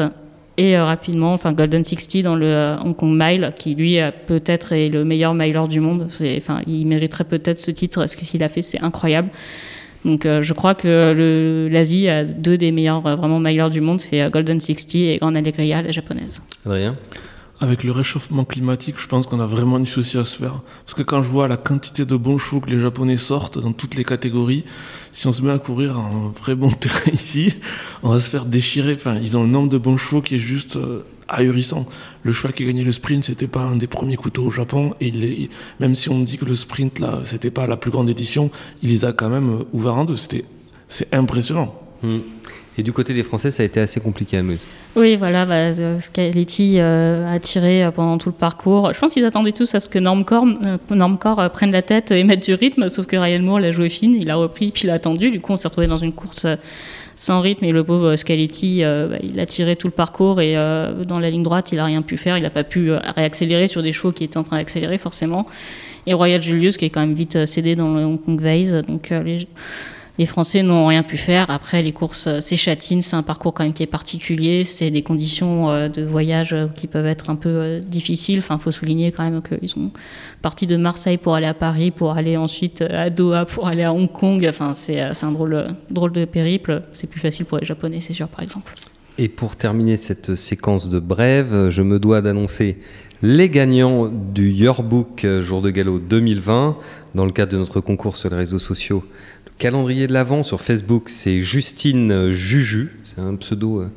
et 0.57 0.77
euh, 0.77 0.85
rapidement, 0.85 1.33
enfin 1.33 1.51
Golden 1.51 1.83
60 1.83 2.21
dans 2.21 2.35
le 2.35 2.45
euh, 2.45 2.77
Hong 2.77 2.95
Kong 2.95 3.11
Mile, 3.19 3.53
qui 3.57 3.73
lui 3.73 3.97
peut-être 4.27 4.73
est 4.73 4.89
le 4.89 5.03
meilleur 5.03 5.33
miler 5.33 5.67
du 5.67 5.79
monde. 5.79 6.07
Enfin, 6.37 6.61
il 6.67 6.85
mériterait 6.85 7.23
peut-être 7.23 7.57
ce 7.57 7.71
titre. 7.71 8.07
Ce 8.07 8.15
qu'il 8.15 8.43
a 8.43 8.49
fait, 8.49 8.61
c'est 8.61 8.79
incroyable. 8.81 9.29
Donc, 10.05 10.25
euh, 10.25 10.41
je 10.41 10.53
crois 10.53 10.75
que 10.75 11.69
l'Asie 11.71 12.07
a 12.07 12.25
deux 12.25 12.57
des 12.57 12.71
meilleurs 12.71 13.01
vraiment 13.01 13.39
milers 13.39 13.69
du 13.69 13.81
monde, 13.81 14.01
c'est 14.01 14.29
Golden 14.29 14.59
60 14.59 14.95
et 14.95 15.17
Grand 15.17 15.33
Allegria, 15.33 15.81
la 15.81 15.91
japonaise. 15.91 16.41
Adrien? 16.65 16.95
Avec 17.63 17.85
le 17.85 17.91
réchauffement 17.91 18.43
climatique, 18.43 18.95
je 18.97 19.07
pense 19.07 19.25
qu'on 19.25 19.39
a 19.39 19.45
vraiment 19.45 19.79
du 19.79 19.85
souci 19.85 20.17
à 20.17 20.25
se 20.25 20.37
faire. 20.37 20.59
Parce 20.85 20.95
que 20.95 21.01
quand 21.01 21.23
je 21.23 21.29
vois 21.29 21.47
la 21.47 21.55
quantité 21.55 22.03
de 22.03 22.17
bons 22.17 22.37
chevaux 22.37 22.59
que 22.59 22.69
les 22.69 22.77
Japonais 22.77 23.15
sortent 23.15 23.57
dans 23.57 23.71
toutes 23.71 23.95
les 23.95 24.03
catégories, 24.03 24.65
si 25.13 25.27
on 25.27 25.31
se 25.31 25.41
met 25.41 25.51
à 25.51 25.59
courir 25.59 25.97
un 25.97 26.27
vrai 26.37 26.55
bon 26.55 26.69
terrain 26.79 27.11
ici, 27.13 27.53
on 28.03 28.09
va 28.09 28.19
se 28.19 28.29
faire 28.29 28.45
déchirer. 28.45 28.95
Enfin, 28.95 29.15
ils 29.15 29.37
ont 29.37 29.45
un 29.45 29.47
nombre 29.47 29.69
de 29.69 29.77
bons 29.77 29.95
chevaux 29.95 30.21
qui 30.21 30.35
est 30.35 30.39
juste 30.39 30.75
euh, 30.75 31.05
ahurissant. 31.29 31.85
Le 32.23 32.33
cheval 32.33 32.51
qui 32.51 32.63
a 32.63 32.65
gagné 32.65 32.83
le 32.83 32.91
sprint, 32.91 33.23
c'était 33.23 33.47
pas 33.47 33.61
un 33.61 33.77
des 33.77 33.87
premiers 33.87 34.17
couteaux 34.17 34.43
au 34.43 34.51
Japon. 34.51 34.93
Et 34.99 35.49
même 35.79 35.95
si 35.95 36.09
on 36.09 36.19
dit 36.19 36.37
que 36.37 36.45
le 36.45 36.55
sprint, 36.55 36.99
là, 36.99 37.19
c'était 37.23 37.49
pas 37.49 37.65
la 37.65 37.77
plus 37.77 37.91
grande 37.91 38.09
édition, 38.09 38.51
il 38.81 38.89
les 38.89 39.05
a 39.05 39.13
quand 39.13 39.29
même 39.29 39.61
euh, 39.61 39.63
ouverts 39.71 39.95
en 39.95 40.03
deux. 40.03 40.17
C'était, 40.17 40.43
c'est 40.89 41.13
impressionnant. 41.13 41.73
Hmm. 42.03 42.17
Et 42.77 42.81
du 42.81 42.91
côté 42.91 43.13
des 43.13 43.21
Français, 43.21 43.51
ça 43.51 43.61
a 43.61 43.65
été 43.65 43.79
assez 43.79 43.99
compliqué 43.99 44.37
à 44.37 44.41
nous. 44.41 44.57
Oui, 44.95 45.15
voilà, 45.15 45.45
bah, 45.45 45.55
euh, 45.55 45.99
euh, 45.99 47.35
a 47.35 47.39
tiré 47.39 47.83
euh, 47.83 47.91
pendant 47.91 48.17
tout 48.17 48.29
le 48.29 48.35
parcours. 48.35 48.91
Je 48.93 48.99
pense 48.99 49.13
qu'ils 49.13 49.25
attendaient 49.25 49.51
tous 49.51 49.75
à 49.75 49.79
ce 49.79 49.87
que 49.87 49.99
Normcore, 49.99 50.47
Normcore 50.89 51.51
prenne 51.51 51.71
la 51.71 51.83
tête 51.83 52.11
et 52.11 52.23
mette 52.23 52.43
du 52.43 52.55
rythme, 52.55 52.89
sauf 52.89 53.05
que 53.05 53.15
Ryan 53.15 53.41
Moore 53.41 53.59
l'a 53.59 53.71
joué 53.71 53.89
fine, 53.89 54.15
il 54.15 54.29
a 54.31 54.35
repris, 54.35 54.71
puis 54.71 54.83
il 54.85 54.89
a 54.89 54.93
attendu. 54.93 55.29
Du 55.29 55.39
coup, 55.39 55.53
on 55.53 55.57
s'est 55.57 55.67
retrouvé 55.67 55.85
dans 55.85 55.97
une 55.97 56.13
course 56.13 56.47
sans 57.15 57.41
rythme 57.41 57.65
et 57.65 57.71
le 57.71 57.83
pauvre 57.83 58.15
Scaletti, 58.15 58.81
bah, 58.81 59.17
il 59.21 59.39
a 59.39 59.45
tiré 59.45 59.75
tout 59.75 59.87
le 59.87 59.93
parcours 59.93 60.41
et 60.41 60.55
dans 60.55 61.19
la 61.19 61.29
ligne 61.29 61.43
droite, 61.43 61.71
il 61.71 61.79
a 61.79 61.85
rien 61.85 62.01
pu 62.01 62.17
faire. 62.17 62.39
Il 62.39 62.43
n'a 62.43 62.49
pas 62.49 62.63
pu 62.63 62.91
réaccélérer 62.91 63.67
sur 63.67 63.83
des 63.83 63.91
chevaux 63.91 64.11
qui 64.11 64.23
étaient 64.23 64.37
en 64.37 64.43
train 64.43 64.57
d'accélérer 64.57 64.97
forcément. 64.97 65.45
Et 66.07 66.13
Royal 66.13 66.41
Julius 66.41 66.77
qui 66.77 66.85
est 66.85 66.89
quand 66.89 67.01
même 67.01 67.13
vite 67.13 67.45
cédé 67.45 67.75
dans 67.75 67.93
le 67.93 68.03
Hong 68.03 68.19
Kong 68.19 68.41
Vase. 68.41 68.81
Donc 68.87 69.11
les 69.11 69.47
les 70.19 70.27
Français 70.27 70.61
n'ont 70.61 70.85
rien 70.85 71.01
pu 71.01 71.17
faire. 71.17 71.49
Après, 71.49 71.81
les 71.81 71.91
courses, 71.91 72.27
euh, 72.27 72.39
c'est 72.39 72.57
châtine, 72.57 73.01
c'est 73.01 73.15
un 73.15 73.23
parcours 73.23 73.53
quand 73.53 73.63
même 73.63 73.73
qui 73.73 73.81
est 73.81 73.87
particulier. 73.87 74.63
C'est 74.63 74.91
des 74.91 75.01
conditions 75.01 75.71
euh, 75.71 75.89
de 75.89 76.03
voyage 76.03 76.53
euh, 76.53 76.67
qui 76.67 76.85
peuvent 76.85 77.07
être 77.07 77.31
un 77.31 77.35
peu 77.35 77.79
difficiles. 77.79 78.39
Enfin, 78.39 78.59
faut 78.59 78.71
souligner 78.71 79.11
quand 79.11 79.23
même 79.23 79.41
qu'ils 79.41 79.69
sont 79.69 79.91
partis 80.43 80.67
de 80.67 80.77
Marseille 80.77 81.17
pour 81.17 81.33
aller 81.33 81.47
à 81.47 81.55
Paris, 81.55 81.89
pour 81.89 82.11
aller 82.11 82.37
ensuite 82.37 82.81
à 82.81 83.09
Doha, 83.09 83.45
pour 83.45 83.67
aller 83.67 83.83
à 83.83 83.91
Hong 83.91 84.11
Kong. 84.11 84.45
Enfin, 84.47 84.73
c'est 84.73 84.99
un 84.99 85.31
drôle, 85.31 85.75
drôle 85.89 86.11
de 86.11 86.25
périple. 86.25 86.83
C'est 86.93 87.07
plus 87.07 87.19
facile 87.19 87.45
pour 87.45 87.57
les 87.57 87.65
Japonais, 87.65 87.99
c'est 87.99 88.13
sûr, 88.13 88.27
par 88.27 88.43
exemple. 88.43 88.73
Et 89.17 89.29
pour 89.29 89.55
terminer 89.55 89.97
cette 89.97 90.35
séquence 90.35 90.89
de 90.89 90.99
brèves, 90.99 91.69
je 91.69 91.81
me 91.81 91.99
dois 91.99 92.21
d'annoncer 92.21 92.79
les 93.21 93.47
gagnants 93.47 94.07
du 94.07 94.51
Yearbook 94.51 95.25
Jour 95.39 95.61
de 95.61 95.69
Galop 95.69 95.99
2020 95.99 96.77
dans 97.15 97.25
le 97.25 97.31
cadre 97.31 97.53
de 97.53 97.57
notre 97.57 97.79
concours 97.79 98.17
sur 98.17 98.29
les 98.29 98.35
réseaux 98.35 98.59
sociaux 98.59 99.03
calendrier 99.63 100.07
de 100.07 100.13
l'Avent 100.13 100.43
sur 100.43 100.59
Facebook, 100.59 101.03
c'est 101.07 101.41
Justine 101.41 102.31
Juju. 102.31 102.99
C'est 103.05 103.19
un 103.19 103.33
pseudo 103.35 103.79
euh, 103.79 103.87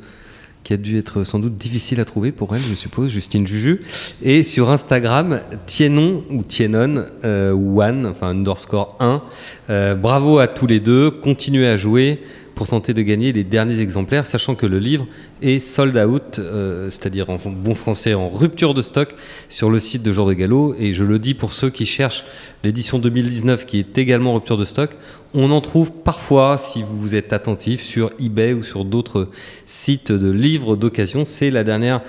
qui 0.62 0.72
a 0.72 0.76
dû 0.76 0.96
être 0.96 1.24
sans 1.24 1.40
doute 1.40 1.56
difficile 1.56 1.98
à 1.98 2.04
trouver 2.04 2.30
pour 2.30 2.54
elle, 2.54 2.62
je 2.62 2.76
suppose, 2.76 3.10
Justine 3.10 3.44
Juju. 3.48 3.80
Et 4.22 4.44
sur 4.44 4.70
Instagram, 4.70 5.40
Tienon 5.66 6.22
ou 6.30 6.44
Tienon, 6.44 7.06
euh, 7.24 7.50
one, 7.50 8.06
enfin 8.06 8.28
underscore 8.28 8.96
1. 9.00 9.22
Euh, 9.68 9.96
bravo 9.96 10.38
à 10.38 10.46
tous 10.46 10.68
les 10.68 10.78
deux, 10.78 11.10
continuez 11.10 11.66
à 11.66 11.76
jouer 11.76 12.22
pour 12.57 12.66
tenter 12.66 12.94
de 12.94 13.02
gagner 13.02 13.32
les 13.32 13.44
derniers 13.44 13.80
exemplaires, 13.80 14.26
sachant 14.26 14.54
que 14.54 14.64
le 14.64 14.78
livre 14.78 15.07
est 15.42 15.61
sold 15.61 15.94
out, 15.98 16.38
euh, 16.38 16.86
c'est-à-dire 16.88 17.28
en 17.28 17.36
bon 17.36 17.74
français 17.74 18.14
en 18.14 18.30
rupture 18.30 18.72
de 18.72 18.80
stock 18.80 19.14
sur 19.50 19.68
le 19.68 19.78
site 19.78 20.02
de 20.02 20.11
Jour 20.11 20.26
de 20.26 20.32
Gallo. 20.32 20.74
Et 20.80 20.94
je 20.94 21.04
le 21.04 21.18
dis 21.18 21.34
pour 21.34 21.52
ceux 21.52 21.68
qui 21.68 21.84
cherchent 21.84 22.24
l'édition 22.64 22.98
2019 22.98 23.66
qui 23.66 23.78
est 23.78 23.98
également 23.98 24.30
en 24.30 24.36
rupture 24.36 24.57
de 24.57 24.64
stock, 24.64 24.96
on 25.34 25.50
en 25.50 25.61
trouve 25.61 25.92
parfois, 25.92 26.57
si 26.57 26.82
vous 26.82 27.14
êtes 27.14 27.34
attentif, 27.34 27.82
sur 27.82 28.11
eBay 28.18 28.54
ou 28.54 28.64
sur 28.64 28.86
d'autres 28.86 29.28
sites 29.66 30.11
de 30.11 30.30
livres 30.30 30.76
d'occasion. 30.76 31.26
C'est 31.26 31.50
la 31.50 31.62
dernière 31.62 32.00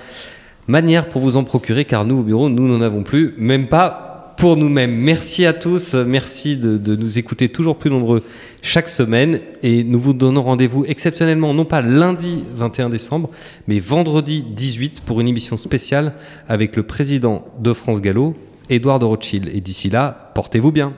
manière 0.66 1.10
pour 1.10 1.20
vous 1.20 1.36
en 1.36 1.44
procurer, 1.44 1.84
car 1.84 2.06
nous 2.06 2.20
au 2.20 2.22
bureau, 2.22 2.48
nous 2.48 2.66
n'en 2.66 2.80
avons 2.80 3.02
plus, 3.02 3.34
même 3.36 3.68
pas 3.68 4.07
pour 4.38 4.56
nous-mêmes. 4.56 4.94
Merci 4.94 5.46
à 5.46 5.52
tous, 5.52 5.94
merci 5.94 6.56
de, 6.56 6.94
nous 6.94 7.18
écouter 7.18 7.48
toujours 7.48 7.76
plus 7.76 7.90
nombreux 7.90 8.22
chaque 8.62 8.88
semaine 8.88 9.40
et 9.64 9.82
nous 9.82 10.00
vous 10.00 10.12
donnons 10.12 10.44
rendez-vous 10.44 10.84
exceptionnellement, 10.86 11.52
non 11.54 11.64
pas 11.64 11.82
lundi 11.82 12.44
21 12.54 12.88
décembre, 12.88 13.30
mais 13.66 13.80
vendredi 13.80 14.44
18 14.44 15.00
pour 15.00 15.20
une 15.20 15.26
émission 15.26 15.56
spéciale 15.56 16.14
avec 16.48 16.76
le 16.76 16.84
président 16.84 17.46
de 17.58 17.72
France 17.72 18.00
Gallo, 18.00 18.36
Édouard 18.70 19.00
de 19.00 19.06
Rothschild. 19.06 19.50
Et 19.52 19.60
d'ici 19.60 19.90
là, 19.90 20.30
portez-vous 20.34 20.70
bien. 20.70 20.94